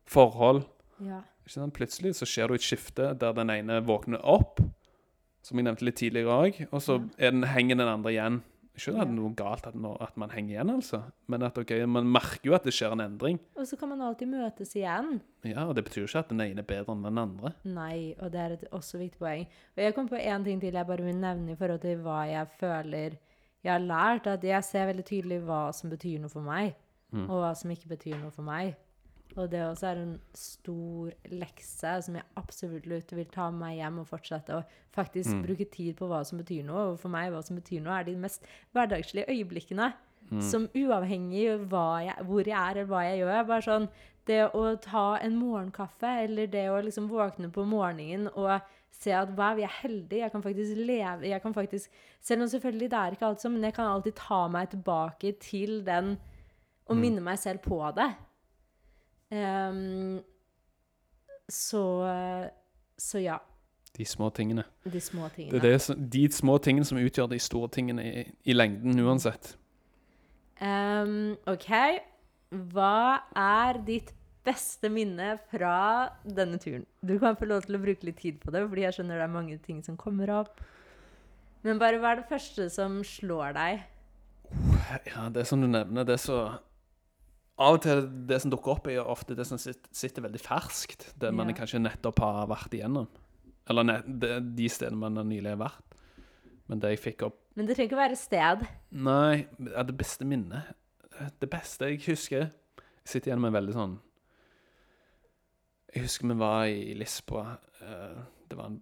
forhold. 0.10 0.64
Ja. 1.06 1.22
Ikke 1.46 1.54
sant? 1.54 1.76
Plutselig 1.78 2.16
så 2.18 2.28
skjer 2.30 2.50
det 2.50 2.60
et 2.60 2.66
skifte 2.66 3.12
der 3.22 3.38
den 3.38 3.54
ene 3.54 3.78
våkner 3.86 4.26
opp, 4.26 4.64
som 5.46 5.62
jeg 5.62 5.68
nevnte 5.68 5.86
litt 5.86 6.00
tidligere 6.02 6.38
òg, 6.42 6.60
og 6.72 6.82
så 6.82 6.98
er 7.22 7.36
den, 7.36 7.46
henger 7.54 7.78
den 7.78 7.92
andre 7.92 8.14
igjen 8.16 8.42
Ikke 8.76 8.92
at 8.92 9.08
det 9.08 9.08
er 9.08 9.14
noe 9.16 9.32
galt 9.40 9.68
at, 9.70 9.76
når, 9.80 9.98
at 10.04 10.18
man 10.20 10.30
henger 10.36 10.52
igjen, 10.58 10.70
altså. 10.74 11.00
Men 11.32 11.44
at 11.48 11.58
okay, 11.58 11.84
man 11.88 12.08
merker 12.12 12.50
jo 12.50 12.54
at 12.58 12.64
det 12.68 12.74
skjer 12.76 12.92
en 12.92 13.04
endring. 13.06 13.40
Og 13.56 13.68
så 13.68 13.78
kan 13.80 13.90
man 13.90 14.02
alltid 14.04 14.28
møtes 14.28 14.76
igjen. 14.76 15.22
Ja, 15.48 15.64
og 15.70 15.76
Det 15.76 15.86
betyr 15.88 16.02
jo 16.04 16.10
ikke 16.10 16.20
at 16.26 16.30
den 16.34 16.42
ene 16.44 16.60
er 16.60 16.68
bedre 16.68 16.92
enn 16.96 17.04
den 17.08 17.18
andre. 17.22 17.54
Nei, 17.64 18.14
og 18.20 18.32
det 18.34 18.42
er 18.42 18.56
et 18.58 18.66
også 18.76 19.00
viktig 19.00 19.20
poeng. 19.20 19.46
Og 19.78 19.84
jeg 19.84 19.96
kom 19.96 20.10
på 20.12 20.20
én 20.20 20.44
ting 20.44 20.60
til 20.62 20.74
jeg 20.76 20.88
bare 20.88 21.04
vil 21.08 21.16
nevne 21.16 21.52
i 21.54 21.56
forhold 21.56 21.80
til 21.82 21.98
hva 22.04 22.24
jeg 22.28 22.48
føler 22.60 23.16
jeg 23.66 23.72
har 23.74 23.80
lært. 23.80 24.28
At 24.28 24.44
jeg 24.44 24.64
ser 24.64 24.86
veldig 24.92 25.06
tydelig 25.06 25.40
hva 25.48 25.72
som 25.74 25.90
betyr 25.90 26.20
noe 26.20 26.30
for 26.30 26.42
meg, 26.46 26.76
Mm. 27.14 27.30
og 27.30 27.38
hva 27.40 27.52
som 27.56 27.70
ikke 27.72 27.88
betyr 27.88 28.18
noe 28.20 28.32
for 28.34 28.44
meg. 28.44 28.74
Og 29.38 29.50
det 29.52 29.60
også 29.66 29.88
er 29.90 29.98
en 30.02 30.20
stor 30.34 31.12
lekse 31.30 31.92
som 32.06 32.16
jeg 32.16 32.24
absolutt 32.40 33.12
vil 33.12 33.26
ta 33.26 33.50
med 33.52 33.60
meg 33.60 33.78
hjem 33.82 34.00
og 34.00 34.08
fortsette 34.08 34.56
å 34.56 34.64
faktisk 34.96 35.34
Mm. 35.34 35.42
bruke 35.44 35.66
tid 35.72 35.96
på 35.98 36.08
hva 36.08 36.26
som 36.26 36.40
betyr 36.40 36.64
noe. 36.64 36.94
Og 36.94 37.00
for 37.00 37.10
meg, 37.10 37.32
hva 37.34 37.44
som 37.44 37.58
betyr 37.58 37.82
noe, 37.84 38.00
er 38.00 38.04
de 38.04 38.16
mest 38.16 38.46
hverdagslige 38.74 39.28
øyeblikkene. 39.28 39.94
Mm. 40.32 40.42
Som 40.42 40.68
uavhengig 40.74 41.50
av 41.54 41.68
hvor 42.26 42.44
jeg 42.46 42.56
er 42.56 42.72
eller 42.72 42.86
hva 42.86 43.04
jeg 43.04 43.20
gjør. 43.20 43.48
Bare 43.48 43.62
sånn 43.62 43.90
det 44.26 44.52
å 44.54 44.80
ta 44.82 45.18
en 45.22 45.36
morgenkaffe, 45.38 46.24
eller 46.24 46.48
det 46.48 46.66
å 46.70 46.82
liksom 46.82 47.10
våkne 47.10 47.52
på 47.52 47.66
morgenen 47.68 48.28
og 48.36 48.62
se 48.90 49.12
at 49.12 49.28
wow, 49.36 49.56
jeg 49.58 49.66
er 49.70 49.88
heldig, 49.88 50.18
jeg 50.24 50.32
kan 50.32 50.42
faktisk 50.42 50.78
leve 50.78 51.28
jeg 51.28 51.42
kan 51.44 51.54
faktisk, 51.54 51.90
Selv 52.22 52.42
om 52.42 52.48
selvfølgelig 52.48 52.90
det 52.90 52.94
er 52.98 53.12
ikke 53.12 53.28
alt 53.28 53.40
sånn, 53.40 53.52
men 53.54 53.62
jeg 53.64 53.74
kan 53.76 53.86
alltid 53.86 54.16
ta 54.16 54.48
meg 54.48 54.70
tilbake 54.72 55.38
til 55.40 55.84
den 55.84 56.18
og 56.88 56.96
Mm. 56.96 57.02
minne 57.02 57.22
meg 57.22 57.38
selv 57.38 57.62
på 57.62 57.94
det. 57.94 58.16
Ehm, 59.34 60.22
så 61.50 61.82
Så 62.98 63.20
ja. 63.24 63.40
De 63.98 64.06
små 64.06 64.30
tingene. 64.36 64.64
De 64.84 65.00
små 65.02 65.28
Det 65.30 65.36
tingene. 65.36 65.58
er 65.58 65.78
det 65.78 66.12
de 66.12 66.26
små 66.32 66.58
tingene 66.60 66.86
som 66.86 66.98
utgjør 67.00 67.30
de 67.32 67.40
store 67.40 67.70
tingene 67.72 68.04
i, 68.04 68.24
i 68.46 68.54
lengden 68.54 69.00
uansett. 69.00 69.56
Um, 70.62 71.36
OK. 71.48 71.70
Hva 72.72 73.22
er 73.36 73.80
ditt 73.88 74.12
beste 74.46 74.90
minne 74.92 75.38
fra 75.52 76.10
denne 76.24 76.60
turen? 76.62 76.86
Du 77.02 77.18
kan 77.20 77.36
få 77.40 77.48
lov 77.50 77.64
til 77.66 77.76
å 77.76 77.82
bruke 77.82 78.06
litt 78.08 78.20
tid 78.22 78.40
på 78.44 78.52
det, 78.54 78.62
fordi 78.70 78.84
jeg 78.86 78.94
skjønner 79.00 79.18
det 79.20 79.26
er 79.28 79.34
mange 79.34 79.58
ting 79.64 79.82
som 79.84 79.98
kommer 80.00 80.30
opp. 80.42 80.62
Men 81.66 81.80
bare 81.82 81.98
hva 82.00 82.12
er 82.14 82.22
det 82.22 82.30
første 82.30 82.68
som 82.70 83.00
slår 83.04 83.56
deg? 83.58 83.84
Ja, 85.10 85.30
det 85.34 85.48
som 85.50 85.64
du 85.64 85.68
nevner, 85.68 86.06
det 86.06 86.20
så 86.22 86.60
Av 87.56 87.78
og 87.78 87.84
til 87.86 88.02
det 88.28 88.42
som 88.44 88.52
dukker 88.52 88.74
opp, 88.74 88.88
er 88.92 88.98
jo 88.98 89.06
ofte 89.14 89.36
det 89.38 89.46
som 89.48 89.60
sitter, 89.62 89.88
sitter 89.96 90.26
veldig 90.26 90.42
ferskt. 90.44 91.08
Det 91.16 91.32
man 91.32 91.48
yeah. 91.52 91.58
kanskje 91.62 91.80
nettopp 91.80 92.20
har 92.24 92.50
vært 92.52 92.76
igjennom. 92.76 93.08
Eller 93.72 93.88
ne, 93.88 94.00
det, 94.06 94.34
de 94.58 94.68
stedene 94.70 95.00
man 95.00 95.22
nylig 95.30 95.54
har 95.54 95.62
vært. 95.64 95.96
Men 96.70 96.82
det 96.82 96.96
jeg 96.96 97.02
fikk 97.04 97.28
opp 97.28 97.38
Men 97.58 97.68
det 97.68 97.76
trenger 97.78 97.92
ikke 97.92 97.98
å 97.98 98.02
være 98.02 98.18
sted. 98.20 98.66
Nei, 99.06 99.46
ja, 99.70 99.84
det 99.86 99.96
beste 99.98 100.26
minnet 100.28 100.74
Det 101.42 101.50
beste 101.52 101.92
jeg 101.92 102.02
husker 102.08 102.48
Jeg 102.48 103.12
sitter 103.12 103.32
igjen 103.32 103.44
med 103.44 103.54
veldig 103.56 103.76
sånn 103.76 103.96
Jeg 105.94 106.08
husker 106.08 106.32
vi 106.32 106.40
var 106.42 106.66
i 106.72 106.96
Lisboa 106.98 107.46
eh, 107.86 108.18
Det 108.50 108.58
var 108.58 108.72
en, 108.72 108.80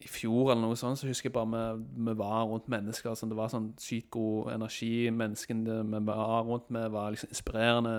i 0.00 0.06
fjor 0.08 0.52
eller 0.52 0.62
noe 0.62 0.76
sånt 0.78 0.98
Så 1.00 1.08
husker 1.08 1.26
jeg 1.28 1.34
bare 1.34 1.50
vi, 1.50 1.86
vi 2.06 2.12
var 2.18 2.44
rundt 2.46 2.68
mennesker 2.70 3.14
sånn, 3.18 3.32
Det 3.32 3.38
var 3.38 3.50
sånn 3.50 3.72
sykt 3.82 4.10
god 4.14 4.52
energi 4.52 5.10
Menneskene 5.10 5.80
vi 5.90 6.00
var 6.06 6.44
rundt 6.46 6.70
med 6.70 6.90
Var 6.94 7.10
liksom 7.10 7.32
inspirerende 7.34 7.96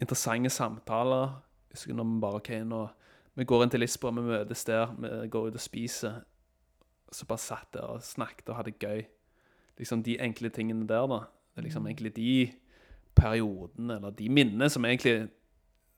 Interessante 0.00 0.50
samtaler 0.54 1.26
Jeg 1.70 1.80
husker 1.80 1.98
når 1.98 2.08
vi 2.12 2.20
bare, 2.22 2.40
ok, 2.42 2.50
nå 2.70 2.84
Vi 3.34 3.44
går 3.44 3.64
inn 3.64 3.74
til 3.74 3.82
Lisboa, 3.82 4.14
vi 4.14 4.26
møtes 4.28 4.64
der 4.64 4.94
Vi 4.94 5.28
går 5.34 5.48
ut 5.48 5.58
og 5.58 5.64
spiser 5.64 6.20
Så 7.10 7.26
bare 7.26 7.42
satt 7.42 7.72
der 7.74 7.90
og 7.96 8.02
snakket 8.06 8.48
og 8.48 8.56
hadde 8.62 8.76
gøy 8.78 9.02
liksom 9.78 10.00
de 10.02 10.14
enkle 10.24 10.48
tingene 10.48 10.86
der, 10.88 11.04
da. 11.06 11.18
Det 11.52 11.60
er 11.60 11.66
liksom 11.66 11.82
Mm. 11.82 11.86
egentlig 11.90 12.14
de 12.16 12.52
periodene, 13.14 13.96
eller 13.96 14.10
de 14.10 14.28
minnene, 14.28 14.70
som 14.70 14.84
egentlig 14.84 15.28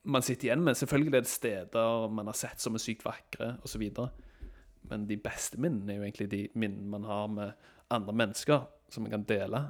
man 0.05 0.23
sitter 0.23 0.49
igjen 0.49 0.65
med. 0.65 0.75
Selvfølgelig 0.75 1.15
er 1.15 1.21
det 1.21 1.29
steder 1.29 2.09
man 2.11 2.27
har 2.27 2.35
sett 2.35 2.61
som 2.61 2.75
er 2.75 2.79
sykt 2.79 3.05
vakre, 3.05 3.57
osv. 3.63 3.85
Men 4.91 5.07
de 5.09 5.19
beste 5.21 5.61
minnene 5.61 5.93
er 5.93 6.01
jo 6.01 6.07
egentlig 6.07 6.31
de 6.33 6.43
minnene 6.55 6.93
man 6.97 7.05
har 7.09 7.27
med 7.33 7.69
andre 7.95 8.13
mennesker, 8.13 8.67
som 8.93 9.05
man 9.05 9.13
kan 9.13 9.27
dele 9.29 9.67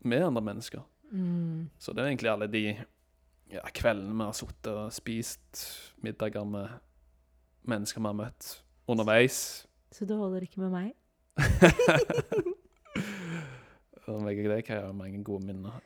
med 0.00 0.24
andre 0.26 0.42
mennesker. 0.42 0.84
Mm. 1.10 1.70
Så 1.78 1.92
det 1.92 2.02
er 2.02 2.12
egentlig 2.12 2.30
alle 2.30 2.48
de 2.50 2.64
ja, 3.50 3.64
kveldene 3.74 4.14
vi 4.14 4.28
har 4.28 4.36
sittet 4.36 4.72
og 4.72 4.92
spist 4.94 5.64
middager 6.04 6.46
med 6.46 6.80
mennesker 7.68 8.00
vi 8.00 8.08
har 8.08 8.18
møtt 8.22 8.50
underveis. 8.90 9.66
Så 9.90 10.06
det 10.06 10.16
holder 10.16 10.46
ikke 10.46 10.60
med 10.64 10.74
meg? 10.74 10.94
Meg 14.10 14.40
og 14.42 14.48
deg 14.50 14.66
har 14.66 14.90
mange 14.96 15.20
gode 15.22 15.46
minner. 15.46 15.76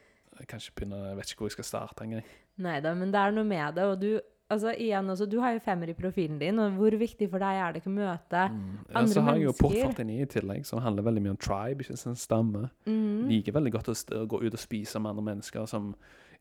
Jeg 0.40 0.72
begynne, 0.74 0.96
jeg 1.10 1.16
vet 1.18 1.30
ikke 1.30 1.44
hvor 1.44 1.50
jeg 1.50 1.56
skal 1.58 1.66
starte 1.68 2.06
engang. 2.06 2.24
Nei 2.64 2.78
da, 2.80 2.94
men 2.96 3.12
det 3.12 3.20
er 3.20 3.34
noe 3.34 3.46
med 3.46 3.76
det. 3.76 3.84
Og 3.84 3.98
du, 4.00 4.08
altså 4.50 4.74
igjen 4.78 5.08
også, 5.10 5.26
du 5.30 5.38
har 5.40 5.52
jo 5.52 5.58
femmer 5.64 5.88
i 5.88 5.94
profilen 5.94 6.38
din, 6.38 6.58
og 6.58 6.72
hvor 6.76 6.90
viktig 6.98 7.30
for 7.30 7.38
deg 7.38 7.56
er 7.62 7.72
det 7.72 7.82
ikke 7.82 7.90
å 7.90 7.94
møte 7.96 8.42
Mm. 8.50 8.78
Ja, 8.90 8.98
andre 8.98 9.12
så 9.14 9.22
har 9.22 9.34
jeg 9.36 9.44
jo 9.44 9.52
mennesker. 9.52 9.84
Port 9.88 9.96
49 10.04 10.20
i 10.22 10.26
tillegg, 10.26 10.66
som 10.66 10.78
handler 10.84 11.02
veldig 11.02 11.22
mye 11.22 11.30
om 11.30 11.36
tribe, 11.36 11.80
ikke 11.82 11.96
en 12.06 12.16
stamme. 12.16 12.70
mm. 12.86 13.28
Liker 13.28 13.52
veldig 13.52 13.72
godt 13.72 13.88
å, 13.88 13.96
å 14.20 14.26
gå 14.26 14.42
ut 14.42 14.52
og 14.54 14.60
spise 14.60 14.98
med 15.00 15.10
andre 15.10 15.24
mennesker 15.34 15.66
som 15.66 15.94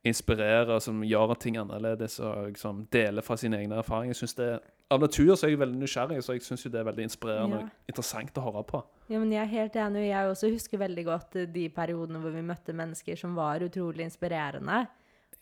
inspirerer, 0.04 0.80
som 0.84 1.02
gjør 1.04 1.36
ting 1.40 1.56
annerledes, 1.58 2.20
og 2.20 2.58
som 2.60 2.86
deler 2.92 3.24
fra 3.24 3.38
sine 3.40 3.58
egne 3.62 3.78
erfaringer. 3.80 4.12
Jeg 4.14 4.16
synes 4.24 4.36
det, 4.36 4.60
Av 4.92 5.00
natur 5.00 5.32
så 5.36 5.48
er 5.48 5.50
jeg 5.54 5.60
veldig 5.60 5.80
nysgjerrig, 5.80 6.20
så 6.22 6.34
jeg 6.36 6.44
syns 6.46 6.64
det 6.70 6.76
er 6.76 6.84
veldig 6.86 7.06
inspirerende 7.08 7.56
Ja. 7.58 7.64
og 7.64 7.70
interessant 7.90 8.36
å 8.38 8.44
høre 8.44 8.64
på. 8.64 8.84
Ja, 9.10 9.18
men 9.18 9.32
jeg 9.32 9.42
er 9.42 9.46
helt 9.50 9.74
enig. 9.76 10.04
og 10.04 10.06
Jeg 10.12 10.30
også 10.30 10.52
husker 10.52 10.78
veldig 10.78 11.06
godt 11.06 11.36
eh, 11.36 11.46
de 11.46 11.70
periodene 11.70 12.20
hvor 12.20 12.30
vi 12.36 12.42
møtte 12.42 12.74
mennesker 12.76 13.16
som 13.18 13.34
var 13.34 13.60
utrolig 13.64 14.02
inspirerende. 14.06 14.88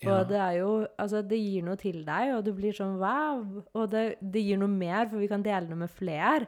Ja. 0.01 0.15
Og 0.19 0.27
det 0.31 0.37
er 0.41 0.55
jo 0.57 0.69
Altså, 0.97 1.21
det 1.21 1.37
gir 1.37 1.61
noe 1.63 1.77
til 1.77 1.99
deg, 2.07 2.31
og 2.35 2.43
du 2.45 2.51
blir 2.57 2.73
sånn 2.73 2.95
wow. 3.01 3.43
Og 3.77 3.89
det, 3.91 4.15
det 4.21 4.41
gir 4.47 4.57
noe 4.57 4.71
mer, 4.71 5.07
for 5.11 5.21
vi 5.21 5.27
kan 5.29 5.43
dele 5.45 5.67
noe 5.69 5.83
med 5.83 5.91
flere. 5.93 6.47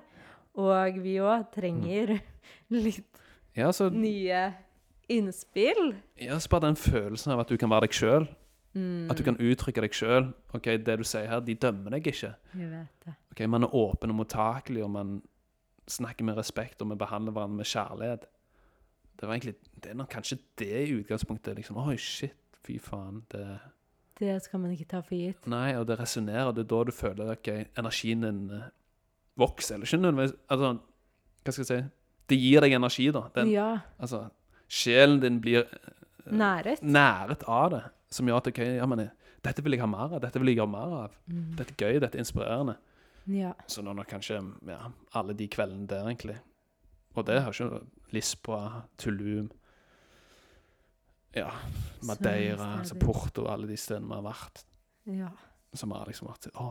Og 0.58 0.98
vi 1.04 1.16
òg 1.22 1.48
trenger 1.54 2.16
litt 2.74 3.22
Ja, 3.58 3.72
så, 3.72 3.90
nye 3.94 4.48
innspill. 5.14 5.94
ja, 6.18 6.40
så 6.42 6.50
bare 6.50 6.68
den 6.72 6.76
følelsen 6.80 7.34
av 7.36 7.44
at 7.44 7.52
du 7.52 7.58
kan 7.62 7.70
være 7.70 7.86
deg 7.88 7.94
sjøl. 7.98 8.26
Mm, 8.74 9.12
At 9.12 9.20
du 9.20 9.24
kan 9.28 9.38
uttrykke 9.38 9.84
deg 9.86 9.94
sjøl. 9.94 10.32
Ok, 10.58 10.72
det 10.82 10.96
du 10.98 11.04
sier 11.06 11.28
her, 11.30 11.44
de 11.46 11.54
dømmer 11.54 11.94
deg 11.94 12.08
ikke. 12.10 12.32
jeg 12.58 12.70
vet 12.72 13.06
det. 13.06 13.14
Ok, 13.36 13.44
Man 13.50 13.64
er 13.68 13.76
åpen 13.78 14.10
og 14.10 14.18
mottakelig, 14.24 14.82
og 14.84 14.90
man 14.96 15.12
snakker 15.86 16.26
med 16.26 16.38
respekt, 16.40 16.82
og 16.82 16.90
vi 16.90 16.98
behandler 16.98 17.36
hverandre 17.36 17.60
med 17.62 17.70
kjærlighet. 17.70 18.26
Det 19.20 19.28
var 19.30 19.36
egentlig, 19.36 19.56
det 19.84 19.92
er 19.92 20.00
nok 20.00 20.10
kanskje 20.10 20.40
det 20.58 20.72
i 20.88 20.96
utgangspunktet. 20.98 21.56
liksom, 21.56 21.78
Oi, 21.78 21.98
shit, 22.02 22.34
fy 22.66 22.80
faen. 22.80 23.24
det... 23.34 23.48
Det 24.20 24.36
skal 24.44 24.60
man 24.62 24.72
ikke 24.76 24.86
ta 24.92 25.00
for 25.02 25.18
gitt. 25.18 25.48
Nei, 25.50 25.74
og 25.76 25.88
det 25.90 25.98
resonnerer. 26.00 26.52
Det 26.54 26.64
er 26.68 26.70
da 26.70 26.82
du 26.86 26.92
føler 26.94 27.32
ok, 27.34 27.48
energien 27.82 28.22
din 28.22 28.44
eh, 28.54 28.68
vokser. 29.42 29.76
Eller 29.76 29.90
ikke 29.90 29.98
nødvendigvis 30.04 30.36
altså, 30.54 30.70
Hva 31.44 31.52
skal 31.56 31.64
jeg 31.64 31.70
si? 31.72 31.80
Det 32.30 32.38
gir 32.40 32.62
deg 32.64 32.76
energi, 32.78 33.08
da. 33.12 33.24
Den, 33.36 33.50
Ja. 33.52 33.70
altså, 34.00 34.28
sjelen 34.70 35.20
din 35.20 35.42
blir 35.42 35.66
Næret. 36.30 36.84
næret 36.86 37.44
av 37.48 37.72
det. 37.74 37.82
Som 38.14 38.30
gjør 38.30 38.38
at 38.38 38.48
okay, 38.54 38.76
ja, 38.78 38.86
men, 38.86 39.00
eh, 39.00 39.34
dette 39.44 39.64
vil 39.66 39.74
jeg 39.76 39.82
ha 39.82 39.88
mer 39.90 40.14
av. 40.14 40.22
Dette 40.22 40.40
vil 40.40 40.54
jeg 40.54 40.62
gjøre 40.62 40.72
mer 40.72 40.94
av. 41.02 41.18
Mm. 41.28 41.56
Dette 41.58 41.74
er 41.74 41.82
gøy, 41.82 42.00
dette 42.00 42.16
er 42.16 42.24
inspirerende. 42.24 42.78
Ja. 43.26 43.52
Så 43.68 43.82
nå 43.84 43.98
er 43.98 44.08
kanskje 44.08 44.40
ja, 44.68 44.80
alle 45.18 45.34
de 45.34 45.48
kveldene 45.52 45.88
der, 45.90 46.06
egentlig. 46.06 46.38
Og 47.16 47.26
det 47.26 47.42
har 47.42 47.52
ikke 47.52 47.82
Lisboa, 48.14 48.84
Tulum 48.98 49.50
Ja, 51.36 51.50
Madeira, 52.06 52.78
altså 52.80 52.96
Porto, 53.00 53.48
alle 53.50 53.68
de 53.68 53.78
stedene 53.78 54.08
vi 54.08 54.14
har 54.20 54.28
vært. 54.34 54.64
ja. 55.08 55.30
Som 55.74 55.90
har 55.92 56.06
liksom 56.06 56.28
vært 56.30 56.52
Å, 56.54 56.68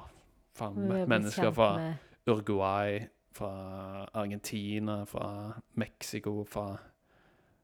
faen. 0.54 0.76
Mennesker 1.08 1.50
fra 1.52 1.96
Uruguay, 2.28 3.00
fra 3.34 4.06
Argentina, 4.14 5.00
fra 5.04 5.54
Mexico, 5.74 6.44
fra 6.44 6.78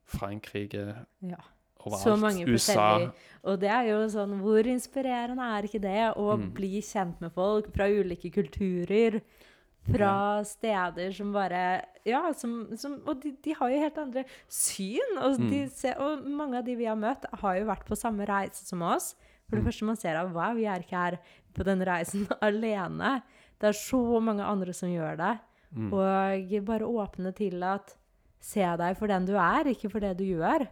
Frankrike 0.05 0.97
Ja. 1.23 1.37
Overalt. 1.87 2.03
Så 2.03 2.17
mange 2.19 2.45
USA. 2.49 3.13
Og 3.45 3.61
det 3.61 3.69
er 3.71 3.85
jo 3.93 4.01
sånn 4.11 4.41
Hvor 4.43 4.67
inspirerende 4.67 5.45
er 5.59 5.63
ikke 5.69 5.81
det 5.81 6.17
å 6.17 6.37
Mm. 6.37 6.53
bli 6.55 6.81
kjent 6.83 7.21
med 7.21 7.33
folk 7.33 7.73
fra 7.73 7.85
ulike 7.87 8.33
kulturer? 8.33 9.21
Fra 9.89 10.43
steder 10.45 11.13
som 11.17 11.31
bare 11.33 11.85
Ja, 12.05 12.33
som, 12.37 12.77
som 12.77 12.99
Og 13.07 13.21
de, 13.23 13.33
de 13.45 13.53
har 13.57 13.71
jo 13.71 13.79
helt 13.81 13.99
andre 13.99 14.25
syn. 14.49 15.17
Og, 15.23 15.39
de 15.39 15.63
Mm. 15.65 15.71
ser, 15.71 15.95
og 16.01 16.25
mange 16.29 16.59
av 16.59 16.65
de 16.65 16.75
vi 16.77 16.85
har 16.85 16.97
møtt, 16.97 17.25
har 17.41 17.57
jo 17.59 17.65
vært 17.67 17.87
på 17.89 17.97
samme 17.97 18.27
reise 18.29 18.65
som 18.67 18.83
oss. 18.83 19.15
For 19.49 19.57
det 19.57 19.65
Mm. 19.65 19.69
første 19.71 19.85
man 19.87 19.97
ser 19.97 20.17
at 20.17 20.33
wow, 20.35 20.55
vi 20.55 20.65
er 20.67 20.81
ikke 20.81 20.97
her 20.97 21.19
på 21.55 21.65
den 21.65 21.81
reisen 21.85 22.27
alene. 22.43 23.23
Det 23.61 23.69
er 23.69 23.73
så 23.73 24.21
mange 24.21 24.45
andre 24.45 24.73
som 24.75 24.89
gjør 24.89 25.17
det. 25.17 25.39
Mm. 25.75 25.93
Og 25.93 26.65
bare 26.65 26.85
åpne 26.89 27.35
til 27.35 27.63
at 27.63 27.95
Se 28.41 28.61
deg 28.63 28.97
for 28.97 29.09
den 29.09 29.27
du 29.27 29.35
er, 29.35 29.65
ikke 29.67 29.91
for 29.91 29.99
det 30.01 30.17
du 30.17 30.23
gjør. 30.25 30.69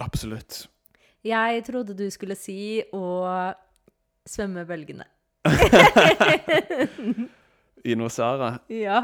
Absolutt. 0.00 0.66
Jeg 1.22 1.64
trodde 1.68 1.94
du 1.94 2.06
skulle 2.10 2.34
si 2.38 2.82
å 2.96 3.52
svømme 4.26 4.64
bølgene. 4.66 5.04
I 7.84 7.94
Nosara 7.98 8.58
Ja. 8.70 9.02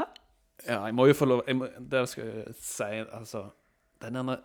Ja, 0.67 0.85
jeg 0.85 0.95
må 0.95 1.05
jo 1.07 1.13
få 1.15 1.25
lov 1.25 1.43
jeg 1.47 1.55
må, 1.55 1.67
Det 1.79 2.09
skal 2.09 2.25
jeg 2.25 2.55
si, 2.59 2.83
altså 2.83 3.45
den, 4.01 4.15
ener, 4.15 4.41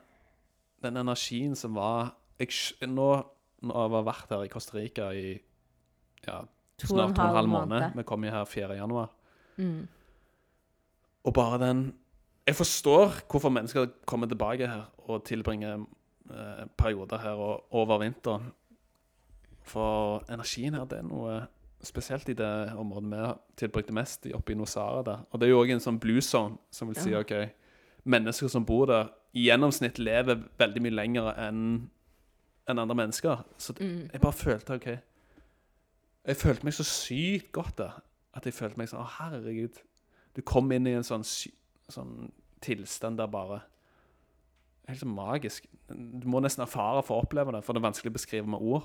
den 0.83 0.97
energien 0.97 1.55
som 1.59 1.75
var 1.75 2.15
jeg, 2.39 2.49
nå, 2.89 3.11
Nå 3.63 3.75
har 3.75 3.91
jeg 3.91 4.07
vært 4.07 4.31
her 4.35 4.45
i 4.47 4.53
Costa 4.53 4.79
Rica 4.79 5.11
i 5.15 5.35
ja, 6.25 6.41
snart 6.81 7.15
to 7.17 7.23
og 7.23 7.29
en 7.29 7.37
halv 7.37 7.49
måned 7.51 7.99
Vi 7.99 8.03
kom 8.07 8.25
jo 8.25 8.31
her 8.33 8.45
4. 8.49 8.75
januar. 8.79 9.11
Mm. 9.57 9.87
Og 11.25 11.35
bare 11.35 11.59
den 11.61 11.95
Jeg 12.47 12.57
forstår 12.57 13.21
hvorfor 13.31 13.49
mennesker 13.49 13.87
kommer 14.07 14.27
tilbake 14.27 14.67
her 14.69 14.91
og 15.09 15.25
tilbringer 15.25 15.85
eh, 16.31 16.67
perioder 16.77 17.19
her 17.19 17.31
og, 17.31 17.65
over 17.71 17.99
vinteren. 17.99 18.53
For 19.63 20.25
energien 20.29 20.75
her, 20.75 20.85
det 20.85 20.99
er 20.99 21.07
noe 21.09 21.39
spesielt 21.85 22.29
i 22.29 22.35
det 22.39 22.51
området 22.77 23.11
vi 23.11 23.35
tilbrakte 23.57 23.93
mest, 23.93 24.27
oppe 24.35 24.53
i 24.53 24.55
Nosara 24.59 25.03
der. 25.05 25.25
Og 25.31 25.41
det 25.41 25.47
er 25.47 25.51
jo 25.51 25.61
òg 25.65 25.71
en 25.75 25.81
sånn 25.81 25.99
blue 26.01 26.21
zone, 26.23 26.57
som 26.71 26.89
vil 26.89 26.97
si 26.97 27.11
Ja. 27.11 27.21
OK 27.21 27.33
Mennesker 28.05 28.49
som 28.49 28.65
bor 28.67 28.87
der, 28.87 29.09
i 29.35 29.47
gjennomsnitt 29.49 29.99
lever 29.99 30.43
veldig 30.59 30.83
mye 30.83 30.91
lenger 30.95 31.35
enn 31.39 31.91
enn 32.69 32.79
andre 32.79 32.95
mennesker. 32.97 33.45
Så 33.59 33.73
Mm. 33.81 34.11
jeg 34.13 34.21
bare 34.21 34.33
følte 34.33 34.75
OK 34.75 34.87
Jeg 36.27 36.37
følte 36.37 36.65
meg 36.65 36.73
så 36.73 36.85
sykt 36.85 37.53
godt 37.53 37.77
der. 37.79 38.03
At 38.35 38.45
jeg 38.47 38.55
følte 38.55 38.79
meg 38.79 38.89
sånn 38.89 39.01
Å, 39.01 39.09
herregud. 39.19 39.79
Du 40.35 40.43
kom 40.43 40.73
inn 40.73 40.87
i 40.87 40.93
en 40.95 41.03
sånn, 41.03 41.23
sånn 41.91 42.31
tilstand 42.61 43.19
der 43.19 43.27
bare 43.27 43.61
Helt 44.89 45.01
sånn 45.01 45.15
magisk. 45.15 45.65
Du 45.89 46.27
må 46.29 46.41
nesten 46.41 46.63
erfare 46.63 47.03
for 47.03 47.17
å 47.21 47.25
oppleve 47.25 47.53
det, 47.53 47.63
for 47.65 47.73
det 47.73 47.81
er 47.83 47.89
vanskelig 47.91 48.11
å 48.11 48.17
beskrive 48.19 48.47
med 48.47 48.61
ord. 48.61 48.83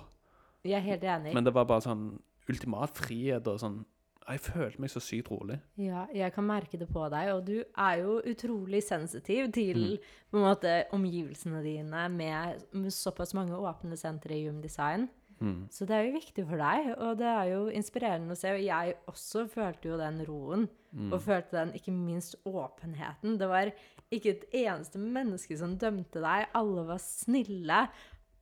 Jeg 0.64 0.74
er 0.74 0.80
helt 0.82 1.04
enig. 1.04 1.34
Men 1.34 1.44
det 1.44 1.54
var 1.54 1.66
bare 1.66 1.82
sånn 1.82 2.20
ultimat 2.50 2.96
frihet 2.98 3.48
og 3.48 3.60
sånn 3.62 3.86
Jeg 4.30 4.40
følte 4.46 4.80
meg 4.84 4.92
så 4.94 5.00
sykt 5.02 5.32
rolig. 5.32 5.56
Ja, 5.82 6.04
jeg 6.14 6.34
kan 6.36 6.46
merke 6.46 6.78
det 6.78 6.86
på 6.94 7.08
deg, 7.10 7.32
og 7.34 7.46
du 7.48 7.64
er 7.66 7.96
jo 8.04 8.20
utrolig 8.30 8.84
sensitiv 8.86 9.48
til 9.56 9.98
Mm. 9.98 10.44
måte 10.44 10.74
omgivelsene 10.94 11.64
dine 11.64 12.04
med, 12.14 12.62
med 12.72 12.92
såpass 12.94 13.34
mange 13.34 13.58
åpne 13.58 13.98
sentre 13.98 14.36
i 14.38 14.44
Human 14.46 14.62
Design. 14.62 15.08
Mm. 15.42 15.66
Så 15.72 15.88
det 15.88 15.96
er 15.96 16.04
jo 16.06 16.20
viktig 16.20 16.46
for 16.46 16.58
deg, 16.62 16.92
og 17.00 17.18
det 17.18 17.26
er 17.26 17.46
jo 17.56 17.70
inspirerende 17.74 18.36
å 18.36 18.38
se. 18.38 18.52
Og 18.54 18.62
jeg 18.62 18.94
også 19.08 19.48
følte 19.50 19.90
jo 19.90 19.98
den 19.98 20.22
roen, 20.28 20.70
Mm. 20.94 21.14
og 21.14 21.22
følte 21.22 21.52
den 21.52 21.72
ikke 21.74 21.92
minst 21.94 22.36
åpenheten. 22.46 23.38
Det 23.40 23.48
var 23.48 23.72
ikke 24.12 24.30
et 24.30 24.46
eneste 24.54 24.98
menneske 25.00 25.58
som 25.58 25.76
dømte 25.78 26.20
deg. 26.22 26.48
Alle 26.54 26.86
var 26.86 26.98
snille. 26.98 27.88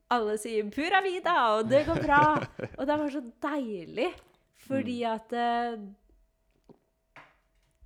Alle 0.09 0.37
sier 0.37 0.63
'pura 0.71 1.01
vida', 1.03 1.35
og 1.57 1.69
'det 1.69 1.85
går 1.85 1.95
bra'. 2.07 2.47
Og 2.79 2.87
det 2.87 2.99
var 2.99 3.09
så 3.09 3.21
deilig, 3.41 4.13
fordi 4.57 5.01
Mm. 5.03 5.11
at 5.13 5.33
eh, 5.33 5.77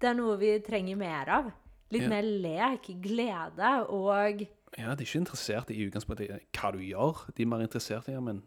det 0.01 0.09
er 0.09 0.13
noe 0.17 0.37
vi 0.37 0.59
trenger 0.65 0.95
mer 0.97 1.29
av. 1.29 1.51
Litt 1.91 2.03
Ja. 2.03 2.09
mer 2.09 2.21
lek, 2.23 2.87
glede 3.01 3.89
og 3.89 4.39
Ja, 4.77 4.95
de 4.95 5.03
er 5.03 5.05
ikke 5.05 5.19
interessert 5.19 5.69
i 5.69 5.85
utgangspunktet 5.89 6.39
hva 6.53 6.71
du 6.71 6.77
gjør. 6.79 7.25
De 7.35 7.43
er 7.43 7.47
mer 7.47 7.59
interessert 7.59 8.07
i 8.07 8.11
ja, 8.13 8.19
men 8.21 8.41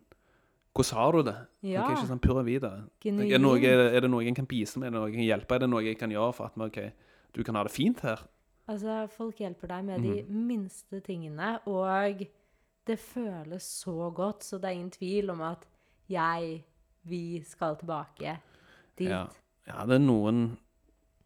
hvordan 0.75 0.95
har 0.97 1.13
du 1.13 1.23
det? 1.23 1.37
Ja. 1.63 1.83
Okay, 1.85 1.95
ikke 1.97 2.09
sånn 2.09 2.21
pura 2.21 2.43
vida. 2.43 2.67
Er, 2.69 2.89
genuint. 3.01 3.41
noe, 3.43 3.59
er 3.63 4.01
det 4.01 4.11
noe 4.11 4.25
jeg 4.25 4.35
kan 4.35 4.47
bistå 4.47 4.79
med? 4.79 4.87
Er 4.87 4.91
det 4.91 5.01
noe 5.01 5.11
jeg 5.11 5.15
kan 5.15 5.25
hjelpe? 5.41 5.55
Er 5.55 5.59
det 5.59 5.69
noe 5.71 5.85
jeg 5.85 5.99
kan 5.99 6.11
gjøre 6.11 6.33
for 6.35 6.45
at 6.47 6.53
okay, 6.59 6.91
du 7.35 7.43
kan 7.45 7.55
ha 7.57 7.63
det 7.63 7.73
fint 7.73 8.01
her? 8.01 8.25
Altså, 8.67 9.07
folk 9.11 9.37
hjelper 9.37 9.67
deg 9.69 9.85
med 9.85 10.03
de 10.03 10.23
Mhm. 10.23 10.47
minste 10.47 11.01
tingene, 11.01 11.59
og 11.67 12.27
det 12.87 12.99
føles 13.01 13.63
så 13.63 14.11
godt, 14.15 14.45
så 14.45 14.59
det 14.59 14.69
er 14.69 14.79
ingen 14.79 14.91
tvil 14.91 15.31
om 15.31 15.41
at 15.41 15.69
jeg, 16.09 16.65
vi 17.03 17.43
skal 17.45 17.77
tilbake 17.81 18.39
dit. 18.99 19.09
Ja. 19.11 19.25
ja, 19.67 19.87
det 19.89 19.99
er 19.99 20.05
noen, 20.05 20.45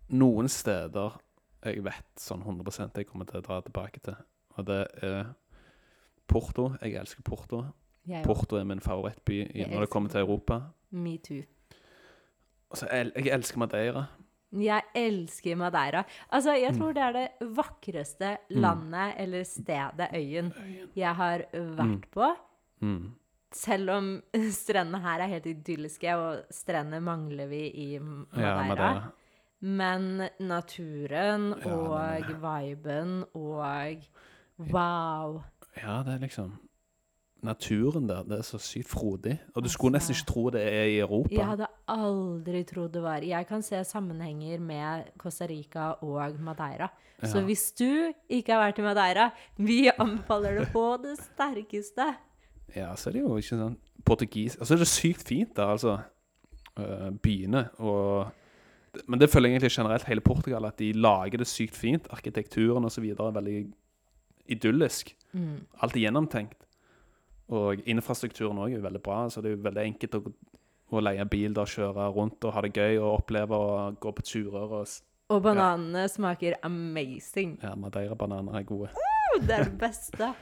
noen 0.09 0.49
steder 0.49 1.19
jeg 1.67 1.83
vet 1.85 2.23
sånn 2.23 2.45
100% 2.47 2.99
jeg 3.01 3.09
kommer 3.09 3.27
til 3.29 3.41
å 3.41 3.45
dra 3.45 3.59
tilbake 3.67 4.01
til. 4.05 4.17
Og 4.59 4.67
det 4.67 4.81
er 5.03 5.33
Porto. 6.29 6.71
Jeg 6.83 6.95
elsker 7.01 7.25
Porto. 7.27 7.65
Jeg. 8.09 8.23
Porto 8.25 8.57
er 8.57 8.67
min 8.69 8.81
favorittby 8.81 9.43
når 9.69 9.85
det 9.85 9.91
kommer 9.93 10.13
til 10.13 10.23
Europa. 10.23 10.61
Me 10.91 11.17
too. 11.19 11.43
Og 12.71 12.81
så 12.81 12.89
el 12.93 13.13
jeg 13.17 13.33
elsker 13.35 13.61
Madeira. 13.61 14.07
Jeg 14.53 14.83
elsker 14.97 15.57
Madeira. 15.57 16.05
Altså, 16.33 16.55
jeg 16.57 16.73
Mm. 16.73 16.79
tror 16.79 16.93
det 16.95 17.03
er 17.03 17.13
det 17.13 17.55
vakreste 17.57 18.37
landet 18.51 19.15
eller 19.19 19.43
stedet, 19.45 20.09
øyen, 20.15 20.53
jeg 20.97 21.15
har 21.15 21.39
vært 21.53 22.11
på. 22.11 22.37
Mm. 22.81 23.13
Selv 23.53 23.91
om 23.91 24.23
strendene 24.53 25.01
her 25.03 25.21
er 25.21 25.29
helt 25.29 25.47
idylliske, 25.47 26.15
og 26.17 26.43
strender 26.51 27.01
mangler 27.01 27.47
vi 27.49 27.67
i 27.75 27.99
Madeira. 27.99 29.11
Men 29.61 30.29
naturen 30.41 31.53
og 31.67 32.23
viben 32.41 33.25
og 33.35 33.97
Wow. 34.59 35.43
Ja, 35.77 36.03
det 36.03 36.15
er 36.15 36.19
liksom 36.27 36.53
Naturen 37.43 38.09
der, 38.09 38.23
det 38.27 38.39
er 38.39 38.43
så 38.43 38.59
sykt 38.59 38.89
frodig. 38.91 39.37
Og 39.55 39.63
du 39.63 39.69
skulle 39.69 39.93
nesten 39.95 40.11
Altså- 40.13 40.25
ikke 40.25 40.33
tro 40.33 40.51
det 40.51 40.63
er 40.63 40.85
i 40.85 40.99
Europa. 40.99 41.35
Jeg 41.35 41.47
hadde 41.47 41.67
aldri 41.89 42.65
trodd 42.65 42.93
det 42.93 43.03
var 43.03 43.21
Jeg 43.23 43.47
kan 43.47 43.63
se 43.63 43.85
sammenhenger 43.85 44.59
med 44.61 45.05
Costa 45.19 45.47
Rica 45.47 45.93
og 46.03 46.41
Madeira. 46.41 46.89
Så 47.23 47.41
hvis 47.45 47.73
du 47.79 48.13
ikke 48.29 48.53
har 48.53 48.61
vært 48.73 48.79
i 48.79 48.83
Madeira, 48.83 49.31
vi 49.57 49.91
anbefaler 49.99 50.59
det 50.59 50.69
på 50.73 50.97
det 51.03 51.17
sterkeste. 51.19 52.15
Ja, 52.77 52.95
så 52.95 53.09
er 53.11 53.13
det 53.13 53.23
jo 53.23 53.37
ikke 53.37 53.57
sånn 53.57 53.77
portugis 54.05 54.57
Og 54.61 54.67
så 54.67 54.75
er 54.75 54.79
det 54.79 54.89
sykt 54.89 55.23
fint 55.27 55.55
der, 55.57 55.67
altså. 55.67 55.99
øh, 56.79 57.11
byene 57.23 57.69
og 57.79 58.31
Men 59.07 59.21
det 59.21 59.31
føler 59.31 59.49
jeg 59.49 59.61
egentlig 59.61 59.71
generelt 59.73 60.05
hele 60.05 60.21
Portugal, 60.21 60.65
at 60.65 60.79
de 60.79 60.93
lager 60.93 61.39
det 61.39 61.47
sykt 61.47 61.77
fint. 61.77 62.07
Arkitekturen 62.11 62.85
osv. 62.85 63.05
er 63.05 63.31
veldig 63.33 63.73
idyllisk. 64.49 65.15
Mm. 65.33 65.67
Alt 65.83 65.97
er 65.97 66.01
gjennomtenkt. 66.01 66.65
Og 67.49 67.81
infrastrukturen 67.89 68.59
òg 68.61 68.75
er 68.77 68.83
veldig 68.85 69.01
bra. 69.03 69.23
Så 69.33 69.41
det 69.43 69.53
er 69.53 69.57
jo 69.57 69.63
veldig 69.65 69.85
enkelt 69.87 70.15
å, 70.19 70.33
å 70.93 71.01
leie 71.01 71.25
bil 71.25 71.55
der, 71.57 71.65
kjøre 71.65 72.09
rundt 72.15 72.45
og 72.45 72.53
ha 72.55 72.61
det 72.67 72.73
gøy 72.77 72.99
og 73.01 73.23
oppleve 73.23 73.57
og 73.57 73.99
gå 74.01 74.13
på 74.19 74.23
turer. 74.23 74.75
Og, 74.81 74.89
Og 75.31 75.43
bananene 75.45 76.07
smaker 76.09 76.59
amazing. 76.63 77.59
ja, 77.63 77.75
Madeira-bananer 77.77 78.59
er 78.61 78.63
gode. 78.69 78.91
Det 79.41 79.55
er 79.55 79.65
det 79.65 79.79
beste. 79.81 80.33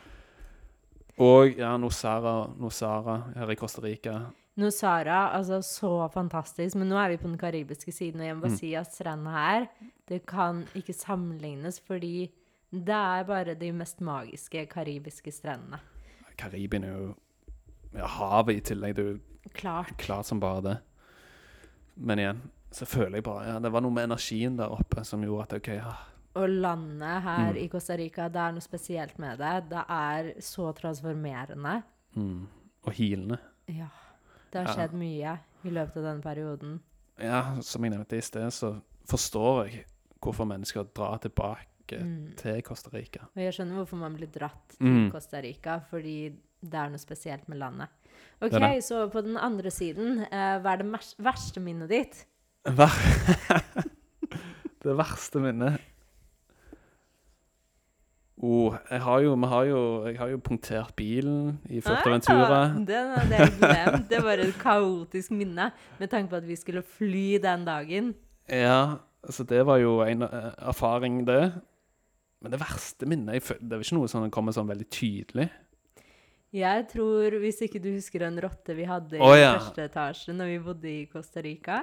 Og 1.19 1.57
ja, 1.59 1.77
Nosara, 1.81 2.47
Nosara 2.61 3.21
her 3.37 3.51
i 3.51 3.57
Costa 3.57 3.81
Rica. 3.83 4.19
Nosara, 4.57 5.31
altså 5.37 5.59
så 5.65 6.09
fantastisk. 6.13 6.77
Men 6.77 6.89
nå 6.89 6.97
er 7.01 7.11
vi 7.15 7.17
på 7.21 7.29
den 7.29 7.39
karibiske 7.41 7.93
siden, 7.93 8.21
og 8.21 8.27
jeg 8.27 8.37
må 8.37 8.41
bare 8.47 8.51
Mm. 8.53 8.59
si 8.59 8.75
at 8.75 8.93
strendene 8.93 9.33
her, 9.33 9.67
det 10.09 10.27
kan 10.27 10.65
ikke 10.75 10.93
sammenlignes, 10.95 11.79
fordi 11.81 12.31
det 12.73 12.89
er 12.95 13.25
bare 13.25 13.55
de 13.55 13.73
mest 13.73 14.01
magiske 14.01 14.67
karibiske 14.69 15.33
strendene. 15.33 15.79
Karibien 16.37 16.85
er 16.85 16.93
jo 16.99 17.15
ja, 17.97 18.07
Havet 18.07 18.57
i 18.57 18.61
tillegg. 18.61 18.95
Det 18.97 19.05
er 19.05 19.13
jo 19.15 19.21
Klart. 19.55 19.97
klart 19.99 20.27
som 20.27 20.41
bare 20.41 20.63
det. 20.63 20.77
Men 21.97 22.19
igjen, 22.19 22.41
så 22.75 22.85
føler 22.87 23.17
jeg 23.21 23.25
bare 23.25 23.47
ja, 23.47 23.59
Det 23.63 23.71
var 23.73 23.81
noe 23.81 23.95
med 23.95 24.05
energien 24.11 24.57
der 24.59 24.69
oppe 24.75 25.05
som 25.07 25.23
gjorde 25.25 25.47
at 25.47 25.55
OK, 25.61 25.69
ja, 25.79 25.93
Å 26.37 26.47
lande 26.51 27.13
her 27.25 27.53
Mm. 27.55 27.61
i 27.63 27.69
Costa 27.73 27.97
Rica, 27.97 28.29
det 28.29 28.37
er 28.43 28.53
noe 28.53 28.61
spesielt 28.61 29.19
med 29.19 29.39
det. 29.39 29.71
Det 29.71 29.85
er 29.89 30.33
så 30.41 30.73
transformerende. 30.77 31.83
mm, 32.15 32.47
Og 32.85 32.93
hilende. 32.93 33.39
Ja. 33.69 33.87
Det 34.53 34.61
har 34.61 34.67
Ja. 34.69 34.75
skjedd 34.75 34.93
mye 34.93 35.39
i 35.65 35.71
løpet 35.71 35.97
av 35.97 36.03
denne 36.03 36.23
perioden. 36.23 36.81
Ja, 37.19 37.61
som 37.63 37.83
jeg 37.85 37.93
nevnte 37.93 38.17
i 38.17 38.21
sted, 38.21 38.53
så 38.53 38.81
forstår 39.09 39.65
jeg 39.71 39.85
hvorfor 40.21 40.45
mennesker 40.47 40.85
drar 40.95 41.19
tilbake 41.19 41.65
Mm. 41.95 42.33
til 42.37 42.63
Costa 42.63 42.91
Rica. 42.93 43.19
Og 43.37 43.43
jeg 43.43 43.53
skjønner 43.55 43.75
hvorfor 43.77 43.97
man 43.97 44.17
blir 44.17 44.27
dratt 44.35 44.69
til 44.77 44.87
Mm. 44.87 45.11
Costa 45.13 45.41
Rica, 45.41 45.79
fordi 45.91 46.33
det 46.63 46.75
er 46.75 46.89
noe 46.89 46.99
spesielt 46.99 47.49
med 47.49 47.59
landet. 47.59 47.89
OK, 48.43 48.51
Det 48.51 48.61
det. 48.61 48.85
så 48.85 49.09
på 49.13 49.21
den 49.23 49.37
andre 49.37 49.71
siden, 49.71 50.19
uh, 50.33 50.59
hva 50.61 50.73
er 50.73 50.77
det 50.83 51.15
verste 51.19 51.61
minnet 51.61 51.89
ditt? 51.89 52.27
Hva? 52.65 52.89
det 54.83 54.97
verste 54.97 55.39
minnet 55.41 55.81
oh, 58.43 58.75
jeg 58.91 59.01
har 59.01 59.21
jo, 59.25 59.35
vi 59.35 59.47
har 59.47 59.65
jo, 59.65 59.81
jeg 60.07 60.19
har 60.19 60.29
jo 60.29 60.39
punktert 60.45 60.93
bilen 60.97 61.59
i 61.73 61.81
Fuerteventura. 61.81 62.59
Ah, 62.67 62.75
Den 62.87 63.13
hadde 63.17 63.39
jeg 63.41 63.53
glemt. 63.59 64.09
Det 64.11 64.21
var 64.25 64.43
et 64.45 64.59
kaotisk 64.61 65.31
minne 65.33 65.71
med 65.99 66.11
tanke 66.13 66.31
på 66.31 66.37
at 66.37 66.47
vi 66.49 66.57
skulle 66.57 66.83
fly 66.83 67.39
den 67.43 67.65
dagen. 67.65 68.15
Ja, 68.49 68.99
altså 69.25 69.43
det 69.49 69.65
var 69.67 69.81
jo 69.83 70.01
en 70.05 70.23
eh, 70.23 70.51
erfaring, 70.69 71.25
det. 71.27 71.55
Men 72.47 72.55
det 72.55 72.63
verste 72.63 73.07
minnet 73.11 73.41
jeg 73.41 73.59
Det 73.59 73.75
er 73.75 73.83
ikke 73.83 73.99
noe 73.99 74.11
som 74.11 74.27
kommer 74.35 74.55
sånn 74.55 74.69
veldig 74.71 74.87
tydelig. 74.95 75.49
Jeg 76.55 76.85
tror, 76.93 77.35
hvis 77.43 77.59
ikke 77.67 77.81
du 77.83 77.91
husker 77.97 78.23
en 78.25 78.39
rotte 78.41 78.77
vi 78.79 78.87
hadde 78.89 79.19
i 79.19 79.31
ja. 79.41 79.57
første 79.59 79.89
etasje 79.89 80.35
når 80.37 80.53
vi 80.53 80.59
bodde 80.63 80.89
i 80.89 81.01
Costa 81.11 81.43
Rica 81.45 81.81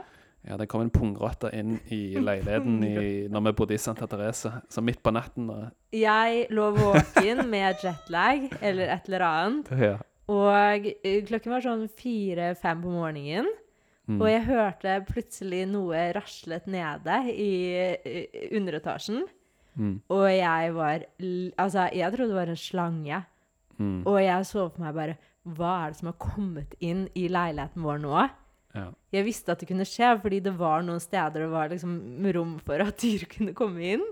Ja, 0.47 0.55
det 0.57 0.70
kom 0.72 0.86
en 0.86 0.91
pungrotte 0.93 1.51
inn 1.53 1.76
i 1.93 2.16
leiligheten 2.28 2.80
i, 2.88 2.95
når 3.32 3.49
vi 3.49 3.53
bodde 3.59 3.76
i 3.76 3.82
Santa 3.82 4.07
Teresa. 4.11 4.61
Så 4.72 4.82
midt 4.84 5.03
på 5.03 5.14
natten 5.16 5.51
da. 5.51 5.59
Jeg 5.95 6.47
lå 6.55 6.70
våken 6.80 7.43
med 7.51 7.84
jetlag 7.84 8.49
eller 8.61 8.95
et 8.95 9.11
eller 9.11 9.28
annet, 9.28 9.76
Ja. 9.84 9.93
og 10.32 10.89
eh, 10.95 11.22
klokken 11.28 11.53
var 11.53 11.68
sånn 11.68 11.86
fire-fem 11.91 12.84
på 12.84 12.95
morgenen. 12.95 13.51
Mm. 14.03 14.18
Og 14.20 14.28
jeg 14.28 14.43
hørte 14.49 14.97
plutselig 15.07 15.61
noe 15.72 16.09
raslet 16.16 16.66
nede 16.68 17.22
i 17.32 17.51
underetasjen. 18.51 19.24
Mm. 19.76 19.95
Og 20.13 20.26
jeg 20.30 20.74
var 20.76 21.05
Altså, 21.57 21.88
jeg 21.89 22.13
trodde 22.13 22.30
det 22.30 22.38
var 22.38 22.51
en 22.51 22.59
slange. 22.59 23.21
Mm. 23.78 24.01
Og 24.05 24.19
jeg 24.21 24.45
så 24.45 24.67
på 24.69 24.84
meg 24.84 24.93
bare 24.93 25.15
Hva 25.43 25.71
er 25.82 25.91
det 25.91 25.99
som 25.99 26.11
har 26.11 26.19
kommet 26.21 26.76
inn 26.80 27.07
i 27.17 27.28
leiligheten 27.28 27.84
vår 27.84 28.03
nå? 28.03 28.17
Ja. 28.74 28.88
Jeg 29.13 29.26
visste 29.28 29.53
at 29.53 29.61
det 29.61 29.69
kunne 29.69 29.86
skje, 29.86 30.13
fordi 30.21 30.39
det 30.41 30.53
var 30.57 30.86
noen 30.86 31.01
steder 31.01 31.45
det 31.45 31.49
var 31.51 31.69
liksom 31.69 31.97
rom 32.34 32.55
for 32.63 32.82
at 32.82 32.97
dyr 33.01 33.26
kunne 33.30 33.53
komme 33.57 33.84
inn. 33.97 34.05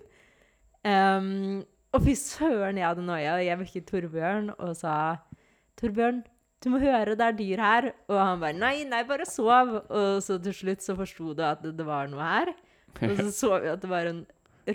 Um, 0.85 1.63
og 1.91 2.03
fy 2.05 2.13
søren, 2.17 2.77
jeg 2.77 2.87
hadde 2.87 3.05
noia. 3.05 3.39
Jeg 3.41 3.59
vekket 3.61 3.87
Torbjørn 3.89 4.51
og 4.57 4.75
sa 4.77 4.93
Torbjørn, 5.79 6.21
du 6.61 6.69
må 6.69 6.81
høre, 6.81 7.15
det 7.17 7.25
er 7.25 7.37
dyr 7.37 7.63
her. 7.63 7.87
Og 8.11 8.19
han 8.21 8.43
bare 8.43 8.57
nei, 8.57 8.75
nei, 8.89 9.01
bare 9.09 9.25
sov. 9.25 9.73
Og 9.89 10.21
så 10.23 10.37
til 10.43 10.55
slutt 10.55 10.85
så 10.85 10.95
forsto 10.99 11.33
du 11.37 11.41
at 11.45 11.63
det, 11.65 11.73
det 11.79 11.87
var 11.87 12.11
noe 12.11 12.21
her. 12.21 12.53
Og 13.01 13.23
så 13.23 13.31
så 13.41 13.55
vi 13.63 13.71
at 13.71 13.81
det 13.81 13.89
var 13.89 14.11
en 14.11 14.21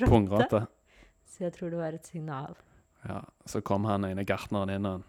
rotte. 0.02 0.64
Så 1.36 1.44
jeg 1.44 1.52
tror 1.52 1.70
det 1.74 1.78
var 1.80 1.92
et 1.96 2.06
signal. 2.08 2.54
Ja. 3.06 3.20
Så 3.46 3.60
kom 3.60 3.84
han 3.84 4.04
ene 4.08 4.24
gartneren 4.26 4.72
inn 4.72 4.86
og 4.88 5.02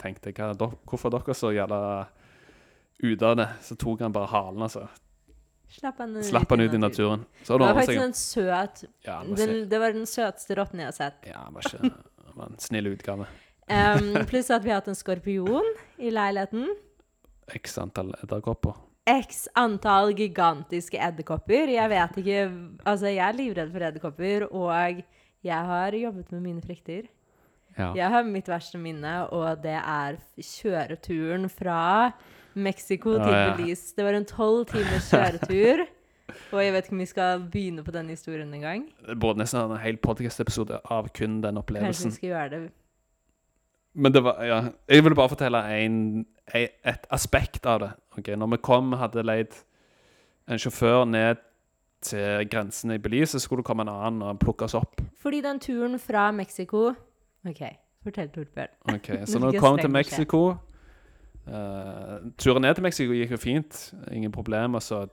tenkte 0.00 0.32
hva, 0.36 0.50
dok- 0.56 0.82
hvorfor 0.88 1.08
er 1.10 1.18
dere 1.18 1.36
så 1.36 1.50
jævla 1.56 1.78
ute 3.02 3.30
av 3.30 3.38
det? 3.40 3.48
Så 3.64 3.76
tok 3.80 4.02
han 4.04 4.12
bare 4.12 4.28
halen, 4.28 4.62
altså. 4.66 4.84
Slapp 5.70 6.00
han 6.02 6.16
ut, 6.18 6.24
Slapp 6.26 6.50
han 6.50 6.60
ut 6.66 6.74
i 6.74 6.80
naturen. 6.82 7.24
Så 7.46 7.56
Det 7.56 7.64
var 7.66 7.78
faktisk 7.78 8.02
en 8.02 8.12
søt 8.18 8.84
Ja, 9.06 9.20
den. 9.24 9.68
Det 9.70 9.78
var 9.80 9.92
den 9.94 10.06
søteste 10.06 10.56
rotten 10.58 10.82
jeg 10.82 10.90
har 10.90 10.96
sett. 10.96 11.20
Ja, 11.30 11.44
han 11.46 11.54
var 11.54 11.62
ikke 11.68 11.92
han 12.30 12.36
var 12.38 12.50
en 12.50 12.58
snill 12.62 12.86
utgave. 12.90 13.26
Um, 13.70 14.12
pluss 14.30 14.50
at 14.50 14.64
vi 14.64 14.70
har 14.72 14.80
hatt 14.82 14.88
en 14.90 14.98
skorpion 14.98 15.66
i 15.98 16.10
leiligheten. 16.10 16.66
X 17.54 17.78
antall 17.82 18.12
edderkopper. 18.22 18.74
X 19.10 19.46
antall 19.58 20.12
gigantiske 20.18 20.98
edderkopper. 21.02 21.70
Jeg 21.72 21.90
vet 21.90 22.18
ikke 22.22 22.42
Altså, 22.84 23.06
jeg 23.10 23.22
er 23.26 23.38
livredd 23.38 23.72
for 23.72 23.86
edderkopper, 23.88 24.46
og 24.50 25.00
jeg 25.44 25.70
har 25.70 25.96
jobbet 25.96 26.32
med 26.32 26.42
mine 26.44 26.62
frykter. 26.64 27.08
Ja. 27.78 27.92
Jeg 27.96 28.10
har 28.12 28.26
mitt 28.26 28.48
verste 28.50 28.78
minne, 28.78 29.12
og 29.32 29.62
det 29.62 29.76
er 29.78 30.18
kjøreturen 30.36 31.48
fra 31.52 32.10
Mexico 32.54 33.14
til 33.14 33.30
Ja, 33.30 33.46
ja. 33.46 33.56
Belize. 33.56 33.94
Det 33.96 34.04
var 34.04 34.18
en 34.18 34.26
tolv 34.28 34.66
timers 34.66 35.10
kjøretur. 35.10 35.86
Og 36.54 36.60
jeg 36.62 36.72
vet 36.72 36.84
ikke 36.86 36.94
om 36.94 37.00
vi 37.02 37.06
skal 37.10 37.40
begynne 37.50 37.82
på 37.82 37.90
den 37.90 38.08
historien 38.08 38.54
en 38.54 38.60
gang. 38.62 38.84
Det 39.06 39.16
burde 39.18 39.42
nesten 39.42 39.64
en 39.64 39.80
hel 39.82 39.96
podcast-episode 39.98 40.78
av 40.84 41.08
kun 41.16 41.40
den 41.42 41.58
opplevelsen. 41.58 41.90
Kanskje 41.90 42.10
vi 42.10 42.18
skal 42.18 42.28
gjøre 42.28 42.50
det. 42.52 42.60
Men 43.94 44.14
det 44.14 44.22
var, 44.22 44.38
ja, 44.46 44.60
jeg 44.86 45.04
ville 45.04 45.18
bare 45.18 45.32
fortelle 45.32 45.62
en, 45.74 45.96
en, 46.54 46.68
et 46.86 47.08
aspekt 47.10 47.66
av 47.66 47.80
det. 47.82 47.90
Okay, 48.18 48.38
Når 48.38 48.52
vi 48.54 48.60
kom, 48.62 48.92
hadde 48.92 49.26
leid 49.26 49.58
en 50.50 50.62
sjåfør 50.62 51.04
ned 51.10 51.42
til 52.02 52.48
grensene 52.50 52.96
i 52.96 52.98
Belize, 53.02 53.32
så 53.32 53.38
skulle 53.38 53.60
det 53.60 53.68
komme 53.68 53.84
en 53.84 53.92
annen 53.92 54.22
og 54.22 54.38
plukke 54.40 54.64
oss 54.64 54.74
opp. 54.74 55.02
Fordi 55.20 55.40
den 55.44 55.60
turen 55.60 55.98
fra 55.98 56.30
Mexico 56.32 56.90
OK, 57.48 57.62
fortell, 58.02 58.28
Torbjørn. 58.28 58.74
Ok, 58.94 59.08
Så 59.30 59.38
når 59.38 59.50
du 59.50 59.58
kom 59.60 59.78
til? 59.78 59.90
Mexico 59.90 60.42
uh, 60.50 62.18
Turen 62.38 62.62
ned 62.62 62.74
til 62.74 62.84
Mexico 62.84 63.16
gikk 63.16 63.32
jo 63.36 63.40
fint. 63.40 63.80
Ingen 64.12 64.32
problemer. 64.32 64.78
Så 64.78 65.06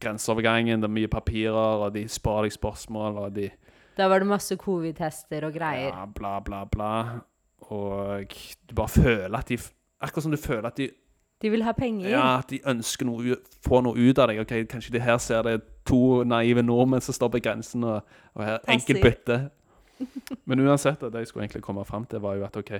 grenseovergangen, 0.00 0.82
det 0.82 0.88
er 0.88 0.94
mye 0.94 1.08
papirer, 1.08 1.84
og 1.84 1.94
de 1.94 2.04
spør 2.08 2.44
deg 2.46 2.52
spørsmål, 2.52 3.18
og 3.24 3.34
de 3.36 3.50
Da 3.98 4.06
var 4.08 4.18
det 4.18 4.28
masse 4.30 4.56
covid-tester 4.56 5.44
og 5.48 5.52
greier. 5.52 5.90
Ja, 5.90 6.04
bla, 6.06 6.38
bla, 6.40 6.64
bla. 6.64 6.92
Og 7.60 8.28
du 8.70 8.74
bare 8.74 8.88
føler 8.88 9.38
at 9.38 9.48
de 9.48 9.58
Akkurat 10.00 10.22
som 10.22 10.30
du 10.30 10.38
føler 10.38 10.68
at 10.68 10.76
de 10.78 10.90
De 11.42 11.50
vil 11.50 11.62
ha 11.62 11.72
penger. 11.72 12.10
Ja, 12.10 12.38
at 12.38 12.50
de 12.50 12.58
ønsker 12.66 13.06
noe, 13.06 13.36
få 13.62 13.80
noe 13.86 13.94
ut 13.94 14.18
av 14.18 14.30
deg. 14.30 14.40
Ok, 14.42 14.54
Kanskje 14.70 14.96
de 14.96 15.02
her 15.02 15.20
ser 15.22 15.44
det 15.46 15.60
to 15.86 16.24
naive 16.26 16.64
nordmenn 16.66 17.04
som 17.04 17.14
står 17.14 17.30
på 17.36 17.42
grensen 17.44 17.86
og, 17.86 18.16
og 18.34 18.44
her 18.44 18.58
enkelt 18.68 19.02
bytte. 19.04 19.38
Men 20.48 20.62
uansett, 20.66 21.00
det 21.00 21.22
jeg 21.22 21.30
skulle 21.30 21.46
egentlig 21.46 21.62
komme 21.62 21.84
fram 21.86 22.06
til, 22.06 22.22
var 22.22 22.38
jo 22.38 22.44
at 22.46 22.56
ok 22.56 22.76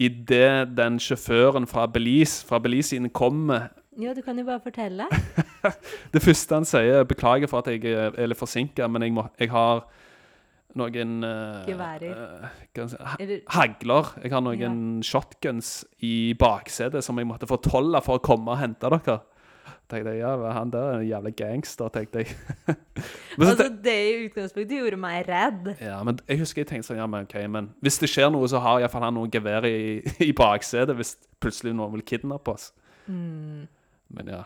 Idet 0.00 0.72
den 0.74 0.96
sjåføren 0.98 1.68
fra 1.70 1.84
Belize 1.86 2.46
fra 2.46 2.58
Belize-siden 2.58 3.10
kommer 3.14 3.68
Ja, 4.00 4.14
du 4.14 4.22
kan 4.26 4.38
jo 4.38 4.44
bare 4.44 4.60
fortelle. 4.60 5.04
Det 6.14 6.22
første 6.22 6.54
han 6.54 6.64
sier 6.64 7.04
'Beklager 7.04 7.46
for 7.46 7.62
at 7.62 7.68
jeg 7.70 7.92
er 7.94 8.26
litt 8.26 8.38
forsinka, 8.38 8.88
men 8.88 9.02
jeg, 9.02 9.12
må, 9.12 9.26
jeg 9.38 9.50
har 9.50 9.84
noen 10.78 11.20
uh, 11.26 11.62
Geværer. 11.68 12.48
Eller 13.18 13.44
Hagler. 13.54 14.10
Jeg 14.22 14.34
har 14.34 14.42
noen 14.44 14.80
shotguns 15.06 15.76
i 16.04 16.34
baksetet 16.38 17.04
som 17.06 17.18
jeg 17.20 17.28
måtte 17.28 17.48
fortolle 17.50 18.02
for 18.04 18.18
å 18.18 18.24
komme 18.24 18.54
og 18.54 18.60
hente 18.62 18.90
dere. 18.92 19.20
Tenkte 19.90 20.14
jeg, 20.14 20.22
ja, 20.22 20.52
Han 20.56 20.70
der 20.72 20.86
er 20.88 20.98
en 20.98 21.06
jævla 21.08 21.30
gangster, 21.36 21.88
tenkte 21.92 22.24
jeg. 22.24 22.36
Altså, 23.34 23.66
det 23.84 23.92
i 23.92 24.26
utgangspunktet 24.28 24.78
gjorde 24.78 24.98
meg 25.02 25.24
redd. 25.26 25.72
ja, 25.82 25.96
men 26.06 26.20
jeg 26.28 26.38
husker 26.38 26.62
jeg 26.62 26.68
tenkte 26.70 26.86
sånn, 26.86 27.00
ja, 27.00 27.06
men 27.10 27.26
ok, 27.26 27.34
men 27.50 27.72
hvis 27.82 27.98
det 27.98 28.08
skjer 28.12 28.30
noe, 28.30 28.46
så 28.48 28.60
har 28.62 28.78
iallfall 28.80 29.02
han 29.08 29.16
noe 29.18 29.30
gevær 29.32 29.66
i, 29.66 29.98
i 30.28 30.30
baksetet 30.36 30.94
hvis 30.96 31.16
plutselig 31.42 31.74
noen 31.74 31.96
vil 31.96 32.04
kidnappe 32.06 32.54
oss. 32.54 32.68
Mm. 33.10 33.66
Men 34.14 34.30
ja, 34.30 34.44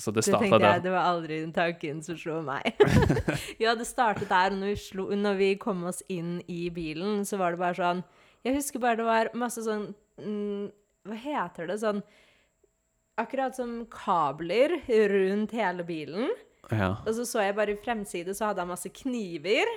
så 0.00 0.12
det 0.16 0.24
starta 0.24 0.58
der. 0.58 0.64
jeg, 0.66 0.82
det 0.86 0.92
var 0.94 1.08
aldri 1.10 1.40
den 1.42 1.52
tanken 1.52 2.00
som 2.02 2.16
slo 2.18 2.38
meg. 2.46 2.72
ja, 3.62 3.74
det 3.78 3.86
startet 3.88 4.30
der, 4.32 4.54
når 4.56 4.72
vi, 4.72 4.76
slo, 4.80 5.06
når 5.14 5.38
vi 5.38 5.50
kom 5.60 5.84
oss 5.90 6.02
inn 6.08 6.38
i 6.50 6.62
bilen, 6.74 7.22
så 7.28 7.38
var 7.40 7.52
det 7.54 7.60
bare 7.62 7.76
sånn 7.78 8.02
Jeg 8.46 8.56
husker 8.56 8.80
bare 8.80 8.96
det 8.96 9.04
var 9.08 9.30
masse 9.36 9.60
sånn 9.66 9.90
mm, 10.18 10.70
Hva 11.10 11.18
heter 11.24 11.68
det? 11.68 11.76
Sånn 11.82 12.00
Akkurat 13.20 13.52
som 13.58 13.82
kabler 13.92 14.78
rundt 15.12 15.52
hele 15.52 15.84
bilen. 15.84 16.30
Ja, 16.72 16.94
Og 17.04 17.12
så 17.18 17.26
så 17.28 17.42
jeg 17.44 17.56
bare 17.58 17.74
i 17.74 17.80
fremside, 17.82 18.32
så 18.32 18.46
hadde 18.48 18.62
han 18.64 18.70
masse 18.72 18.88
kniver. 18.96 19.68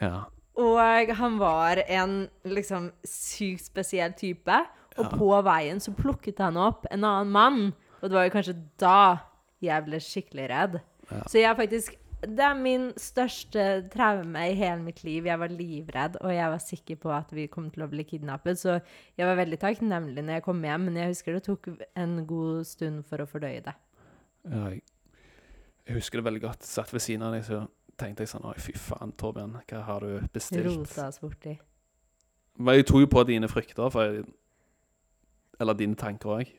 ja. 0.00 0.24
Og 0.56 1.10
han 1.18 1.34
var 1.36 1.82
en 1.84 2.30
liksom 2.48 2.86
sykt 3.04 3.66
spesiell 3.66 4.14
type. 4.16 4.56
Og 4.96 5.04
Ja. 5.04 5.10
på 5.18 5.42
veien 5.44 5.76
så 5.84 5.92
plukket 5.92 6.38
han 6.40 6.56
opp 6.56 6.86
en 6.90 7.04
annen 7.04 7.30
mann. 7.30 7.74
Og 8.00 8.08
det 8.08 8.16
var 8.16 8.24
jo 8.24 8.32
kanskje 8.32 8.54
da 8.80 9.18
jeg 9.64 9.86
ble 9.86 10.00
skikkelig 10.02 10.48
redd. 10.52 10.80
Ja. 11.10 11.22
Så 11.30 11.38
jeg 11.38 11.56
faktisk 11.56 12.02
Det 12.26 12.42
er 12.42 12.54
min 12.56 12.88
største 12.96 13.62
traume 13.92 14.40
i 14.48 14.54
hele 14.56 14.80
mitt 14.82 15.02
liv. 15.04 15.26
Jeg 15.28 15.38
var 15.38 15.52
livredd, 15.52 16.16
og 16.24 16.32
jeg 16.32 16.50
var 16.50 16.62
sikker 16.64 16.96
på 16.96 17.10
at 17.12 17.28
vi 17.36 17.44
kom 17.46 17.68
til 17.70 17.84
å 17.84 17.90
bli 17.92 18.06
kidnappet. 18.08 18.58
Så 18.58 18.78
jeg 19.18 19.28
var 19.28 19.36
veldig 19.36 19.58
takknemlig 19.60 20.24
når 20.24 20.38
jeg 20.38 20.44
kom 20.46 20.64
hjem, 20.64 20.88
men 20.88 20.96
jeg 20.96 21.12
husker 21.12 21.36
det 21.36 21.44
tok 21.44 21.68
en 21.94 22.16
god 22.26 22.64
stund 22.64 23.04
for 23.04 23.20
å 23.20 23.28
fordøye 23.28 23.60
det. 23.68 23.76
ja 24.48 24.64
jeg, 24.72 24.80
jeg 25.86 26.00
husker 26.00 26.18
det 26.18 26.24
veldig 26.24 26.42
godt. 26.48 26.64
Satt 26.66 26.92
ved 26.96 27.04
siden 27.04 27.28
av 27.28 27.36
deg, 27.36 27.44
så 27.46 27.66
tenkte 28.00 28.24
jeg 28.24 28.32
sånn 28.32 28.48
Oi, 28.48 28.56
fy 28.64 28.74
faen, 28.80 29.12
Torbjørn, 29.20 29.60
hva 29.68 29.84
har 29.86 30.04
du 30.08 30.26
bestilt? 30.32 30.66
Rota 30.66 31.08
oss 31.10 31.20
borti. 31.22 31.54
Men 32.56 32.78
jeg 32.78 32.88
tok 32.88 33.04
jo 33.04 33.12
på 33.12 33.24
dine 33.28 33.48
frykter, 33.52 33.92
for 33.92 34.08
jeg, 34.08 34.24
eller 35.60 35.76
dine 35.76 35.96
tanker 36.00 36.38
òg. 36.38 36.52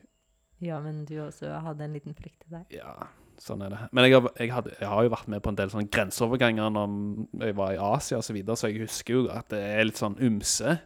Ja, 0.64 0.80
men 0.82 1.04
du 1.06 1.14
også 1.22 1.52
hadde 1.62 1.84
en 1.86 1.92
liten 1.94 2.14
frykt 2.18 2.40
til 2.42 2.56
deg. 2.56 2.64
Ja, 2.80 2.94
sånn 3.38 3.62
er 3.62 3.70
det. 3.70 3.78
Men 3.94 4.04
jeg 4.08 4.16
har, 4.16 4.30
jeg, 4.42 4.50
hadde, 4.52 4.72
jeg 4.80 4.88
har 4.90 5.04
jo 5.06 5.12
vært 5.12 5.28
med 5.30 5.42
på 5.44 5.52
en 5.52 5.58
del 5.60 5.70
sånne 5.70 5.90
grenseoverganger 5.94 6.72
når 6.74 7.44
jeg 7.46 7.56
var 7.60 7.76
i 7.76 7.78
Asia 7.92 8.18
osv., 8.18 8.26
så, 8.32 8.34
videre, 8.38 8.56
så 8.58 8.70
jeg 8.72 8.82
husker 8.82 9.14
jo 9.14 9.22
at 9.30 9.48
det 9.54 9.60
er 9.62 9.86
litt 9.86 10.00
sånn 10.00 10.16
ymse. 10.18 10.78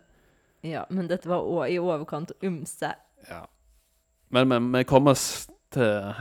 Ja, 0.63 0.85
men 0.95 1.09
dette 1.11 1.27
var 1.31 1.41
å- 1.43 1.65
i 1.67 1.79
overkant 1.81 2.35
ymse. 2.45 2.93
Ja. 3.31 3.41
Men, 4.31 4.49
men 4.53 4.69
vi 4.77 4.85
kom 4.89 5.09
oss 5.11 5.49
til 5.73 6.13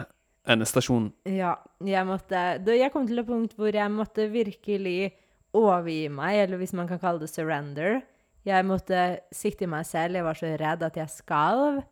endestasjonen. 0.50 1.12
Ja, 1.30 1.56
jeg 1.86 2.06
måtte 2.08 2.40
da 2.66 2.74
Jeg 2.74 2.92
kom 2.94 3.06
til 3.08 3.20
et 3.22 3.28
punkt 3.28 3.54
hvor 3.60 3.72
jeg 3.76 3.92
måtte 3.94 4.26
virkelig 4.32 5.12
overgi 5.54 6.08
meg, 6.10 6.40
eller 6.46 6.58
hvis 6.62 6.74
man 6.74 6.88
kan 6.90 7.00
kalle 7.00 7.20
det 7.22 7.30
surrender. 7.30 8.00
Jeg 8.48 8.66
måtte 8.66 9.20
sikte 9.36 9.68
i 9.68 9.70
meg 9.70 9.86
selv. 9.86 10.16
Jeg 10.18 10.26
var 10.26 10.40
så 10.40 10.50
redd 10.58 10.84
at 10.88 10.96
jeg 10.98 11.12
skalv. 11.14 11.84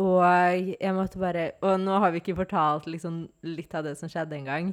Og 0.00 0.74
jeg 0.80 0.94
måtte 0.96 1.20
bare 1.22 1.52
Og 1.62 1.78
nå 1.78 1.98
har 2.02 2.10
vi 2.10 2.18
ikke 2.18 2.34
fortalt 2.34 2.88
liksom 2.90 3.28
litt 3.46 3.74
av 3.78 3.84
det 3.86 3.94
som 3.98 4.10
skjedde 4.10 4.40
engang. 4.40 4.72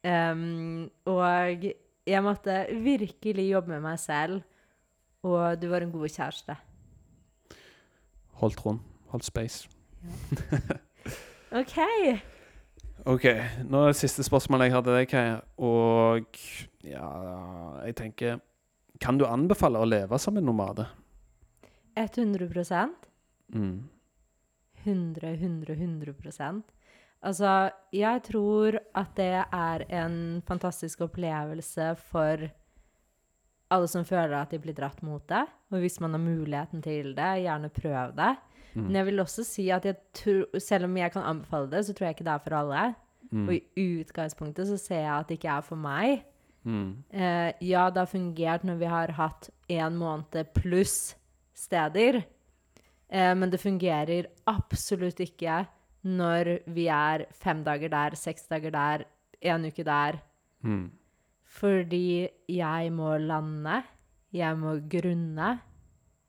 Um, 0.00 0.88
og 1.04 1.66
jeg 2.08 2.24
måtte 2.24 2.62
virkelig 2.80 3.50
jobbe 3.50 3.74
med 3.74 3.84
meg 3.84 4.00
selv. 4.00 4.40
Og 5.22 5.60
du 5.60 5.68
var 5.68 5.84
en 5.84 5.92
god 5.92 6.08
kjæreste. 6.08 6.56
Holdt 8.40 8.64
rom. 8.64 8.80
Holdt 9.12 9.28
space. 9.28 9.68
OK. 11.60 11.76
OK. 13.04 13.26
Nå 13.68 13.82
er 13.82 13.92
det 13.92 13.98
siste 14.00 14.24
spørsmålet 14.24 14.70
jeg 14.70 14.76
har 14.76 14.86
til 14.86 14.96
deg, 14.96 15.10
Kaja. 15.10 15.36
Og 15.60 16.40
ja, 16.86 17.10
jeg 17.84 17.96
tenker 17.98 18.40
Kan 19.00 19.20
du 19.20 19.26
anbefale 19.28 19.80
å 19.80 19.88
leve 19.88 20.18
som 20.20 20.36
en 20.36 20.44
nomade? 20.48 20.88
100 21.96 22.48
Mm. 23.50 23.88
100, 24.84 25.34
100, 25.36 25.74
100% 25.74 26.62
Altså, 27.20 27.68
jeg 27.92 28.22
tror 28.24 28.78
at 28.96 29.10
det 29.18 29.42
er 29.44 29.82
en 29.92 30.40
fantastisk 30.48 31.02
opplevelse 31.04 31.90
for 32.08 32.46
alle 33.70 33.90
som 33.92 34.06
føler 34.08 34.38
at 34.38 34.54
de 34.54 34.60
blir 34.62 34.76
dratt 34.76 35.02
mot 35.04 35.22
det. 35.28 35.42
Og 35.70 35.84
hvis 35.84 36.00
man 36.00 36.16
har 36.16 36.22
muligheten 36.22 36.80
til 36.82 37.12
det, 37.18 37.28
gjerne 37.44 37.70
prøv 37.76 38.16
det. 38.16 38.32
Mm. 38.72 38.86
Men 38.86 38.96
jeg 38.96 39.08
vil 39.10 39.22
også 39.22 39.44
si 39.44 39.68
at 39.74 39.86
tror, 40.16 40.58
selv 40.62 40.88
om 40.88 40.96
jeg 40.96 41.12
kan 41.12 41.28
anbefale 41.28 41.70
det, 41.70 41.84
så 41.86 41.94
tror 41.94 42.08
jeg 42.08 42.16
ikke 42.16 42.28
det 42.30 42.34
er 42.34 42.44
for 42.46 42.56
alle. 42.56 42.88
Mm. 43.30 43.46
Og 43.46 43.54
i 43.54 43.86
utgangspunktet 44.00 44.72
så 44.72 44.80
ser 44.80 45.04
jeg 45.04 45.14
at 45.14 45.28
det 45.28 45.38
ikke 45.38 45.54
er 45.54 45.66
for 45.66 45.76
meg. 45.76 46.24
Mm. 46.64 47.04
Eh, 47.12 47.52
ja, 47.68 47.88
det 47.92 48.02
har 48.02 48.10
fungert 48.10 48.64
når 48.64 48.80
vi 48.80 48.90
har 48.90 49.12
hatt 49.16 49.50
én 49.68 49.96
måned 50.00 50.54
pluss 50.56 51.14
steder. 51.54 52.22
Eh, 53.10 53.34
men 53.34 53.50
det 53.50 53.62
fungerer 53.62 54.30
absolutt 54.50 55.20
ikke 55.24 55.64
når 56.06 56.54
vi 56.72 56.86
er 56.88 57.26
fem 57.42 57.64
dager 57.66 57.92
der, 57.92 58.16
seks 58.16 58.46
dager 58.48 58.72
der, 58.72 59.04
en 59.40 59.66
uke 59.66 59.84
der. 59.84 60.20
Mm. 60.62 60.86
Fordi 61.50 62.28
jeg 62.48 62.92
må 62.94 63.16
lande, 63.18 63.82
jeg 64.32 64.56
må 64.56 64.76
grunne. 64.88 65.58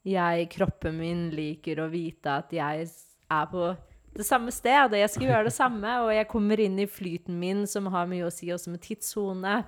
Jeg, 0.04 0.50
kroppen 0.50 0.98
min 0.98 1.28
liker 1.30 1.84
å 1.84 1.92
vite 1.92 2.40
at 2.42 2.54
jeg 2.56 2.88
er 2.90 3.50
på 3.52 3.70
det 4.12 4.26
samme 4.28 4.52
sted, 4.52 4.90
og 4.90 4.98
jeg 4.98 5.12
skal 5.14 5.30
gjøre 5.30 5.48
det 5.48 5.54
samme, 5.56 5.92
og 6.04 6.10
jeg 6.12 6.28
kommer 6.28 6.60
inn 6.60 6.80
i 6.82 6.90
flyten 6.90 7.38
min, 7.40 7.64
som 7.70 7.88
har 7.94 8.10
mye 8.10 8.26
å 8.28 8.34
si 8.34 8.50
også 8.52 8.74
med 8.74 8.84
tidssone. 8.84 9.62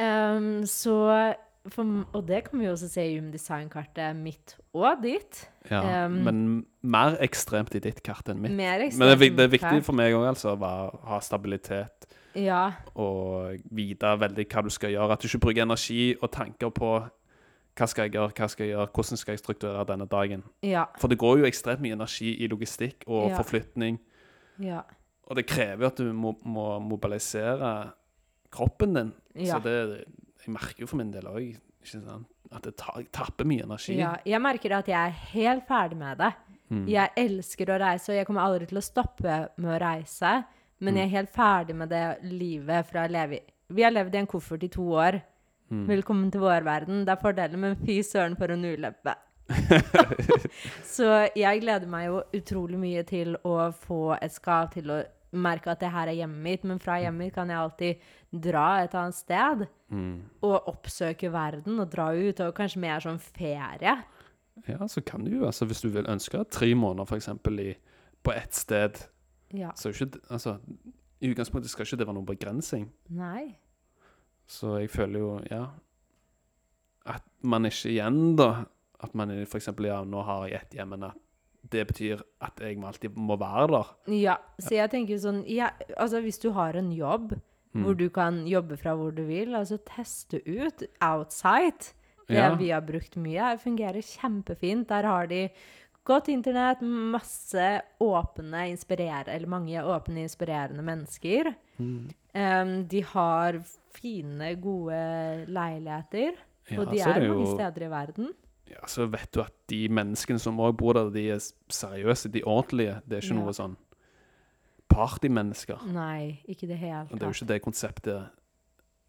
Um, 0.00 0.64
så 0.66 0.96
for, 1.68 2.06
Og 2.12 2.28
det 2.28 2.44
kan 2.48 2.58
vi 2.58 2.64
jo 2.64 2.72
også 2.72 2.88
se 2.88 3.04
i 3.04 3.16
Human 3.18 3.32
Design-kartet 3.32 4.16
mitt 4.16 4.56
og 4.72 5.02
ditt. 5.02 5.50
Ja, 5.70 6.06
Um, 6.06 6.12
men 6.24 6.66
mer 6.82 7.16
ekstremt 7.20 7.74
i 7.74 7.78
ditt 7.78 8.02
kart 8.02 8.28
enn 8.28 8.40
mitt. 8.40 8.52
Men 8.52 8.80
det 8.80 9.36
det 9.36 9.44
er 9.44 9.52
viktig 9.52 9.84
for 9.84 9.92
meg 9.92 10.14
òg, 10.14 10.28
altså, 10.28 10.56
å 10.56 11.06
ha 11.06 11.20
stabilitet 11.20 12.06
Ja, 12.34 12.72
og 12.94 13.58
vite 13.70 14.06
veldig 14.18 14.46
hva 14.46 14.62
du 14.62 14.70
skal 14.70 14.90
gjøre. 14.90 15.12
At 15.12 15.20
du 15.22 15.28
ikke 15.28 15.42
bruker 15.46 15.62
energi 15.62 16.14
og 16.22 16.30
tanker 16.30 16.70
på 16.70 16.92
hva 17.76 17.86
skal 17.88 18.06
jeg 18.06 18.14
gjøre, 18.14 18.32
hva 18.36 18.48
skal 18.48 18.66
jeg 18.66 18.74
gjøre, 18.74 18.88
hvordan 18.94 19.20
skal 19.20 19.32
jeg 19.32 19.38
strukturere 19.38 19.84
denne 19.88 20.06
dagen. 20.06 20.42
ja, 20.62 20.84
For 20.98 21.08
det 21.08 21.18
går 21.18 21.38
jo 21.38 21.44
ekstremt 21.44 21.80
mye 21.80 21.92
energi 21.92 22.34
i 22.44 22.46
logistikk 22.46 23.04
og 23.06 23.36
forflytning. 23.36 24.00
ja. 24.58 24.80
Og 25.30 25.36
det 25.36 25.46
krever 25.46 25.84
jo 25.84 25.86
at 25.86 25.98
du 25.98 26.12
må, 26.12 26.32
må 26.42 26.78
mobilisere 26.82 27.92
kroppen 28.50 28.94
din. 28.96 29.12
Ja. 29.36 29.54
Så 29.54 29.60
det 29.62 30.04
Jeg 30.44 30.54
merker 30.54 30.84
jo 30.84 30.88
for 30.90 31.00
min 31.00 31.12
del 31.12 31.26
òg 31.28 31.58
at 32.50 32.66
det 32.66 32.74
tapper 33.14 33.46
mye 33.48 33.64
energi. 33.64 33.96
Ja, 33.98 34.14
jeg 34.26 34.40
merker 34.42 34.74
at 34.80 34.88
jeg 34.90 34.98
er 34.98 35.18
helt 35.34 35.66
ferdig 35.68 35.98
med 36.00 36.18
det. 36.20 36.30
Mm. 36.70 36.84
Jeg 36.90 37.12
elsker 37.18 37.72
å 37.72 37.78
reise, 37.82 38.12
og 38.12 38.18
jeg 38.18 38.26
kommer 38.28 38.46
aldri 38.46 38.68
til 38.70 38.80
å 38.80 38.84
stoppe 38.84 39.38
med 39.56 39.70
å 39.74 39.78
reise. 39.82 40.34
Men 40.80 40.96
jeg 40.96 41.08
er 41.08 41.16
helt 41.18 41.32
ferdig 41.34 41.76
med 41.76 41.90
det 41.92 42.04
livet 42.24 42.88
fra 42.88 43.04
å 43.04 43.12
leve 43.12 43.40
i 43.40 43.42
Vi 43.70 43.84
har 43.84 43.92
levd 43.92 44.16
i 44.16 44.18
en 44.18 44.26
koffert 44.26 44.64
i 44.66 44.68
to 44.72 44.82
år. 44.98 45.20
Mm. 45.70 45.84
Velkommen 45.86 46.30
til 46.34 46.42
vår 46.42 46.64
verden. 46.66 47.04
Det 47.06 47.12
er 47.12 47.20
fordeler, 47.20 47.60
men 47.62 47.76
fy 47.78 48.00
søren 48.02 48.34
for 48.38 48.50
en 48.50 48.64
ulempe. 48.66 49.14
Så 50.96 51.06
jeg 51.38 51.62
gleder 51.62 51.86
meg 51.90 52.08
jo 52.08 52.22
utrolig 52.34 52.80
mye 52.80 53.04
til 53.06 53.36
å 53.46 53.70
få 53.70 54.16
et 54.18 54.34
skap 54.34 54.74
til 54.74 54.90
å 54.90 54.98
merke 55.32 55.70
at 55.70 55.80
det 55.80 55.90
her 55.94 56.08
er 56.10 56.16
hjemmet 56.18 56.42
mitt, 56.42 56.64
men 56.66 56.78
fra 56.82 56.96
hjemmet 57.00 57.18
mitt 57.26 57.34
kan 57.34 57.48
jeg 57.52 57.58
alltid 57.60 58.42
dra 58.48 58.82
et 58.82 58.94
annet 58.98 59.14
sted 59.14 59.66
Mm. 59.90 60.22
og 60.42 60.68
oppsøke 60.70 61.30
verden 61.32 61.80
og 61.80 61.90
dra 61.90 62.12
ut, 62.14 62.40
og 62.40 62.54
kanskje 62.54 62.78
mer 62.80 63.00
sånn 63.02 63.18
ferie. 63.18 63.96
Ja, 64.68 64.86
så 64.86 65.00
kan 65.04 65.24
du 65.24 65.30
jo, 65.32 65.46
altså 65.46 65.66
hvis 65.66 65.80
du 65.82 65.88
vil 65.88 66.06
ønske 66.06 66.44
tre 66.50 66.74
måneder 66.74 67.06
eksempel 67.16 67.74
på 68.22 68.32
ett 68.36 68.54
sted, 68.54 69.06
Ja. 69.52 69.70
så 69.74 69.90
ikke, 69.90 70.20
altså, 70.30 70.58
i 71.20 71.30
utgangspunktet 71.32 71.70
skal 71.70 71.84
ikke 71.86 71.96
det 71.98 72.06
være 72.06 72.14
noen 72.14 72.26
begrensning. 72.26 72.90
Nei. 73.08 73.56
Så 74.46 74.78
jeg 74.80 74.90
føler 74.90 75.18
jo, 75.18 75.40
ja, 75.50 75.66
at 77.06 77.22
man 77.42 77.64
ikke 77.64 77.90
igjen 77.90 78.36
da, 78.36 78.64
at 79.02 79.14
man 79.14 79.30
eksempel, 79.58 79.86
ja, 79.86 80.02
nå 80.04 80.22
har 80.24 80.46
jeg 80.48 80.60
ett 80.60 80.70
hjem, 80.78 80.92
en 80.92 81.04
at 81.04 81.16
det 81.68 81.86
betyr 81.86 82.22
at 82.40 82.60
jeg 82.60 82.78
alltid 82.82 83.16
må 83.16 83.36
være 83.38 83.66
der. 83.68 83.86
Ja, 84.16 84.36
så 84.58 84.70
jeg 84.74 84.90
tenker 84.90 85.18
sånn 85.18 85.44
ja, 85.46 85.70
Altså, 85.98 86.20
hvis 86.22 86.38
du 86.40 86.50
har 86.52 86.74
en 86.76 86.92
jobb 86.92 87.36
Mm. 87.72 87.84
hvor 87.84 87.94
du 87.94 88.08
kan 88.10 88.46
jobbe 88.48 88.76
fra 88.76 88.96
hvor 88.96 89.12
du 89.14 89.22
vil, 89.28 89.54
altså 89.54 89.76
teste 89.86 90.40
ut 90.44 90.82
outside. 91.00 91.92
Det 92.26 92.34
Ja. 92.36 92.54
vi 92.56 92.70
har 92.70 92.80
brukt 92.80 93.14
mye, 93.16 93.56
fungerer 93.62 94.02
kjempefint. 94.02 94.88
Der 94.88 95.02
har 95.06 95.26
de 95.28 95.50
godt 96.04 96.26
internett, 96.28 96.80
masse 96.82 97.82
åpne, 98.00 98.70
inspirerende 98.72 99.28
eller 99.28 99.46
mange 99.46 99.78
åpne, 99.84 100.22
inspirerende 100.26 100.82
mennesker. 100.82 101.54
Mm. 101.78 102.10
Um, 102.34 102.84
de 102.88 103.02
har 103.04 103.60
fine, 103.94 104.56
gode 104.60 105.46
leiligheter. 105.46 106.32
Ja, 106.70 106.80
og 106.80 106.90
de 106.90 106.98
er 107.00 107.08
er 107.20 107.28
mange 107.28 107.46
jo- 107.46 107.54
steder 107.56 107.86
i 107.86 107.90
verden. 107.90 108.28
Ja, 108.70 108.86
så 108.86 109.06
vet 109.10 109.32
du 109.34 109.40
at 109.42 109.52
de 109.68 109.88
menneskene 109.88 110.38
som 110.40 110.58
også 110.62 110.76
bor 110.78 110.92
der, 110.94 111.10
de 111.10 111.24
er 111.34 111.38
seriøse, 111.68 112.30
de 112.32 112.38
er 112.40 112.48
ordentlige. 112.48 113.00
Det 113.08 113.18
er 113.18 113.22
ikke 113.26 113.34
Ja. 113.36 113.40
noe 113.44 113.52
sånn 113.56 113.76
partymennesker. 114.90 115.84
Nei, 115.92 116.40
ikke 116.48 116.66
det 116.68 116.78
hele 116.78 117.06
Og 117.10 117.18
det 117.18 117.22
er 117.22 117.26
jo 117.30 117.36
ikke 117.38 117.48
det 117.52 117.62
konseptet 117.62 118.30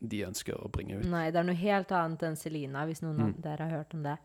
de 0.01 0.23
ønsker 0.25 0.57
å 0.57 0.69
bringe 0.73 0.97
ut. 0.99 1.05
Nei, 1.09 1.27
det 1.31 1.39
er 1.41 1.43
noe 1.45 1.55
helt 1.57 1.91
annet 1.93 2.23
enn 2.25 2.35
Selina, 2.37 2.85
hvis 2.89 3.01
noen 3.03 3.19
av 3.21 3.27
Mm. 3.29 3.41
dere 3.41 3.57
har 3.67 3.77
hørt 3.77 3.93
om 3.93 4.03
det. 4.03 4.17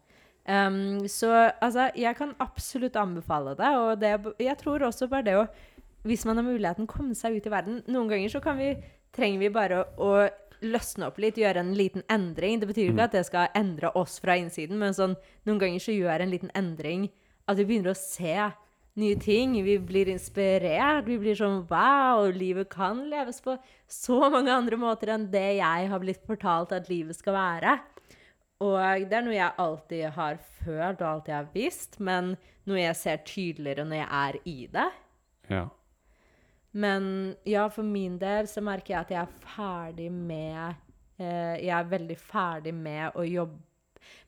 Um, 0.49 1.01
så 1.09 1.53
altså, 1.61 1.91
jeg 1.97 2.15
kan 2.17 2.35
absolutt 2.41 2.93
anbefale 2.97 3.57
det, 3.57 3.67
og 3.77 3.99
det, 4.01 4.35
jeg 4.39 4.57
tror 4.59 4.79
også 4.81 5.09
bare 5.09 5.23
det 5.25 5.35
å 5.35 5.49
Hvis 6.07 6.25
man 6.25 6.37
har 6.37 6.45
muligheten, 6.45 6.87
komme 6.87 7.17
seg 7.17 7.35
ut 7.37 7.47
i 7.47 7.51
verden. 7.51 7.83
Noen 7.89 8.09
ganger 8.09 8.29
så 8.31 8.41
kan 8.41 8.57
vi, 8.57 8.77
trenger 9.13 9.39
vi 9.41 9.49
bare 9.49 9.85
å, 9.85 9.99
å 9.99 10.31
løsne 10.73 11.07
opp 11.07 11.19
litt, 11.23 11.37
gjøre 11.41 11.63
en 11.63 11.75
liten 11.75 12.03
endring. 12.11 12.61
Det 12.61 12.69
betyr 12.69 12.91
ikke 12.91 12.97
Mm. 12.99 13.05
at 13.05 13.13
det 13.13 13.27
skal 13.27 13.49
endre 13.55 13.91
oss 13.95 14.19
fra 14.19 14.37
innsiden, 14.37 14.79
men 14.79 14.93
sånn, 14.93 15.17
noen 15.47 15.59
ganger 15.59 15.81
så 15.81 15.93
gjør 15.97 16.21
en 16.21 16.31
liten 16.31 16.51
endring 16.55 17.11
at 17.49 17.57
vi 17.57 17.65
begynner 17.65 17.93
å 17.93 17.97
se 17.97 18.53
nye 18.97 19.17
ting. 19.21 19.53
Vi 19.63 19.79
blir 19.79 20.07
inspirert. 20.09 21.05
Vi 21.05 21.19
blir 21.19 21.35
sånn 21.37 21.67
Wow, 21.69 22.31
livet 22.33 22.71
kan 22.71 23.11
leves 23.11 23.41
på 23.41 23.59
så 23.87 24.31
mange 24.31 24.49
andre 24.51 24.77
måter 24.77 25.09
enn 25.13 25.31
det 25.31 25.59
jeg 25.59 25.89
har 25.89 25.99
blitt 26.01 26.25
fortalt 26.27 26.73
at 26.73 26.89
livet 26.89 27.15
skal 27.17 27.35
være. 27.35 27.81
Og 28.61 29.09
det 29.11 29.13
er 29.13 29.23
noe 29.23 29.35
jeg 29.37 29.53
alltid 29.59 30.05
har 30.17 30.39
følt 30.65 31.03
og 31.03 31.09
alltid 31.11 31.35
har 31.35 31.49
visst, 31.53 32.01
men 32.01 32.37
noe 32.67 32.79
jeg 32.81 32.97
ser 32.97 33.19
tydeligere 33.19 33.85
når 33.85 33.97
jeg 34.01 34.09
er 34.11 34.39
i 34.47 34.67
det. 34.73 34.87
Ja. 35.51 35.69
Men 36.77 37.35
ja, 37.49 37.65
for 37.73 37.87
min 37.89 38.19
del 38.21 38.49
så 38.51 38.61
merker 38.65 38.93
jeg 38.93 39.05
at 39.07 39.13
jeg 39.15 39.23
er 39.23 39.53
ferdig 39.55 40.11
med 40.13 40.75
eh, 41.17 41.57
Jeg 41.65 41.73
er 41.73 41.89
veldig 41.89 42.17
ferdig 42.21 42.75
med 42.77 43.17
å 43.17 43.25
jobbe 43.25 43.63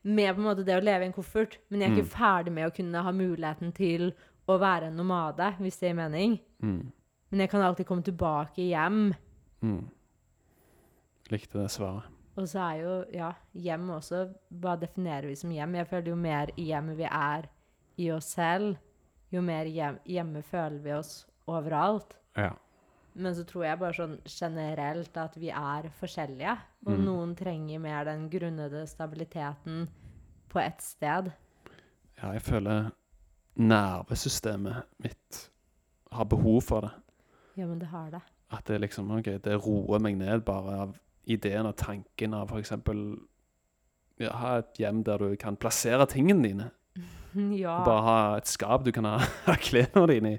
Med 0.08 0.32
på 0.32 0.40
en 0.40 0.46
måte 0.46 0.64
det 0.64 0.78
å 0.78 0.82
leve 0.82 1.04
i 1.04 1.10
en 1.10 1.14
koffert. 1.14 1.58
Men 1.68 1.82
jeg 1.82 1.90
er 1.90 1.98
ikke 1.98 2.16
ferdig 2.16 2.54
med 2.56 2.70
å 2.70 2.74
kunne 2.74 3.02
ha 3.04 3.12
muligheten 3.12 3.74
til 3.76 4.08
å 4.48 4.56
være 4.58 4.88
en 4.88 4.96
nomade, 4.96 5.50
hvis 5.60 5.76
det 5.76 5.90
gir 5.90 5.98
mening. 5.98 6.38
Mm. 6.64 6.88
Men 7.28 7.42
jeg 7.44 7.50
kan 7.52 7.62
alltid 7.66 7.86
komme 7.86 8.06
tilbake 8.06 8.64
hjem. 8.64 9.10
Mm. 9.60 9.82
Likte 11.28 11.60
det 11.60 11.68
svaret. 11.74 12.08
Og 12.38 12.48
så 12.48 12.62
er 12.64 12.80
jo 12.80 12.94
ja, 13.12 13.32
hjem 13.58 13.88
også 13.96 14.22
Hva 14.62 14.76
definerer 14.78 15.26
vi 15.28 15.36
som 15.36 15.52
hjem? 15.52 15.76
Jeg 15.80 15.90
føler 15.90 16.12
jo 16.12 16.18
mer 16.22 16.52
hjemme 16.56 16.94
vi 16.96 17.08
er 17.10 17.48
i 17.98 18.08
oss 18.14 18.30
selv, 18.38 18.78
jo 19.34 19.42
mer 19.42 19.66
hjem, 19.66 19.98
hjemme 20.06 20.44
føler 20.46 20.78
vi 20.84 20.94
oss 20.94 21.12
overalt. 21.50 22.14
Ja. 22.38 22.52
Men 23.18 23.34
så 23.34 23.42
tror 23.48 23.64
jeg 23.66 23.78
bare 23.80 23.96
sånn 23.96 24.18
generelt 24.30 25.16
at 25.18 25.34
vi 25.40 25.48
er 25.50 25.88
forskjellige. 25.98 26.52
Og 26.86 26.92
Mm. 26.94 27.04
noen 27.04 27.32
trenger 27.36 27.80
mer 27.82 28.04
den 28.06 28.28
grunnede 28.30 28.84
stabiliteten 28.86 29.88
på 30.48 30.60
ett 30.62 30.80
sted. 30.82 31.32
ja, 32.22 32.32
jeg 32.32 32.42
føler 32.42 32.90
nervesystemet 33.56 34.82
mitt 35.02 35.48
har 36.12 36.24
behov 36.24 36.62
for 36.62 36.80
det. 36.86 36.90
Ja, 37.58 37.66
men 37.66 37.78
det 37.80 37.88
har 37.92 38.10
det. 38.10 38.20
At 38.54 38.64
det 38.70 38.80
liksom, 38.80 39.10
ok, 39.18 39.24
det 39.44 39.58
roer 39.66 40.00
meg 40.00 40.16
ned 40.16 40.44
bare 40.46 40.76
av 40.84 40.94
ideen 41.28 41.66
og 41.68 41.76
tanken 41.76 42.34
av 42.34 42.54
eksempel 42.56 43.02
ja, 44.18 44.32
ha 44.32 44.54
et 44.62 44.78
hjem 44.80 45.02
der 45.06 45.18
du 45.18 45.36
kan 45.36 45.56
plassere 45.56 46.06
tingene 46.10 46.42
dine. 46.48 46.70
ja. 47.58 47.76
Bare 47.84 48.02
ha 48.02 48.16
et 48.38 48.46
skap 48.50 48.84
du 48.86 48.92
kan 48.92 49.04
ha 49.04 49.18
klærne 49.68 50.06
dine 50.10 50.32
i. 50.36 50.38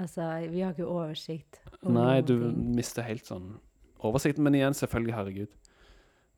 Altså, 0.00 0.50
vi 0.50 0.60
har 0.62 0.72
ikke 0.72 0.86
oversikt. 0.88 1.60
over 1.82 1.92
Nei, 1.94 2.20
du 2.20 2.38
ting. 2.38 2.74
mister 2.76 3.02
helt 3.02 3.24
sånn 3.26 3.58
oversikten. 4.04 4.42
Men 4.44 4.54
igjen, 4.54 4.74
selvfølgelig, 4.74 5.14
herregud. 5.14 5.48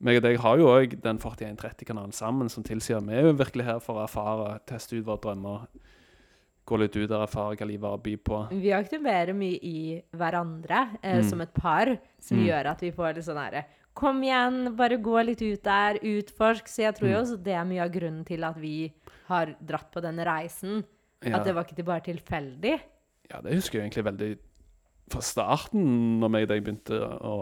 Meg 0.00 0.16
og 0.16 0.22
deg 0.22 0.38
har 0.40 0.56
jo 0.56 0.66
òg 0.72 0.94
den 1.02 1.18
4130-kanalen 1.20 2.12
sammen, 2.16 2.48
som 2.48 2.62
tilsier 2.64 3.00
vi 3.04 3.12
er 3.14 3.22
jo 3.28 3.34
virkelig 3.36 3.64
her 3.66 3.80
for 3.84 3.96
å 4.00 4.04
erfare, 4.06 4.60
teste 4.66 4.96
ut 4.96 5.04
våre 5.04 5.20
drømmer. 5.20 5.66
Gå 6.66 6.78
litt 6.78 6.96
ut 6.96 7.10
og 7.10 7.22
erfare 7.26 7.56
hva 7.58 7.66
livet 7.66 7.84
har 7.88 7.98
å 7.98 8.02
by 8.02 8.14
på. 8.16 8.38
Vi 8.62 8.70
aktiverer 8.72 9.34
mye 9.36 9.58
i 9.62 10.02
hverandre 10.16 10.98
eh, 11.02 11.18
Mm. 11.20 11.28
som 11.28 11.40
et 11.40 11.52
par, 11.52 11.98
som 12.20 12.38
Mm. 12.38 12.46
gjør 12.46 12.66
at 12.70 12.80
vi 12.80 12.90
får 12.92 13.14
litt 13.16 13.24
sånn 13.24 13.42
herre 13.44 13.64
Kom 13.92 14.22
igjen, 14.22 14.76
bare 14.76 14.96
gå 15.02 15.24
litt 15.26 15.42
ut 15.42 15.62
der, 15.64 15.98
utforsk. 15.98 16.68
Så 16.68 16.76
jeg 16.84 16.94
tror 16.94 17.08
jo 17.10 17.16
Mm. 17.16 17.22
også 17.22 17.42
det 17.42 17.52
er 17.54 17.64
mye 17.64 17.82
av 17.84 17.90
grunnen 17.90 18.24
til 18.24 18.44
at 18.44 18.56
vi 18.56 18.92
har 19.26 19.46
dratt 19.60 19.90
på 19.92 20.00
denne 20.00 20.24
reisen. 20.24 20.84
Ja, 21.22 21.36
At 21.38 21.44
det 21.44 21.54
var 21.54 21.64
ikke 21.64 21.84
bare 21.84 22.00
tilfeldig. 22.00 22.80
Ja, 23.30 23.40
det 23.44 23.56
husker 23.56 23.78
jeg 23.78 23.88
egentlig 23.88 24.06
veldig 24.08 24.30
fra 25.10 25.22
starten, 25.26 26.20
når 26.20 26.36
jeg 26.36 26.46
og 26.46 26.50
deg 26.52 26.64
begynte 26.66 26.98
å 27.26 27.36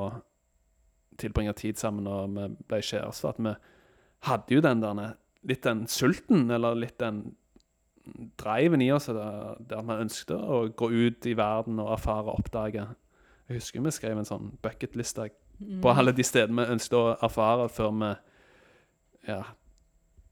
tilbringe 1.21 1.53
tid 1.59 1.81
sammen 1.81 2.07
og 2.09 2.37
vi 2.37 2.47
ble 2.71 2.79
kjærester, 2.85 3.35
at 3.35 3.43
vi 3.43 3.55
hadde 4.29 4.55
jo 4.55 4.63
den 4.65 4.85
der 4.85 5.03
litt 5.49 5.67
den 5.67 5.87
sulten, 5.91 6.49
eller 6.51 6.79
litt 6.79 6.99
den 7.01 7.35
driven 8.41 8.83
i 8.83 8.89
oss, 8.93 9.11
der, 9.13 9.59
der 9.69 9.85
vi 9.85 9.99
ønsket 10.05 10.33
å 10.39 10.63
gå 10.73 10.89
ut 10.89 11.29
i 11.29 11.37
verden 11.37 11.81
og 11.83 11.93
erfare 11.99 12.31
og 12.31 12.41
oppdage. 12.41 12.87
Jeg 13.49 13.61
husker 13.61 13.85
vi 13.85 13.93
skrev 13.93 14.21
en 14.21 14.29
sånn 14.29 14.51
bucketliste 14.65 15.29
Mm. 15.59 15.81
på 15.83 15.91
alle 15.91 16.13
de 16.15 16.23
stedene 16.23 16.63
vi 16.63 16.75
ønsket 16.77 16.95
å 16.95 17.17
erfare 17.19 17.69
før 17.69 17.95
vi 17.99 18.17
Ja, 19.29 19.43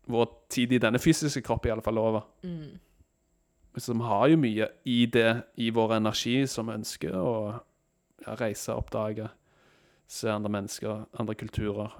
vår 0.08 0.28
tid 0.48 0.72
i 0.72 0.78
denne 0.78 0.98
fysiske 1.02 1.42
kroppen 1.42 1.68
i 1.68 1.72
alle 1.72 1.82
fall 1.82 1.98
er 1.98 2.00
over. 2.00 2.22
Mm. 2.46 2.78
Så 3.76 3.92
vi 3.92 4.06
har 4.08 4.28
jo 4.32 4.36
mye 4.40 4.68
i 4.88 5.06
det, 5.12 5.42
i 5.60 5.70
vår 5.70 5.96
energi, 5.98 6.46
som 6.48 6.66
vi 6.70 6.76
ønsker 6.78 7.12
å 7.20 7.32
ja, 8.24 8.34
reise, 8.40 8.72
oppdage, 8.74 9.28
se 10.08 10.30
andre 10.32 10.50
mennesker, 10.54 11.04
andre 11.20 11.34
kulturer. 11.34 11.92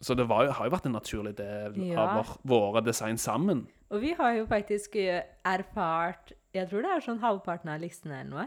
Så 0.00 0.14
det 0.16 0.24
var 0.28 0.46
jo, 0.48 0.52
har 0.56 0.66
jo 0.66 0.72
vært 0.74 0.86
en 0.88 0.96
naturlig 0.96 1.34
del 1.38 1.76
Ja. 1.92 2.00
av 2.00 2.14
vår, 2.16 2.36
våre 2.48 2.82
design 2.84 3.18
sammen. 3.20 3.66
Og 3.90 4.00
vi 4.00 4.14
har 4.18 4.32
jo 4.38 4.46
faktisk 4.46 4.96
eh, 4.96 5.22
erfart 5.44 6.32
Jeg 6.54 6.68
tror 6.70 6.82
det 6.82 6.90
er 6.90 7.00
sånn 7.04 7.20
halvparten 7.22 7.68
av 7.70 7.80
listen 7.82 8.10
eller 8.10 8.30
noe. 8.30 8.46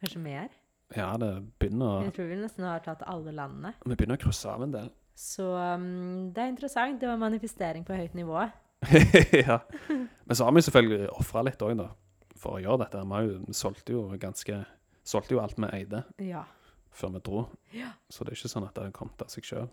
Kanskje 0.00 0.18
mer. 0.22 0.48
Ja, 0.96 1.12
det 1.18 1.28
begynner, 1.60 2.00
å 2.00 2.04
Jeg 2.06 2.14
tror 2.16 2.26
vi 2.30 2.36
nesten 2.40 2.64
har 2.66 2.80
tatt 2.82 3.02
alle 3.06 3.32
landene. 3.34 3.74
vi 3.84 3.94
begynner 3.94 4.16
å 4.18 4.22
krysse 4.24 4.48
av 4.50 4.62
en 4.62 4.72
del. 4.72 4.90
Så 5.14 5.46
um, 5.54 6.32
det 6.34 6.42
er 6.42 6.48
interessant. 6.52 6.98
Det 7.00 7.08
var 7.08 7.16
manifestering 7.22 7.84
på 7.86 7.94
høyt 7.96 8.14
nivå. 8.14 8.48
ja. 9.46 9.60
Men 9.88 10.34
så 10.36 10.44
har 10.44 10.52
vi 10.52 10.62
selvfølgelig 10.66 11.08
ofra 11.16 11.42
litt 11.46 11.62
òg, 11.62 11.76
da, 11.78 11.88
for 12.36 12.58
å 12.58 12.62
gjøre 12.62 12.84
dette. 12.84 13.02
Vi 13.02 13.38
vi 13.46 13.52
solgte 13.52 13.92
jo 13.96 14.08
ganske 14.18 14.64
Solgte 15.06 15.36
jo 15.36 15.38
alt 15.40 15.54
vi 15.56 15.68
eide 15.70 16.04
Ja. 16.18 16.44
før 16.90 17.12
vi 17.12 17.20
dro. 17.20 17.48
Ja. 17.72 17.92
Så 18.10 18.24
det 18.24 18.32
er 18.32 18.36
ikke 18.40 18.50
sånn 18.50 18.66
at 18.66 18.74
det 18.74 18.82
har 18.84 18.90
kommet 18.90 19.22
av 19.22 19.28
seg 19.28 19.44
sjøl. 19.44 19.68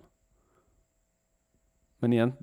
Men 2.04 2.14
igjen, 2.14 2.34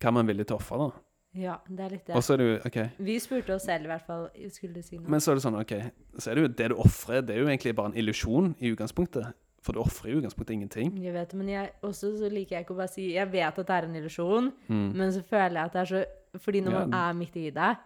hva 0.00 0.10
er 0.10 0.12
man 0.12 0.26
villig 0.28 0.46
til 0.50 0.56
å 0.56 0.60
ofre, 0.60 0.78
da? 0.78 1.00
ja, 1.34 1.54
det 1.66 1.80
er 1.86 1.90
litt 1.96 2.10
Og 2.10 2.18
det. 2.18 2.24
så 2.26 2.34
er 2.34 2.36
det 2.42 2.46
jo 2.48 2.58
OK. 2.68 2.78
Vi 3.08 3.14
spurte 3.22 3.54
oss 3.56 3.64
selv 3.66 3.86
i 3.86 3.90
hvert 3.90 4.04
fall. 4.06 4.26
Skulle 4.54 4.74
du 4.74 4.82
si 4.82 4.98
noe? 4.98 5.08
Men 5.10 5.20
så 5.24 5.32
er 5.32 5.38
det 5.40 5.44
sånn, 5.46 5.56
OK, 5.60 5.72
så 6.18 6.30
er 6.30 6.34
det 6.38 6.42
jo 6.44 6.48
det 6.60 6.68
du 6.68 6.74
ofrer, 6.84 7.22
det 7.26 7.34
er 7.36 7.40
jo 7.42 7.48
egentlig 7.48 7.74
bare 7.74 7.86
en 7.92 7.96
illusjon 8.02 8.52
i 8.60 8.70
utgangspunktet. 8.74 9.32
For 9.64 9.72
du 9.72 9.80
ofrer 9.80 10.10
jo 10.12 10.18
i 10.18 10.20
utgangspunktet 10.20 10.52
ingenting. 10.58 10.90
Jeg 11.00 11.14
vet, 11.14 11.32
men 11.40 11.48
jeg, 11.48 11.70
også 11.82 12.12
så 12.20 12.28
liker 12.30 12.58
jeg 12.58 12.66
ikke 12.66 12.74
å 12.74 12.80
bare 12.82 12.92
si 12.92 13.06
Jeg 13.14 13.30
vet 13.32 13.58
at 13.58 13.66
det 13.66 13.70
er 13.78 13.86
en 13.88 13.96
illusjon, 13.96 14.52
Mm. 14.68 14.92
men 14.94 15.10
så 15.12 15.22
føler 15.24 15.56
jeg 15.56 15.64
at 15.64 15.72
det 15.72 15.80
er 15.80 15.90
så 15.94 16.04
Fordi 16.38 16.60
når 16.60 16.72
Ja. 16.72 16.78
man 16.86 16.94
er 16.94 17.12
midt 17.14 17.36
i 17.36 17.50
det, 17.50 17.76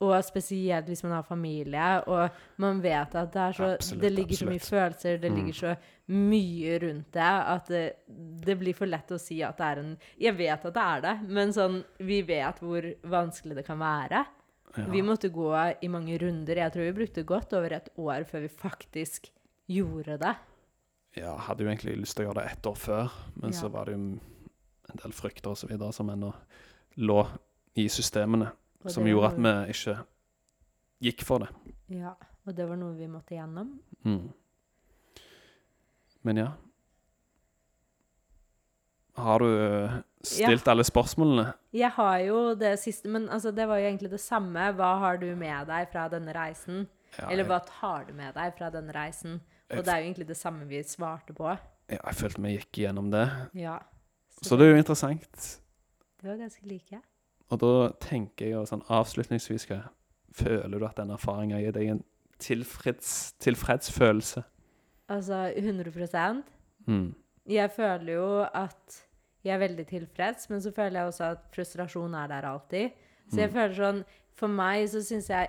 og 0.00 0.24
spesielt 0.24 0.86
hvis 0.90 1.02
man 1.04 1.12
har 1.12 1.22
familie, 1.22 2.02
og 2.08 2.30
man 2.58 2.80
vet 2.82 3.14
at 3.14 3.32
det 3.32 3.54
så 3.56 3.74
Absolutt, 3.74 4.00
Det 4.02 4.12
ligger 4.12 4.36
så 4.36 4.46
mye 4.46 4.58
følelser, 4.60 5.20
det 5.20 5.30
Mm. 5.30 5.36
ligger 5.36 5.52
så 5.52 5.76
mye 6.08 6.78
rundt 6.82 7.12
det, 7.12 7.22
at 7.22 7.66
det, 7.68 7.92
det 8.44 8.58
blir 8.58 8.74
for 8.74 8.86
lett 8.86 9.08
å 9.10 9.18
si 9.20 9.42
at 9.42 9.56
det 9.56 9.64
er 9.64 9.78
en 9.78 9.98
Jeg 10.20 10.36
vet 10.36 10.64
at 10.64 10.74
det 10.74 10.82
er 10.82 11.00
det, 11.00 11.28
men 11.30 11.52
sånn 11.52 11.84
Vi 11.98 12.22
vet 12.22 12.58
hvor 12.60 12.82
vanskelig 13.04 13.54
det 13.56 13.64
kan 13.66 13.78
være. 13.78 14.26
Ja. 14.76 14.84
Vi 14.90 15.02
måtte 15.02 15.30
gå 15.30 15.52
i 15.82 15.88
mange 15.88 16.18
runder. 16.18 16.56
Jeg 16.56 16.72
tror 16.72 16.82
vi 16.92 16.92
brukte 17.06 17.24
godt 17.24 17.52
over 17.54 17.72
et 17.72 17.88
år 17.96 18.24
før 18.24 18.40
vi 18.40 18.48
faktisk 18.48 19.30
gjorde 19.68 20.18
det. 20.18 20.34
ja, 21.16 21.36
hadde 21.36 21.62
jo 21.62 21.70
egentlig 21.70 21.96
lyst 22.00 22.16
til 22.16 22.26
å 22.26 22.32
gjøre 22.32 22.42
det 22.42 22.52
ett 22.52 22.66
år 22.66 22.74
før, 22.76 23.10
men 23.40 23.52
Ja. 23.52 23.56
så 23.60 23.70
var 23.70 23.84
det 23.84 23.92
jo 23.94 24.00
en 24.00 24.20
del 25.00 25.12
frykter 25.12 25.50
og 25.50 25.56
så 25.56 25.68
videre 25.68 25.92
som 25.92 26.08
ennå 26.10 26.34
lå 26.98 27.26
i 27.76 27.86
systemene, 27.88 28.50
Og 28.84 28.92
som 28.92 29.06
gjorde 29.08 29.32
at 29.32 29.38
vi 29.40 29.74
ikke 29.74 29.96
gikk 31.04 31.24
for 31.24 31.44
det. 31.44 31.48
Ja, 31.92 32.14
og 32.44 32.56
det 32.56 32.66
var 32.68 32.76
noe 32.80 32.96
vi 32.98 33.08
måtte 33.08 33.36
gjennom. 33.36 33.78
Mm. 34.04 34.28
Men 36.24 36.40
ja. 36.40 36.50
Har 39.14 39.38
du 39.38 39.48
stilt 40.26 40.48
stilt 40.48 40.68
alle 40.68 40.84
spørsmålene? 40.84 41.52
Jeg 41.76 41.92
har 41.96 42.18
jo 42.24 42.38
det 42.58 42.74
siste, 42.82 43.08
men 43.08 43.28
altså, 43.28 43.52
det 43.54 43.66
var 43.70 43.78
jo 43.78 43.86
egentlig 43.88 44.10
det 44.10 44.20
samme. 44.20 44.72
Hva 44.74 44.94
har 45.04 45.20
du 45.22 45.28
med 45.38 45.68
deg 45.70 45.90
fra 45.92 46.08
denne 46.12 46.34
reisen? 46.34 46.86
Ja, 47.14 47.28
Eller 47.30 47.46
hva 47.46 47.60
tar 47.62 48.08
du 48.08 48.12
med 48.16 48.34
deg 48.34 48.56
fra 48.58 48.70
denne 48.74 48.92
reisen? 48.96 49.40
jeg, 49.70 49.78
Og 49.78 49.84
det 49.84 49.92
er 49.92 50.00
jo 50.02 50.08
egentlig 50.08 50.28
det 50.28 50.36
samme 50.36 50.66
vi 50.66 50.82
svarte 50.82 51.32
på. 51.32 51.46
ja, 51.88 52.00
jeg 52.00 52.14
følte 52.18 52.42
vi 52.42 52.56
gikk 52.56 52.80
gjennom 52.84 53.10
det. 53.12 53.28
Ja. 53.54 53.78
Så 54.42 54.56
det 54.56 54.66
er 54.66 54.74
jo 54.74 54.82
interessant. 54.82 55.60
det 56.20 56.30
var 56.30 56.36
ganske 56.36 56.66
like. 56.66 57.00
Og 57.52 57.58
da 57.60 57.90
tenker 58.00 58.48
jeg 58.48 58.66
sånn 58.70 58.84
avslutningsvis 58.88 59.66
hva 59.70 59.82
Føler 60.34 60.80
du 60.80 60.84
at 60.84 60.96
den 60.96 61.10
erfaringa 61.14 61.60
gir 61.62 61.70
deg 61.72 61.88
en 61.92 62.00
tilfreds, 62.42 63.34
tilfredsfølelse? 63.38 64.42
Altså 65.08 65.52
100 65.56 66.42
Mm. 66.86 67.14
Jeg 67.48 67.70
føler 67.70 68.12
jo 68.14 68.40
at 68.52 69.04
jeg 69.44 69.54
er 69.54 69.58
veldig 69.68 69.86
tilfreds, 69.86 70.50
men 70.50 70.60
så 70.60 70.72
føler 70.74 71.00
jeg 71.00 71.06
også 71.12 71.24
at 71.30 71.38
frustrasjon 71.54 72.14
er 72.14 72.26
der 72.28 72.42
alltid. 72.48 72.90
Så 73.30 73.36
jeg 73.40 73.50
Mm. 73.50 73.54
føler 73.54 73.74
sånn 73.74 74.04
For 74.34 74.48
meg 74.48 74.88
så 74.88 74.98
syns 75.00 75.28
jeg 75.28 75.48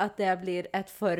at 0.00 0.16
det 0.16 0.40
blir 0.42 0.66
et 0.74 0.90
for 0.90 1.16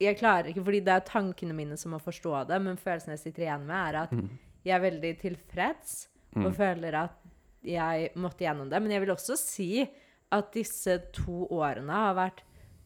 Jeg 0.00 0.18
klarer 0.18 0.46
ikke, 0.50 0.64
fordi 0.64 0.80
det 0.80 0.88
er 0.88 1.00
tankene 1.00 1.54
mine 1.54 1.76
som 1.76 1.92
må 1.92 2.00
forstå 2.02 2.48
det, 2.48 2.60
men 2.60 2.76
følelsen 2.76 3.10
jeg 3.10 3.18
sitter 3.20 3.42
igjen 3.44 3.66
med, 3.66 3.94
er 3.94 4.02
at 4.02 4.10
Mm. 4.10 4.28
jeg 4.64 4.74
er 4.74 4.90
veldig 4.90 5.20
tilfreds 5.20 6.08
og 6.34 6.42
Mm. 6.50 6.54
føler 6.56 6.94
at 7.04 7.10
jeg 7.66 8.10
måtte 8.18 8.46
gjennom 8.46 8.70
det. 8.70 8.80
Men 8.82 8.94
jeg 8.94 9.04
vil 9.04 9.14
også 9.14 9.36
si 9.38 9.70
at 10.32 10.50
disse 10.54 10.96
to 11.14 11.46
årene 11.52 12.02
har 12.06 12.16
vært 12.18 12.42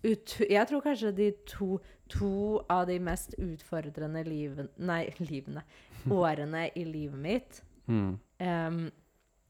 ut... 0.07 0.37
Jeg 0.43 0.69
tror 0.69 0.85
kanskje 0.85 1.13
de 1.17 1.31
to, 1.49 1.77
to 2.13 2.61
av 2.73 2.87
de 2.91 2.99
mest 3.03 3.37
utfordrende 3.41 4.23
liven, 4.27 4.71
nei, 4.79 5.05
livene 5.23 5.65
årene 6.13 6.69
i 6.79 6.85
livet 6.87 7.21
mitt. 7.21 7.61
Mm. 7.87 8.13
Um, 8.43 8.81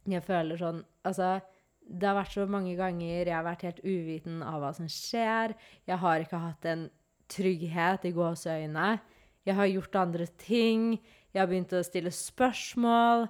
jeg 0.06 0.22
føler 0.26 0.58
sånn 0.60 0.82
Altså, 1.08 1.38
det 1.80 2.04
har 2.04 2.18
vært 2.18 2.34
så 2.34 2.44
mange 2.50 2.74
ganger 2.76 3.28
jeg 3.28 3.32
har 3.32 3.46
vært 3.46 3.64
helt 3.64 3.82
uviten 3.84 4.40
av 4.44 4.58
hva 4.62 4.72
som 4.74 4.88
skjer. 4.90 5.54
Jeg 5.86 6.00
har 6.02 6.22
ikke 6.22 6.40
hatt 6.42 6.66
en 6.66 6.88
trygghet 7.30 8.06
i 8.08 8.12
gåseøynene. 8.14 8.98
Jeg 9.46 9.54
har 9.54 9.70
gjort 9.70 9.98
andre 10.00 10.26
ting. 10.42 10.96
Jeg 11.30 11.40
har 11.42 11.50
begynt 11.50 11.74
å 11.76 11.84
stille 11.86 12.10
spørsmål. 12.10 13.28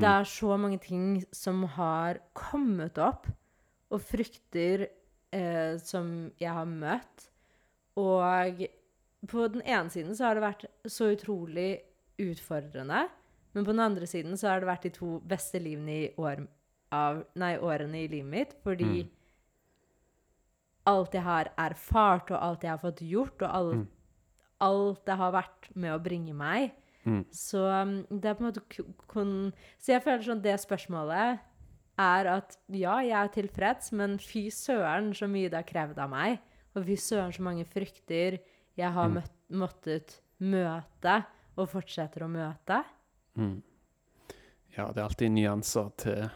Det 0.00 0.08
er 0.10 0.24
så 0.26 0.56
mange 0.58 0.78
ting 0.82 1.24
som 1.32 1.62
har 1.76 2.18
kommet 2.34 2.98
opp, 2.98 3.28
og 3.94 4.00
frykter 4.02 4.88
eh, 5.32 5.76
som 5.78 6.30
jeg 6.40 6.50
har 6.50 6.66
møtt. 6.66 7.28
Og 8.00 8.64
på 9.30 9.44
den 9.54 9.62
ene 9.62 9.90
siden 9.92 10.16
så 10.16 10.26
har 10.28 10.34
det 10.34 10.42
vært 10.42 10.64
så 10.90 11.12
utrolig 11.14 11.80
utfordrende. 12.18 13.04
Men 13.54 13.64
på 13.64 13.70
den 13.70 13.80
andre 13.84 14.06
siden 14.10 14.34
så 14.36 14.48
har 14.50 14.60
det 14.64 14.66
vært 14.72 14.82
de 14.88 14.90
to 14.96 15.20
beste 15.30 15.60
livene 15.62 15.94
i 15.94 16.08
år, 16.18 16.42
av, 16.94 17.24
nei, 17.38 17.52
årene 17.58 18.02
i 18.02 18.08
livet 18.10 18.30
mitt. 18.30 18.56
Fordi 18.64 19.04
Mm. 19.04 19.10
alt 20.86 21.12
jeg 21.14 21.22
har 21.22 21.52
erfart, 21.56 22.30
og 22.30 22.42
alt 22.42 22.62
jeg 22.62 22.70
har 22.70 22.78
fått 22.82 23.00
gjort, 23.00 23.42
og 23.42 23.50
alt, 23.54 23.74
Mm. 23.74 23.86
alt 24.60 25.04
det 25.06 25.16
har 25.16 25.32
vært 25.32 25.76
med 25.76 25.92
å 25.92 26.02
bringe 26.02 26.34
meg. 26.34 26.72
Mm. 27.04 27.24
Så 27.30 27.60
um, 27.60 27.98
det 28.08 28.30
er 28.30 28.34
på 28.38 28.44
en 28.44 28.48
måte 28.48 28.62
kun 29.12 29.32
Så 29.78 29.92
jeg 29.92 30.02
føler 30.02 30.22
sånn 30.24 30.40
det 30.44 30.54
spørsmålet 30.62 31.38
er 32.00 32.28
at 32.32 32.56
ja, 32.72 32.94
jeg 33.04 33.14
er 33.18 33.28
tilfreds, 33.34 33.92
men 33.92 34.16
fy 34.18 34.46
søren 34.50 35.12
så 35.14 35.28
mye 35.30 35.50
det 35.52 35.60
har 35.60 35.68
krevd 35.68 36.00
av 36.02 36.10
meg. 36.10 36.40
Og 36.74 36.86
fy 36.88 36.96
søren 36.98 37.30
så 37.36 37.44
mange 37.44 37.66
frykter 37.68 38.40
jeg 38.74 38.90
har 38.96 39.08
Mm. 39.08 39.14
møtt, 39.20 39.34
måttet 39.50 40.16
møte, 40.40 41.24
og 41.56 41.68
fortsetter 41.70 42.24
å 42.24 42.28
møte. 42.28 42.80
Mm. 43.38 43.62
Ja, 44.76 44.88
det 44.90 44.98
er 44.98 45.04
alltid 45.06 45.30
nyanser 45.30 45.92
til 45.96 46.30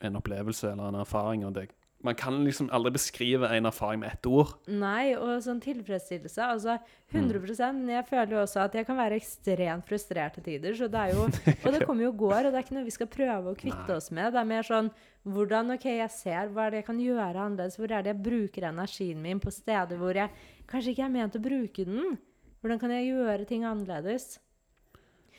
en 0.00 0.14
opplevelse 0.20 0.70
eller 0.70 0.88
en 0.92 1.00
erfaring. 1.00 1.44
Og 1.44 1.54
det, 1.54 1.70
man 2.06 2.14
kan 2.14 2.36
liksom 2.46 2.68
aldri 2.70 2.92
beskrive 2.94 3.48
en 3.50 3.66
erfaring 3.66 3.98
med 4.04 4.12
ett 4.12 4.26
ord. 4.30 4.52
Nei, 4.70 5.16
og 5.18 5.40
sånn 5.42 5.58
tilfredsstillelse. 5.62 6.44
Altså 6.46 6.76
100 7.10 7.72
Men 7.74 7.90
jeg 7.96 8.06
føler 8.06 8.36
jo 8.36 8.42
også 8.44 8.60
at 8.62 8.76
jeg 8.78 8.86
kan 8.86 8.98
være 9.00 9.18
ekstremt 9.18 9.88
frustrert 9.88 10.36
til 10.38 10.46
tider. 10.46 10.76
Så 10.78 10.86
det 10.92 11.00
er 11.00 11.16
jo, 11.16 11.26
og 11.64 11.74
det 11.74 11.82
kommer 11.88 12.06
jo 12.06 12.12
og 12.12 12.22
går, 12.22 12.46
og 12.46 12.54
det 12.54 12.60
er 12.60 12.66
ikke 12.66 12.76
noe 12.78 12.86
vi 12.86 12.94
skal 12.94 13.10
prøve 13.10 13.50
å 13.50 13.58
kvitte 13.58 13.90
Nei. 13.90 13.98
oss 13.98 14.10
med. 14.14 14.30
Det 14.32 14.42
er 14.42 14.50
mer 14.52 14.70
sånn 14.70 14.92
hvordan 15.28 15.74
OK, 15.74 15.88
jeg 15.90 16.14
ser 16.14 16.54
hva 16.54 16.68
er 16.68 16.76
det 16.76 16.82
jeg 16.84 16.88
kan 16.92 17.02
gjøre 17.02 17.44
annerledes. 17.48 17.80
Hvor 17.80 17.90
er 17.90 18.06
det 18.06 18.14
jeg 18.14 18.24
bruker 18.30 18.70
energien 18.70 19.22
min 19.24 19.42
på 19.42 19.52
steder 19.54 19.98
hvor 19.98 20.22
jeg 20.22 20.30
kanskje 20.70 20.94
ikke 20.94 21.08
er 21.08 21.14
ment 21.18 21.38
å 21.38 21.42
bruke 21.42 21.88
den? 21.88 22.18
Hvordan 22.62 22.82
kan 22.82 22.94
jeg 22.94 23.10
gjøre 23.10 23.50
ting 23.50 23.66
annerledes? 23.66 24.36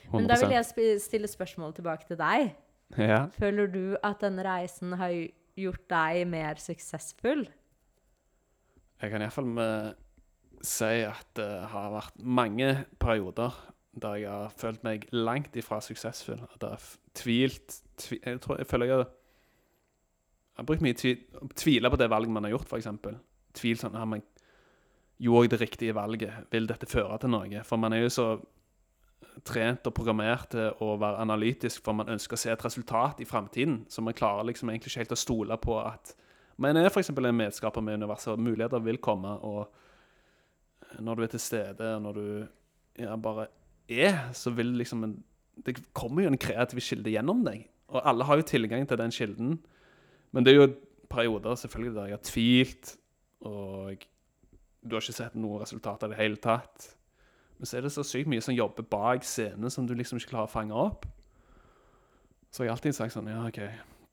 100%. 0.10 0.12
Men 0.12 0.28
da 0.28 0.36
vil 0.44 0.58
jeg 0.58 1.00
stille 1.08 1.30
spørsmål 1.30 1.72
tilbake 1.78 2.08
til 2.10 2.20
deg. 2.20 2.52
Ja. 2.98 3.28
Føler 3.38 3.70
du 3.70 3.84
at 4.04 4.24
denne 4.24 4.44
reisen 4.44 4.96
har 4.98 5.14
gjort 5.64 5.86
deg 5.92 6.28
mer 6.30 6.62
suksessfull? 6.62 7.46
Jeg 9.00 9.12
kan 9.14 9.24
iallfall 9.24 9.52
si 10.66 11.04
at 11.08 11.30
det 11.40 11.52
har 11.72 11.92
vært 11.94 12.18
mange 12.20 12.72
perioder 13.00 13.56
der 14.00 14.20
jeg 14.22 14.32
har 14.32 14.52
følt 14.60 14.84
meg 14.86 15.08
langt 15.16 15.56
ifra 15.60 15.80
suksessfull. 15.84 16.42
At 16.54 16.62
jeg 16.62 16.70
har 16.76 16.84
tvilt 17.18 17.80
tvi, 18.00 18.20
Jeg 18.26 18.42
tror 18.42 18.60
jeg 18.60 18.68
føler 18.68 18.86
jeg 18.86 18.96
har 18.98 19.08
Jeg 19.08 20.58
har 20.58 20.68
brukt 20.68 20.84
mye 20.84 21.16
å 21.42 21.48
Tvile 21.56 21.90
på 21.90 22.00
det 22.00 22.10
valget 22.10 22.32
man 22.36 22.44
har 22.44 22.52
gjort, 22.52 22.68
f.eks. 22.70 22.88
Tvil 23.54 23.80
sånn 23.80 23.98
ja, 23.98 24.06
men 24.06 24.24
Gjorde 25.20 25.44
jeg 25.44 25.52
det 25.52 25.62
riktige 25.62 25.96
valget? 25.96 26.48
Vil 26.52 26.68
dette 26.68 26.88
føre 26.88 27.18
til 27.20 27.34
noe? 27.34 27.64
For 27.68 27.78
man 27.78 27.94
er 27.94 28.06
jo 28.06 28.12
så 28.14 28.28
trent 29.48 29.88
og 29.88 29.96
programmert 29.96 30.50
til 30.54 30.84
å 30.84 30.94
være 31.00 31.22
analytisk, 31.24 31.84
for 31.84 31.98
man 31.98 32.12
ønsker 32.12 32.36
å 32.36 32.42
se 32.42 32.52
et 32.54 32.66
resultat 32.66 33.22
i 33.24 33.28
framtiden. 33.28 33.84
Så 33.92 34.04
man 34.06 34.18
klarer 34.18 34.48
liksom 34.48 34.72
egentlig 34.72 34.92
ikke 34.92 35.04
helt 35.04 35.16
å 35.16 35.20
stole 35.20 35.58
på 35.62 35.78
at 35.82 36.14
man 36.60 36.78
er 36.78 36.90
f.eks. 36.90 37.12
en 37.14 37.36
medskaper 37.36 37.84
med 37.84 38.02
universet, 38.02 38.34
og 38.34 38.44
muligheter 38.44 38.84
vil 38.84 39.00
komme. 39.00 39.32
Og 39.48 41.00
når 41.00 41.16
du 41.16 41.24
er 41.24 41.34
til 41.34 41.44
stede, 41.44 41.96
og 41.96 42.02
når 42.04 42.20
du 42.20 43.04
ja, 43.06 43.16
bare 43.16 43.48
er, 43.88 44.30
så 44.36 44.52
vil 44.52 44.76
liksom 44.78 45.04
en 45.08 45.18
Det 45.60 45.74
kommer 45.92 46.24
jo 46.24 46.30
en 46.32 46.40
kreativ 46.40 46.80
kilde 46.80 47.12
gjennom 47.12 47.42
deg. 47.44 47.66
Og 47.92 48.06
alle 48.08 48.24
har 48.24 48.38
jo 48.40 48.46
tilgang 48.48 48.86
til 48.88 48.98
den 48.98 49.12
kilden. 49.12 49.58
Men 50.32 50.46
det 50.46 50.54
er 50.54 50.56
jo 50.56 50.68
perioder 51.12 51.58
selvfølgelig 51.60 51.96
der 51.96 52.06
jeg 52.06 52.16
har 52.16 52.24
tvilt, 52.24 52.94
og 53.42 54.06
du 54.80 54.96
har 54.96 55.04
ikke 55.04 55.18
sett 55.18 55.36
noe 55.36 55.60
resultat 55.60 56.06
av 56.06 56.14
det 56.14 56.20
hele 56.20 56.40
tatt. 56.40 56.94
Men 57.60 57.66
så 57.66 57.78
er 57.78 57.82
det 57.84 57.92
så 57.92 58.04
sykt 58.08 58.30
mye 58.32 58.42
som 58.42 58.56
jobber 58.56 58.86
bak 58.88 59.26
scenen 59.28 59.72
som 59.72 59.88
du 59.88 59.94
liksom 59.94 60.20
ikke 60.20 60.32
klarer 60.32 60.48
å 60.48 60.52
fange 60.52 60.76
opp. 60.76 61.06
Så 62.52 62.64
jeg 62.64 62.72
har 62.72 62.78
alltid 62.78 62.96
sagt 62.96 63.14
sånn 63.14 63.28
Ja, 63.28 63.42
OK, 63.48 63.60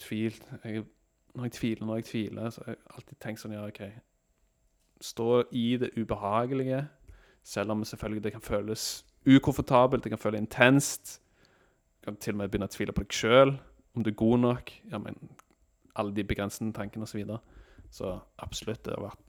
tvil. 0.03 0.35
Jeg, 0.65 0.83
når 1.37 1.47
jeg 1.47 1.55
tviler, 1.55 1.87
når 1.87 2.01
jeg 2.01 2.09
tviler, 2.11 2.51
så 2.51 2.65
har 2.65 2.75
jeg 2.75 2.83
alltid 2.99 3.21
tenkt 3.23 3.43
sånn 3.43 3.55
Ja, 3.55 3.63
OK. 3.69 3.81
Stå 5.01 5.29
i 5.55 5.77
det 5.79 5.93
ubehagelige, 5.95 6.83
selv 7.47 7.77
om 7.77 7.85
selvfølgelig 7.87 8.25
det 8.25 8.35
kan 8.35 8.43
føles 8.43 8.89
ukomfortabelt, 9.27 10.03
det 10.03 10.11
kan 10.11 10.21
føles 10.21 10.43
intenst. 10.43 11.21
Du 12.01 12.11
kan 12.11 12.19
til 12.19 12.35
og 12.35 12.43
med 12.43 12.51
begynne 12.51 12.67
å 12.67 12.75
tvile 12.75 12.97
på 12.97 13.07
deg 13.07 13.15
sjøl, 13.15 13.55
om 13.95 14.03
du 14.03 14.11
er 14.11 14.19
god 14.19 14.43
nok. 14.43 14.75
Ja, 14.91 14.99
men 14.99 15.21
alle 15.95 16.17
de 16.17 16.27
begrensende 16.27 16.75
tankene 16.75 17.07
osv. 17.07 17.15
Så, 17.15 17.23
videre. 17.23 17.39
så 17.91 18.19
absolutt, 18.43 18.83
det 18.85 18.97
har 18.97 19.07
vært 19.07 19.23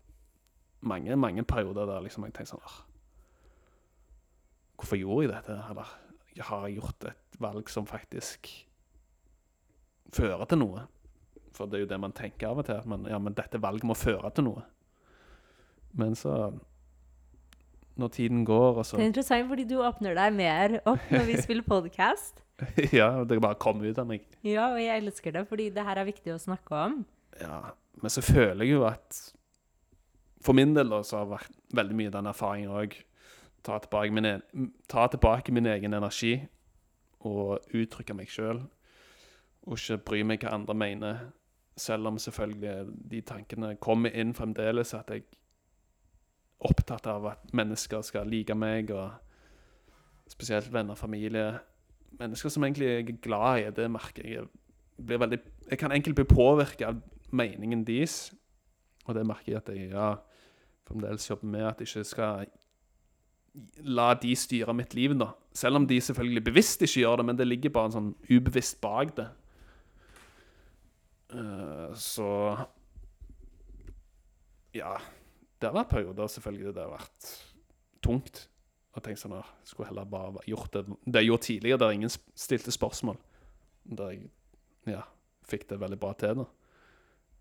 mange, 0.82 1.15
mange 1.15 1.43
perioder 1.43 1.86
der 1.86 2.01
liksom 2.05 2.26
jeg 2.26 2.34
tenkt 2.34 2.55
sånn 2.55 2.65
Hvorfor 4.78 4.99
gjorde 4.99 5.25
jeg 5.25 5.34
dette? 5.34 5.57
Eller 5.71 6.45
har 6.47 6.67
jeg 6.67 6.78
gjort 6.78 7.09
et 7.09 7.41
valg 7.41 7.69
som 7.73 7.88
faktisk 7.89 8.49
fører 10.13 10.45
til 10.49 10.61
noe? 10.61 10.86
For 11.57 11.65
det 11.69 11.80
er 11.80 11.86
jo 11.86 11.91
det 11.91 11.99
man 12.01 12.13
tenker 12.15 12.51
av 12.51 12.61
og 12.61 12.67
til. 12.67 12.82
Men, 12.89 13.07
ja, 13.09 13.17
men 13.21 13.36
dette 13.38 13.61
valget 13.61 13.88
må 13.89 13.97
føre 13.97 14.30
til 14.38 14.45
noe. 14.51 14.65
Men 15.97 16.15
så 16.15 16.53
Når 17.97 18.11
tiden 18.13 18.43
går, 18.45 18.78
og 18.78 18.86
så 18.86 18.97
Det 18.99 19.07
er 19.07 19.09
interessant 19.09 19.47
fordi 19.49 19.63
du 19.65 19.80
åpner 19.82 20.13
deg 20.13 20.36
mer 20.38 20.75
opp 20.86 21.07
når 21.09 21.23
vi 21.25 21.39
spiller 21.41 21.65
podcast. 21.65 22.43
Ja, 22.93 23.23
det 23.25 23.39
bare 23.41 23.57
kommer 23.61 23.86
ut 23.89 23.97
av 24.01 24.05
meg. 24.09 24.23
Ja, 24.45 24.71
og 24.73 24.80
jeg 24.82 25.01
elsker 25.01 25.34
det, 25.34 25.43
fordi 25.49 25.69
det 25.73 25.84
her 25.86 25.97
er 26.01 26.07
viktig 26.07 26.34
å 26.34 26.39
snakke 26.41 26.73
om. 26.73 26.99
Ja, 27.41 27.73
men 28.01 28.13
så 28.13 28.21
føler 28.25 28.65
jeg 28.65 28.78
jo 28.78 28.86
at 28.89 29.19
For 30.45 30.53
min 30.57 30.73
del 30.78 30.89
da, 30.93 31.01
så 31.05 31.19
har 31.19 31.25
det 31.25 31.36
vært 31.36 31.59
veldig 31.78 31.97
mye 31.97 32.13
den 32.13 32.30
erfaringen 32.30 32.73
òg. 32.78 32.97
Ta, 33.68 33.78
tilbake 33.84 34.15
min 34.15 34.26
e- 34.26 34.70
ta 34.88 35.07
tilbake 35.11 35.51
min 35.51 35.65
egen 35.68 35.93
energi 35.93 36.38
og 37.28 37.59
uttrykke 37.76 38.15
meg 38.15 38.32
sjøl. 38.32 38.61
Og 39.68 39.76
ikke 39.76 39.97
bry 40.07 40.22
meg 40.24 40.43
hva 40.43 40.53
andre 40.55 40.76
mener. 40.78 41.26
Selv 41.78 42.07
om 42.07 42.18
selvfølgelig 42.18 42.93
de 43.11 43.22
tankene 43.22 43.76
kommer 43.84 44.13
inn 44.15 44.32
fremdeles. 44.38 44.93
At 44.95 45.11
jeg 45.11 45.26
er 45.26 46.70
opptatt 46.70 47.09
av 47.11 47.28
at 47.34 47.53
mennesker 47.53 48.01
skal 48.01 48.30
like 48.32 48.55
meg, 48.55 48.91
og 48.91 49.11
spesielt 50.32 50.72
venner 50.74 50.95
og 50.95 51.01
familie. 51.01 51.59
Mennesker 52.20 52.49
som 52.49 52.63
egentlig 52.63 52.88
jeg 52.88 53.09
er 53.09 53.22
glad 53.22 53.59
i, 53.59 53.72
det 53.76 53.91
merker 53.91 54.24
jeg. 54.24 54.47
Jeg, 54.97 55.20
veldig, 55.20 55.39
jeg 55.70 55.78
kan 55.78 55.91
enkelt 55.91 56.15
bli 56.15 56.26
påvirket 56.26 56.88
av 56.88 57.01
meningen 57.32 57.84
deres. 57.88 58.32
Og 59.05 59.15
det 59.15 59.26
merker 59.28 59.51
jeg 59.51 59.61
at 59.61 59.70
jeg 59.76 59.91
ja, 59.91 60.13
fremdeles 60.88 61.30
jobber 61.30 61.47
med. 61.47 61.68
At 61.68 61.84
jeg 61.84 61.91
ikke 61.91 62.03
skal 62.03 62.47
la 63.83 64.11
de 64.19 64.33
styre 64.37 64.73
mitt 64.75 64.93
liv, 64.97 65.15
da. 65.17 65.31
Selv 65.57 65.79
om 65.79 65.87
de 65.89 65.97
selvfølgelig 66.01 66.43
bevisst 66.45 66.83
ikke 66.85 67.01
gjør 67.01 67.21
det, 67.21 67.25
men 67.29 67.37
det 67.39 67.47
ligger 67.47 67.73
bare 67.73 67.89
en 67.89 67.95
sånn 67.95 68.09
ubevisst 68.29 68.79
bak 68.83 69.15
det. 69.17 69.27
Uh, 71.33 71.93
så 71.97 72.29
Ja. 74.77 74.97
Det 75.57 75.71
har 75.71 75.73
vært 75.73 75.89
perioder, 75.89 76.27
selvfølgelig, 76.29 76.73
det 76.75 76.83
har 76.83 76.91
vært 76.93 77.29
tungt. 78.05 78.43
Og 78.93 79.01
tenkt 79.05 79.21
sånn 79.23 79.33
at 79.33 79.47
jeg 79.63 79.71
skulle 79.71 79.89
heller 79.89 80.05
bare 80.09 80.43
gjort 80.45 80.73
det 80.73 80.83
det 81.05 81.23
jeg 81.23 81.29
gjorde 81.31 81.45
tidligere, 81.47 81.79
der 81.81 81.95
ingen 81.95 82.13
stilte 82.13 82.73
spørsmål. 82.73 83.17
Der 83.97 84.11
jeg 84.13 84.29
ja, 84.85 85.01
fikk 85.49 85.65
det 85.69 85.79
veldig 85.81 85.97
bra 86.01 86.13
til. 86.13 86.43
da. 86.43 86.45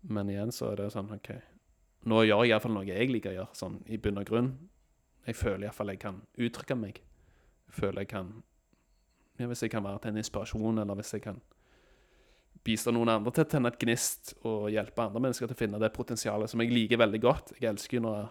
Men 0.01 0.29
igjen 0.29 0.53
så 0.53 0.71
er 0.71 0.81
det 0.81 0.91
sånn 0.93 1.13
OK. 1.13 1.29
Nå 2.07 2.23
gjør 2.23 2.43
jeg 2.45 2.53
iallfall 2.55 2.73
noe 2.73 2.87
jeg 2.87 3.09
liker 3.11 3.33
å 3.33 3.37
gjøre, 3.37 3.57
sånn 3.57 3.77
i 3.85 3.97
bunn 4.01 4.21
og 4.21 4.29
grunn. 4.29 4.51
Jeg 5.27 5.35
føler 5.35 5.67
iallfall 5.67 5.91
jeg 5.91 5.99
kan 5.99 6.21
uttrykke 6.39 6.77
meg. 6.79 7.01
Jeg 7.67 7.75
føler 7.75 8.05
jeg 8.05 8.11
kan 8.13 8.31
ja, 9.37 9.45
Hvis 9.45 9.61
jeg 9.61 9.71
kan 9.71 9.83
være 9.83 9.99
til 10.01 10.09
en 10.15 10.17
inspirasjon, 10.17 10.79
eller 10.79 10.95
hvis 10.97 11.13
jeg 11.13 11.21
kan 11.21 11.41
bistå 12.65 12.91
noen 12.91 13.11
andre 13.11 13.31
til 13.31 13.45
å 13.45 13.49
tenne 13.51 13.69
et 13.71 13.79
gnist 13.79 14.33
og 14.47 14.67
hjelpe 14.73 15.03
andre 15.03 15.21
mennesker 15.23 15.47
til 15.47 15.55
å 15.55 15.59
finne 15.59 15.79
det 15.81 15.93
potensialet 15.95 16.51
som 16.51 16.63
jeg 16.63 16.73
liker 16.73 16.99
veldig 16.99 17.21
godt. 17.23 17.53
Jeg 17.61 17.69
elsker 17.69 17.99
jo 17.99 18.07
når 18.07 18.27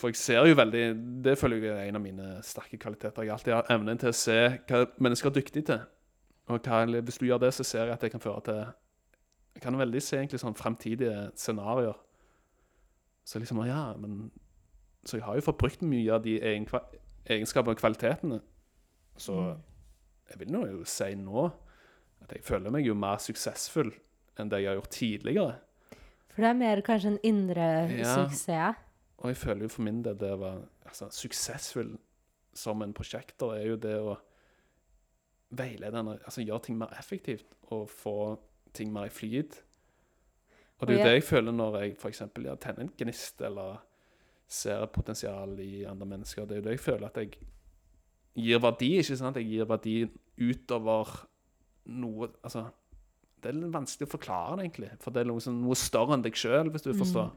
For 0.00 0.08
jeg 0.08 0.16
ser 0.16 0.46
jo 0.48 0.56
veldig 0.56 0.84
Det 1.22 1.36
føler 1.36 1.64
jeg 1.64 1.76
er 1.76 1.88
en 1.90 1.98
av 1.98 2.02
mine 2.02 2.28
sterke 2.46 2.78
kvaliteter. 2.80 3.22
Jeg 3.22 3.34
alltid 3.34 3.52
har 3.52 3.72
evnen 3.74 3.98
til 4.00 4.08
å 4.08 4.16
se 4.16 4.38
hva 4.68 4.84
mennesker 4.98 5.28
er 5.28 5.34
dyktige 5.36 5.66
til. 5.68 5.82
Og 6.48 6.60
hva, 6.64 6.84
hvis 6.86 7.18
du 7.20 7.26
gjør 7.26 7.42
det, 7.44 7.52
så 7.54 7.66
ser 7.66 7.84
jeg 7.84 7.94
at 7.94 8.00
det 8.00 8.10
kan 8.14 8.22
føre 8.22 8.40
til 8.46 8.62
Jeg 9.54 9.62
kan 9.62 9.76
veldig 9.76 10.00
se 10.02 10.16
egentlig 10.16 10.40
sånn 10.40 10.56
fremtidige 10.56 11.30
scenarioer. 11.36 11.98
Så 13.24 13.38
liksom 13.38 13.60
Ja, 13.66 13.92
men 13.98 14.30
Så 15.04 15.16
jeg 15.16 15.24
har 15.24 15.34
jo 15.34 15.40
fått 15.40 15.58
brukt 15.58 15.82
mye 15.82 16.12
av 16.12 16.22
de 16.22 16.34
egen, 16.40 16.66
egenskapene 17.26 17.72
og 17.76 17.80
kvalitetene. 17.80 18.40
Så 19.16 19.32
Mm. 19.32 19.60
jeg 20.30 20.38
vil 20.38 20.48
nå 20.52 20.66
jo 20.70 20.84
si 20.84 21.14
nå 21.14 21.46
at 22.22 22.32
jeg 22.32 22.42
føler 22.44 22.70
meg 22.70 22.84
jo 22.86 22.94
mer 22.94 23.16
suksessfull 23.18 23.92
enn 24.38 24.48
det 24.50 24.60
jeg 24.62 24.68
har 24.68 24.76
gjort 24.80 24.90
tidligere. 24.90 25.54
For 26.28 26.42
det 26.42 26.50
er 26.50 26.54
mer 26.54 26.80
kanskje 26.82 27.06
en 27.14 27.18
indre 27.24 27.88
Ja. 27.98 28.26
suksess. 28.28 28.76
Og 29.18 29.26
jeg 29.28 29.36
føler 29.36 29.62
jo 29.62 29.68
for 29.68 29.82
min 29.82 30.02
del 30.02 30.14
det 30.16 30.38
var 30.38 30.62
altså, 30.86 31.08
Suksessfull 31.10 31.98
som 32.54 32.82
en 32.82 32.92
prosjekter 32.94 33.54
er 33.56 33.66
jo 33.66 33.76
det 33.76 33.96
å 34.00 34.16
veilede 35.50 36.18
altså 36.24 36.44
gjøre 36.46 36.62
ting 36.62 36.78
mer 36.78 36.92
effektivt 36.98 37.44
og 37.70 37.88
få 37.90 38.38
ting 38.72 38.92
mer 38.92 39.04
i 39.04 39.08
flyt. 39.08 39.62
Og 40.80 40.86
det 40.86 40.94
er 40.94 40.98
jo 40.98 41.04
det 41.04 41.14
jeg 41.18 41.22
føler 41.24 41.52
når 41.52 41.78
jeg 41.80 41.96
f.eks. 41.98 42.20
Ja, 42.44 42.54
tenner 42.54 42.80
en 42.86 42.92
gnist 42.98 43.40
eller 43.42 43.80
ser 44.50 44.82
et 44.82 44.92
potensial 44.92 45.52
i 45.62 45.84
andre 45.88 46.06
mennesker. 46.10 46.46
Det 46.48 46.56
er 46.56 46.60
jo 46.62 46.66
det 46.68 46.76
jeg 46.76 46.82
føler 46.84 47.06
at 47.06 47.18
jeg 47.22 47.36
gir 48.40 48.60
verdi, 48.62 48.92
ikke 49.00 49.18
sant? 49.20 49.38
Jeg 49.38 49.46
gir 49.50 49.68
verdi 49.70 49.96
utover 50.40 51.12
noe 51.90 52.28
Altså, 52.44 52.66
det 53.42 53.52
er 53.54 53.70
vanskelig 53.72 54.08
å 54.08 54.12
forklare 54.16 54.56
det, 54.58 54.66
egentlig. 54.66 54.90
For 55.00 55.14
det 55.14 55.22
er 55.22 55.30
noe, 55.30 55.40
sånn, 55.42 55.60
noe 55.64 55.76
større 55.78 56.16
enn 56.16 56.24
deg 56.26 56.36
sjøl, 56.36 56.68
hvis 56.74 56.84
du 56.84 56.90
forstår. 56.98 57.30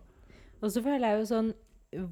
Og 0.64 0.72
så 0.72 0.82
føler 0.84 1.08
jeg 1.14 1.22
jo 1.22 1.30
sånn 1.32 1.54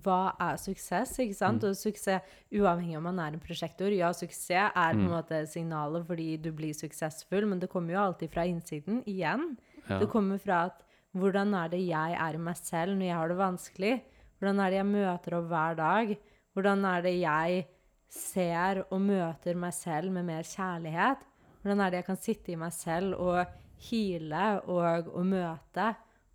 Hva 0.05 0.35
er 0.39 0.59
suksess? 0.61 1.15
ikke 1.23 1.33
sant? 1.33 1.63
Mm. 1.63 1.71
Og 1.71 1.75
suksess, 1.79 2.21
uavhengig 2.53 2.97
om 2.99 3.03
man 3.09 3.19
er 3.23 3.33
en 3.33 3.41
prosjektor 3.41 3.89
Ja, 3.97 4.11
suksess 4.13 4.51
er 4.69 4.93
på 4.93 4.99
en 4.99 5.07
Mm. 5.07 5.15
måte 5.15 5.39
signalet 5.49 6.05
fordi 6.05 6.37
du 6.39 6.51
blir 6.51 6.73
suksessfull, 6.77 7.47
men 7.49 7.59
det 7.59 7.69
kommer 7.69 7.93
jo 7.95 8.03
alltid 8.05 8.29
fra 8.29 8.43
innsiden. 8.45 9.01
Igjen. 9.07 9.57
Ja. 9.89 9.97
Det 9.99 10.07
kommer 10.09 10.37
fra 10.39 10.65
at 10.69 10.83
hvordan 11.17 11.55
er 11.57 11.67
det 11.69 11.79
jeg 11.87 12.13
er 12.13 12.33
i 12.35 12.37
meg 12.37 12.55
selv 12.57 12.93
når 12.95 13.07
jeg 13.09 13.15
har 13.17 13.27
det 13.27 13.37
vanskelig? 13.37 14.01
Hvordan 14.41 14.57
er 14.57 14.71
det 14.73 14.79
jeg 14.79 14.89
møter 14.89 15.35
opp 15.37 15.49
hver 15.51 15.75
dag? 15.77 16.11
Hvordan 16.57 16.85
er 16.89 17.03
det 17.05 17.11
jeg 17.19 17.65
ser 18.09 18.79
og 18.87 19.03
møter 19.03 19.59
meg 19.61 19.75
selv 19.77 20.09
med 20.15 20.25
mer 20.25 20.47
kjærlighet? 20.49 21.21
Hvordan 21.61 21.83
er 21.85 21.91
det 21.93 21.99
jeg 21.99 22.07
kan 22.07 22.17
sitte 22.17 22.51
i 22.51 22.57
meg 22.57 22.73
selv 22.73 23.19
og 23.21 23.43
hyle 23.85 24.47
og, 24.65 25.11
og 25.13 25.27
møte 25.29 25.91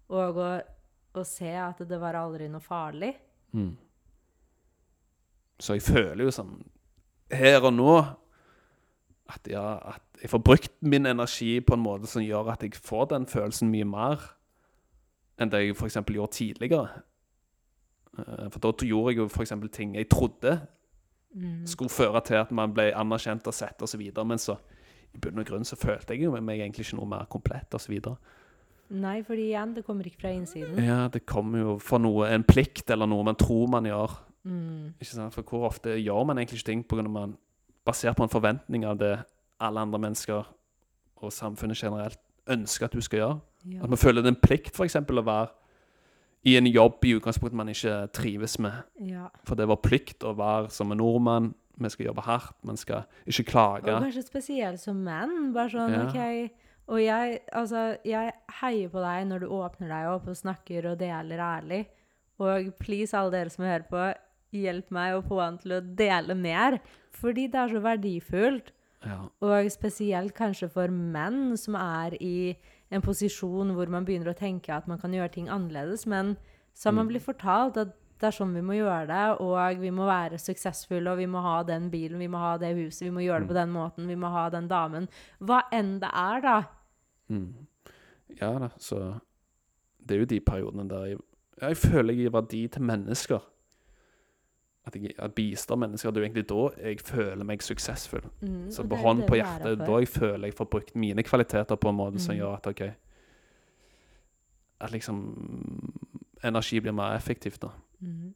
og, 0.06 0.38
og 1.18 1.26
se 1.26 1.50
at 1.50 1.82
det 1.82 1.98
var 1.98 2.20
aldri 2.20 2.46
noe 2.52 2.62
farlig? 2.62 3.10
Mm. 3.58 3.74
Så 5.58 5.74
jeg 5.74 5.82
føler 5.88 6.28
jo 6.28 6.36
sånn 6.38 6.54
her 7.34 7.58
og 7.64 7.74
nå 7.74 7.90
at, 9.34 9.50
ja, 9.50 9.66
at 9.96 10.22
jeg 10.22 10.30
får 10.30 10.44
brukt 10.46 10.74
min 10.86 11.10
energi 11.10 11.56
på 11.58 11.74
en 11.74 11.82
måte 11.82 12.06
som 12.06 12.22
gjør 12.22 12.54
at 12.54 12.62
jeg 12.62 12.78
får 12.78 13.10
den 13.16 13.26
følelsen 13.26 13.74
mye 13.74 13.90
mer 13.90 14.30
enn 15.42 15.50
det 15.50 15.64
jeg 15.64 15.74
f.eks. 15.74 15.98
gjorde 16.06 16.36
tidligere. 16.38 17.02
Eh, 18.18 18.48
For 18.50 18.58
da 18.60 18.72
gjorde 18.86 19.12
jeg 19.12 19.18
jo 19.20 19.26
f.eks. 19.28 19.52
ting 19.72 19.94
jeg 19.96 20.08
trodde 20.08 20.60
Mm. 21.36 21.66
skulle 21.66 21.90
føre 21.90 22.20
til 22.24 22.34
at 22.40 22.50
man 22.50 22.72
ble 22.72 22.92
anerkjent 22.96 23.46
og 23.46 23.52
sett 23.52 23.82
osv., 23.82 24.00
men 24.24 24.38
så 24.38 24.54
i 25.12 25.18
bunn 25.20 25.38
og 25.38 25.44
grunn 25.44 25.64
så 25.64 25.76
følte 25.76 26.14
jeg 26.14 26.22
jo 26.22 26.30
meg 26.40 26.60
egentlig 26.60 26.86
ikke 26.86 26.96
noe 26.96 27.06
mer 27.10 27.26
komplett 27.28 27.74
osv. 27.74 27.92
Nei, 28.88 29.22
fordi 29.22 29.50
igjen, 29.50 29.74
det 29.74 29.84
kommer 29.84 30.06
ikke 30.06 30.20
fra 30.22 30.30
innsiden. 30.32 30.78
Ja, 30.82 31.08
det 31.08 31.26
kommer 31.26 31.58
jo 31.58 31.78
fra 31.78 31.98
noe, 31.98 32.28
en 32.32 32.42
plikt 32.46 32.88
eller 32.90 33.06
noe 33.06 33.22
man 33.26 33.36
tror 33.36 33.68
man 33.68 33.84
gjør. 33.84 34.14
Mm. 34.44 34.94
Ikke 35.00 35.10
sant? 35.10 35.34
For 35.34 35.42
hvor 35.42 35.66
ofte 35.68 35.98
gjør 35.98 36.24
man 36.26 36.38
egentlig 36.38 36.60
ikke 36.62 36.70
ting 36.70 36.84
på 36.86 36.96
grunn 36.96 37.10
av 37.10 37.12
man 37.12 37.36
basert 37.84 38.16
på 38.16 38.22
en 38.22 38.32
forventning 38.32 38.86
av 38.86 38.96
det 38.98 39.18
alle 39.60 39.80
andre 39.80 39.98
mennesker 39.98 40.46
og 41.16 41.32
samfunnet 41.32 41.76
generelt 41.76 42.18
ønsker 42.48 42.86
at 42.86 42.92
du 42.92 43.00
skal 43.00 43.18
gjøre? 43.18 43.40
Ja. 43.74 43.82
At 43.82 43.90
man 43.90 43.98
føler 43.98 44.22
det 44.22 44.30
er 44.32 44.36
en 44.36 44.40
plikt 44.48 44.74
for 44.76 44.84
eksempel 44.86 45.18
å 45.18 45.26
være 45.26 45.50
i 46.46 46.54
en 46.58 46.68
jobb 46.70 47.04
i 47.04 47.16
utgangspunktet 47.18 47.58
man 47.58 47.72
ikke 47.72 47.94
trives 48.14 48.58
med. 48.62 48.84
ja. 49.02 49.28
For 49.46 49.58
det 49.58 49.66
var 49.68 49.80
plikt 49.82 50.22
å 50.26 50.34
være 50.38 50.70
som 50.70 50.92
en 50.94 51.00
nordmann. 51.02 51.54
Vi 51.76 51.90
skal 51.92 52.06
jobbe 52.06 52.22
hardt, 52.24 52.54
man 52.64 52.78
skal 52.80 53.02
ikke 53.28 53.50
klage. 53.50 53.90
Og 53.92 54.06
kanskje 54.06 54.22
spesielt 54.24 54.80
som 54.80 55.02
menn. 55.04 55.52
Bare 55.52 55.68
sånn, 55.74 55.92
Ja. 55.92 56.06
OK 56.06 56.62
Og 56.88 57.00
jeg, 57.02 57.40
altså, 57.52 57.96
jeg 58.06 58.30
heier 58.60 58.88
på 58.88 59.00
deg 59.02 59.26
når 59.26 59.40
du 59.42 59.46
åpner 59.50 59.88
deg 59.90 60.06
opp 60.06 60.28
og 60.30 60.36
snakker 60.38 60.86
og 60.92 60.98
deler 61.00 61.40
ærlig. 61.42 61.80
Og 62.38 62.70
please, 62.78 63.10
alle 63.16 63.32
dere 63.32 63.50
som 63.50 63.64
hører 63.64 63.88
på, 63.90 64.04
hjelp 64.54 64.92
meg 64.94 65.16
å 65.16 65.24
få 65.26 65.40
han 65.42 65.58
til 65.58 65.72
å 65.72 65.80
dele 65.82 66.36
mer. 66.38 66.78
Fordi 67.10 67.48
det 67.50 67.58
er 67.58 67.74
så 67.74 67.82
verdifullt. 67.82 68.70
Ja. 69.02 69.18
Og 69.42 69.70
spesielt 69.74 70.32
kanskje 70.38 70.70
for 70.70 70.88
menn 70.94 71.56
som 71.58 71.74
er 71.74 72.14
i 72.22 72.54
en 72.90 73.02
posisjon 73.02 73.72
hvor 73.74 73.88
man 73.90 74.04
begynner 74.06 74.32
å 74.32 74.38
tenke 74.38 74.70
at 74.74 74.86
man 74.86 74.98
kan 74.98 75.12
gjøre 75.12 75.32
ting 75.32 75.48
annerledes, 75.48 76.06
men 76.06 76.36
så 76.74 76.88
har 76.88 76.92
man 76.92 77.06
Mm. 77.06 77.12
blitt 77.14 77.22
fortalt 77.26 77.76
at 77.76 77.94
det 78.18 78.28
er 78.28 78.30
sånn 78.32 78.54
vi 78.54 78.62
må 78.62 78.72
gjøre 78.78 79.06
det, 79.08 79.40
og 79.40 79.80
vi 79.80 79.90
må 79.90 80.06
være 80.06 80.38
suksessfulle, 80.38 81.10
og 81.10 81.18
vi 81.18 81.26
må 81.26 81.42
ha 81.42 81.62
den 81.62 81.90
bilen, 81.90 82.18
vi 82.18 82.28
må 82.28 82.38
ha 82.38 82.56
det 82.56 82.74
huset, 82.76 83.02
vi 83.02 83.10
må 83.10 83.20
gjøre 83.20 83.40
det 83.40 83.48
på 83.48 83.54
den 83.54 83.72
måten, 83.72 84.06
vi 84.08 84.14
må 84.16 84.30
ha 84.30 84.48
den 84.48 84.68
damen. 84.68 85.08
Hva 85.40 85.62
enn 85.72 85.98
det 86.00 86.08
er, 86.14 86.40
da. 86.40 86.62
Mm. 87.28 87.66
Ja 88.40 88.58
da, 88.58 88.68
så 88.78 89.20
Det 90.06 90.14
er 90.14 90.18
jo 90.20 90.24
de 90.26 90.40
periodene 90.40 90.88
der 90.88 91.04
jeg 91.06 91.18
Jeg 91.60 91.76
føler 91.76 92.12
jeg 92.14 92.16
gir 92.22 92.30
verdi 92.30 92.68
til 92.68 92.82
mennesker. 92.82 93.40
At 94.86 94.94
jeg 94.94 95.14
at 95.18 95.34
bistår 95.34 95.76
mennesker. 95.82 96.10
Det 96.10 96.20
er 96.20 96.22
jo 96.22 96.28
egentlig 96.28 96.48
da 96.48 96.88
jeg 96.88 97.00
føler 97.00 97.44
meg 97.44 97.62
suksessfull. 97.62 98.22
Mm, 98.40 98.70
Så 98.70 98.84
på 98.88 98.96
hånd 98.96 99.24
på 99.26 99.34
er 99.34 99.42
hjertet, 99.42 99.78
da 99.82 99.98
jeg 99.98 100.08
føler 100.08 100.46
jeg 100.46 100.54
får 100.54 100.68
brukt 100.70 100.94
mine 100.96 101.22
kvaliteter 101.26 101.76
på 101.76 101.88
en 101.90 101.96
måte 101.98 102.20
som 102.20 102.34
Mm. 102.34 102.38
gjør 102.40 102.54
at 102.56 102.66
OK 102.66 102.82
At 104.80 104.90
liksom 104.92 105.20
Energi 106.44 106.78
blir 106.80 106.92
mer 106.92 107.16
effektivt, 107.16 107.60
da. 107.62 107.68
Mm. 108.00 108.34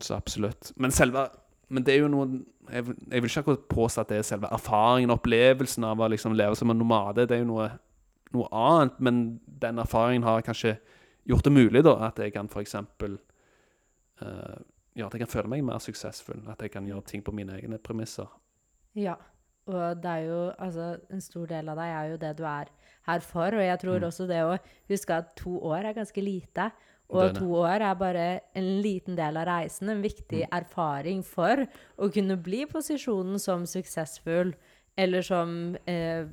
Så 0.00 0.14
absolutt. 0.16 0.72
Men 0.76 0.90
selve 0.90 1.28
Men 1.68 1.82
det 1.84 1.94
er 1.94 1.98
jo 2.02 2.08
noe 2.08 2.26
Jeg, 2.70 2.84
jeg 3.10 3.22
vil 3.22 3.30
ikke 3.30 3.40
akkurat 3.42 3.68
påstå 3.68 4.00
at 4.00 4.08
det 4.08 4.18
er 4.18 4.22
selve 4.22 4.48
erfaringen, 4.52 5.10
opplevelsen 5.10 5.84
av 5.84 5.98
å 5.98 6.08
liksom 6.08 6.34
leve 6.38 6.54
som 6.56 6.70
en 6.70 6.78
nomade. 6.78 7.26
Det 7.26 7.32
er 7.36 7.40
jo 7.42 7.48
noe, 7.48 7.70
noe 8.32 8.46
annet, 8.52 9.00
men 9.00 9.40
den 9.60 9.78
erfaringen 9.82 10.22
har 10.22 10.42
kanskje 10.46 10.76
gjort 11.26 11.42
det 11.44 11.52
mulig, 11.52 11.82
da, 11.84 11.96
at 12.06 12.18
jeg 12.22 12.32
kan 12.32 12.46
f.eks. 12.48 12.76
Uh, 14.20 14.60
ja, 14.94 15.06
at 15.06 15.12
jeg 15.14 15.20
kan 15.24 15.30
føle 15.32 15.48
meg 15.48 15.64
mer 15.64 15.78
suksessfull. 15.78 16.42
At 16.52 16.60
jeg 16.60 16.70
kan 16.74 16.86
gjøre 16.86 17.04
ting 17.08 17.22
på 17.24 17.32
mine 17.32 17.56
egne 17.58 17.78
premisser. 17.78 18.28
Ja. 18.94 19.14
Og 19.66 20.02
det 20.02 20.10
er 20.10 20.24
jo 20.26 20.52
Altså, 20.58 20.98
en 21.10 21.20
stor 21.20 21.46
del 21.46 21.68
av 21.68 21.76
deg 21.78 21.86
er 21.94 22.08
jo 22.10 22.16
det 22.18 22.36
du 22.36 22.44
er 22.44 22.66
her 23.06 23.20
for. 23.20 23.46
Og 23.54 23.62
jeg 23.62 23.78
tror 23.80 23.98
Mm. 24.00 24.06
også 24.08 24.26
det 24.28 24.42
å 24.42 24.58
huske 24.90 25.14
at 25.14 25.36
to 25.36 25.58
år 25.60 25.84
er 25.86 25.94
ganske 25.94 26.22
lite. 26.22 26.72
Og 27.12 27.34
to 27.34 27.44
år 27.60 27.80
er 27.82 27.94
bare 27.94 28.40
en 28.56 28.82
liten 28.82 29.14
del 29.16 29.36
av 29.36 29.46
reisen, 29.46 29.88
en 29.90 30.02
viktig 30.02 30.46
Mm. 30.46 30.48
erfaring 30.52 31.22
for 31.22 31.66
å 31.98 32.10
kunne 32.12 32.36
bli 32.42 32.62
i 32.62 32.66
posisjonen 32.66 33.38
som 33.38 33.64
suksessfull, 33.66 34.54
eller 34.96 35.20
som 35.22 35.76
eh, 35.86 36.24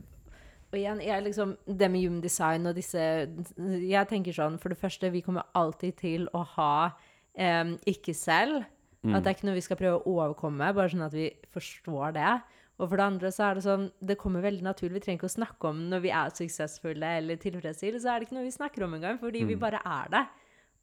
Og 0.72 0.78
igjen, 0.78 1.02
jeg 1.02 1.24
liksom, 1.24 1.58
det 1.66 1.90
med 1.92 2.02
human 2.02 2.22
design 2.22 2.68
og 2.68 2.76
disse 2.76 3.28
Jeg 3.58 4.08
tenker 4.08 4.32
sånn, 4.32 4.60
for 4.60 4.70
det 4.70 4.78
første, 4.78 5.12
vi 5.12 5.22
kommer 5.22 5.44
alltid 5.56 5.98
til 5.98 6.28
å 6.34 6.44
ha 6.46 6.92
eh, 7.40 7.74
ikke 7.90 8.14
selv. 8.18 8.66
Mm. 9.00 9.14
At 9.16 9.24
det 9.24 9.32
er 9.32 9.36
ikke 9.38 9.48
noe 9.48 9.56
vi 9.58 9.64
skal 9.64 9.80
prøve 9.80 10.00
å 10.02 10.16
overkomme, 10.20 10.74
bare 10.76 10.92
sånn 10.92 11.06
at 11.08 11.16
vi 11.16 11.30
forstår 11.56 12.16
det. 12.20 12.32
Og 12.80 12.88
for 12.88 13.00
det 13.00 13.06
andre 13.06 13.30
så 13.36 13.46
er 13.50 13.58
det 13.58 13.64
sånn, 13.66 13.86
det 14.00 14.16
kommer 14.20 14.44
veldig 14.44 14.64
naturlig. 14.64 15.00
Vi 15.00 15.04
trenger 15.06 15.20
ikke 15.20 15.32
å 15.32 15.38
snakke 15.38 15.68
om 15.72 15.80
når 15.92 16.04
vi 16.04 16.12
er 16.16 16.36
suksessfulle 16.36 17.10
eller 17.20 17.40
tilfredsstilte, 17.40 18.00
så 18.04 18.14
er 18.14 18.20
det 18.22 18.28
ikke 18.30 18.38
noe 18.38 18.48
vi 18.48 18.56
snakker 18.56 18.86
om 18.86 18.94
engang, 18.96 19.20
fordi 19.20 19.44
vi 19.48 19.56
Mm. 19.56 19.60
bare 19.60 19.82
er 19.84 20.10
det. 20.14 20.26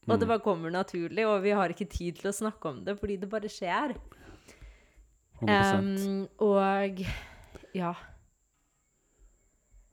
Og 0.09 0.21
det 0.21 0.29
bare 0.29 0.41
kommer 0.45 0.71
naturlig, 0.71 1.25
og 1.27 1.43
vi 1.43 1.51
har 1.51 1.69
ikke 1.69 1.89
tid 1.91 2.17
til 2.21 2.31
å 2.31 2.37
snakke 2.37 2.69
om 2.69 2.85
det, 2.85 2.95
fordi 3.01 3.17
det 3.21 3.29
bare 3.29 3.49
skjer. 3.51 3.97
100 5.41 5.75
Em, 5.79 6.29
og 6.39 7.01
ja. 7.75 7.95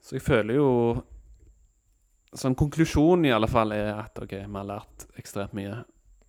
Så 0.00 0.16
jeg 0.18 0.22
føler 0.22 0.54
jo 0.54 0.68
Sånn 2.34 2.56
konklusjonen 2.58 3.26
i 3.28 3.30
alle 3.30 3.46
fall 3.46 3.70
er 3.76 3.92
at 3.94 4.18
OK, 4.18 4.32
vi 4.32 4.56
har 4.58 4.64
lært 4.66 5.04
ekstremt 5.20 5.52
mye. 5.54 5.84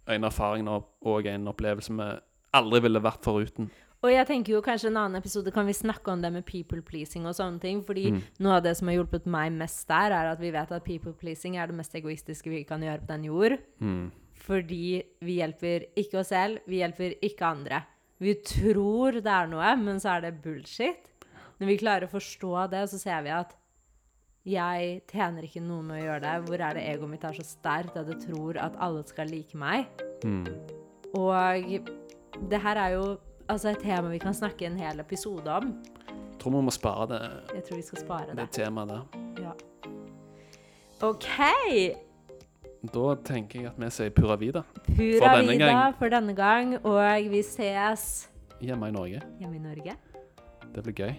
En 0.08 0.24
erfaring 0.24 0.68
og 0.70 1.26
en 1.26 1.48
opplevelse 1.48 1.94
vi 1.96 2.10
aldri 2.54 2.80
ville 2.86 3.02
vært 3.02 3.24
foruten. 3.26 3.70
Og 4.06 4.12
jeg 4.12 4.28
tenker 4.28 4.54
jo 4.54 4.62
kanskje 4.62 4.92
en 4.92 4.98
annen 5.02 5.18
episode 5.18 5.50
kan 5.52 5.66
vi 5.66 5.74
snakke 5.74 6.12
om 6.12 6.22
det 6.22 6.30
med 6.32 6.46
people 6.46 6.82
pleasing 6.86 7.26
og 7.26 7.34
sånne 7.34 7.60
ting. 7.60 7.82
Fordi 7.84 8.12
Mm. 8.12 8.22
noe 8.40 8.58
av 8.58 8.64
det 8.64 8.76
som 8.78 8.88
har 8.88 8.96
hjulpet 9.00 9.26
meg 9.26 9.52
mest 9.52 9.88
der, 9.88 10.12
er 10.12 10.32
at 10.32 10.40
vi 10.40 10.52
vet 10.52 10.72
at 10.72 10.84
people 10.84 11.14
pleasing 11.14 11.58
er 11.58 11.68
det 11.68 11.76
mest 11.76 11.94
egoistiske 11.96 12.50
vi 12.50 12.64
kan 12.64 12.82
gjøre 12.82 13.02
på 13.02 13.08
den 13.08 13.24
jord. 13.24 13.58
Mm. 13.82 14.12
Fordi 14.36 15.02
vi 15.22 15.38
hjelper 15.40 15.86
ikke 15.98 16.20
oss 16.20 16.28
selv, 16.28 16.60
vi 16.68 16.84
hjelper 16.84 17.16
ikke 17.24 17.42
andre. 17.46 17.84
Vi 18.20 18.36
tror 18.36 19.12
det 19.24 19.26
er 19.26 19.48
noe, 19.48 19.76
men 19.76 19.98
så 20.00 20.18
er 20.18 20.22
det 20.22 20.42
bullshit. 20.44 21.10
Når 21.60 21.68
vi 21.68 21.78
klarer 21.78 22.06
å 22.06 22.12
forstå 22.12 22.70
det, 22.70 22.90
så 22.90 23.00
ser 23.00 23.24
vi 23.24 23.30
at 23.30 23.56
jeg 24.46 25.02
tjener 25.10 25.44
ikke 25.48 25.62
noe 25.66 25.82
med 25.84 26.02
å 26.02 26.06
gjøre 26.06 26.22
det. 26.22 26.34
Hvor 26.50 26.62
er 26.68 26.74
det 26.78 26.84
egoet 26.94 27.10
mitt 27.10 27.24
er 27.26 27.34
så 27.34 27.44
sterkt 27.48 27.96
at 27.98 28.06
det 28.08 28.20
tror 28.28 28.58
at 28.62 28.76
alle 28.80 29.04
skal 29.10 29.28
like 29.32 29.58
meg? 29.58 29.88
Mm. 30.24 30.46
Og 31.18 31.80
det 32.52 32.60
her 32.62 32.78
er 32.78 32.90
jo 32.96 33.06
altså 33.50 33.70
et 33.72 33.80
tema 33.82 34.10
vi 34.12 34.20
kan 34.20 34.34
snakke 34.38 34.66
en 34.68 34.78
hel 34.78 35.00
episode 35.02 35.48
om. 35.50 35.72
Jeg 36.06 36.40
tror 36.42 36.52
vi 36.60 36.62
må 36.68 36.72
spare 36.76 37.08
det, 37.10 37.22
Jeg 37.56 37.64
tror 37.66 37.76
vi 37.78 37.82
skal 37.88 38.00
spare 38.04 38.26
det 38.28 38.36
det. 38.38 38.50
temaet 38.52 38.90
der. 38.90 39.04
Ja. 39.42 39.54
OK! 41.02 41.28
Da 42.94 43.16
tenker 43.26 43.60
jeg 43.64 43.70
at 43.72 43.80
vi 43.82 43.88
sier 43.90 44.12
pura 44.14 44.36
vida 44.38 44.62
Pura 44.86 45.32
denne 45.40 45.56
vida 45.56 45.72
gang. 45.72 45.96
for 45.98 46.10
denne 46.14 46.36
gang, 46.38 46.76
og 46.86 47.30
vi 47.32 47.42
ses 47.42 48.28
hjemme 48.62 48.88
i 48.88 48.92
Norge. 48.94 49.22
hjemme 49.40 49.56
i 49.56 49.60
Norge. 49.64 49.96
Det 50.76 50.84
blir 50.84 50.94
gøy. 50.94 51.16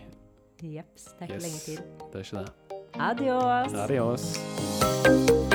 Jeps, 0.63 1.05
det 1.19 1.23
er 1.23 1.27
ikke 1.27 1.35
Yes. 1.35 1.43
lenge 1.43 1.61
til. 1.65 1.85
Det 2.13 2.15
er 2.15 2.25
ikke 2.25 2.45
det. 2.45 2.66
Adiós. 2.99 3.75
Adiós. 3.75 5.46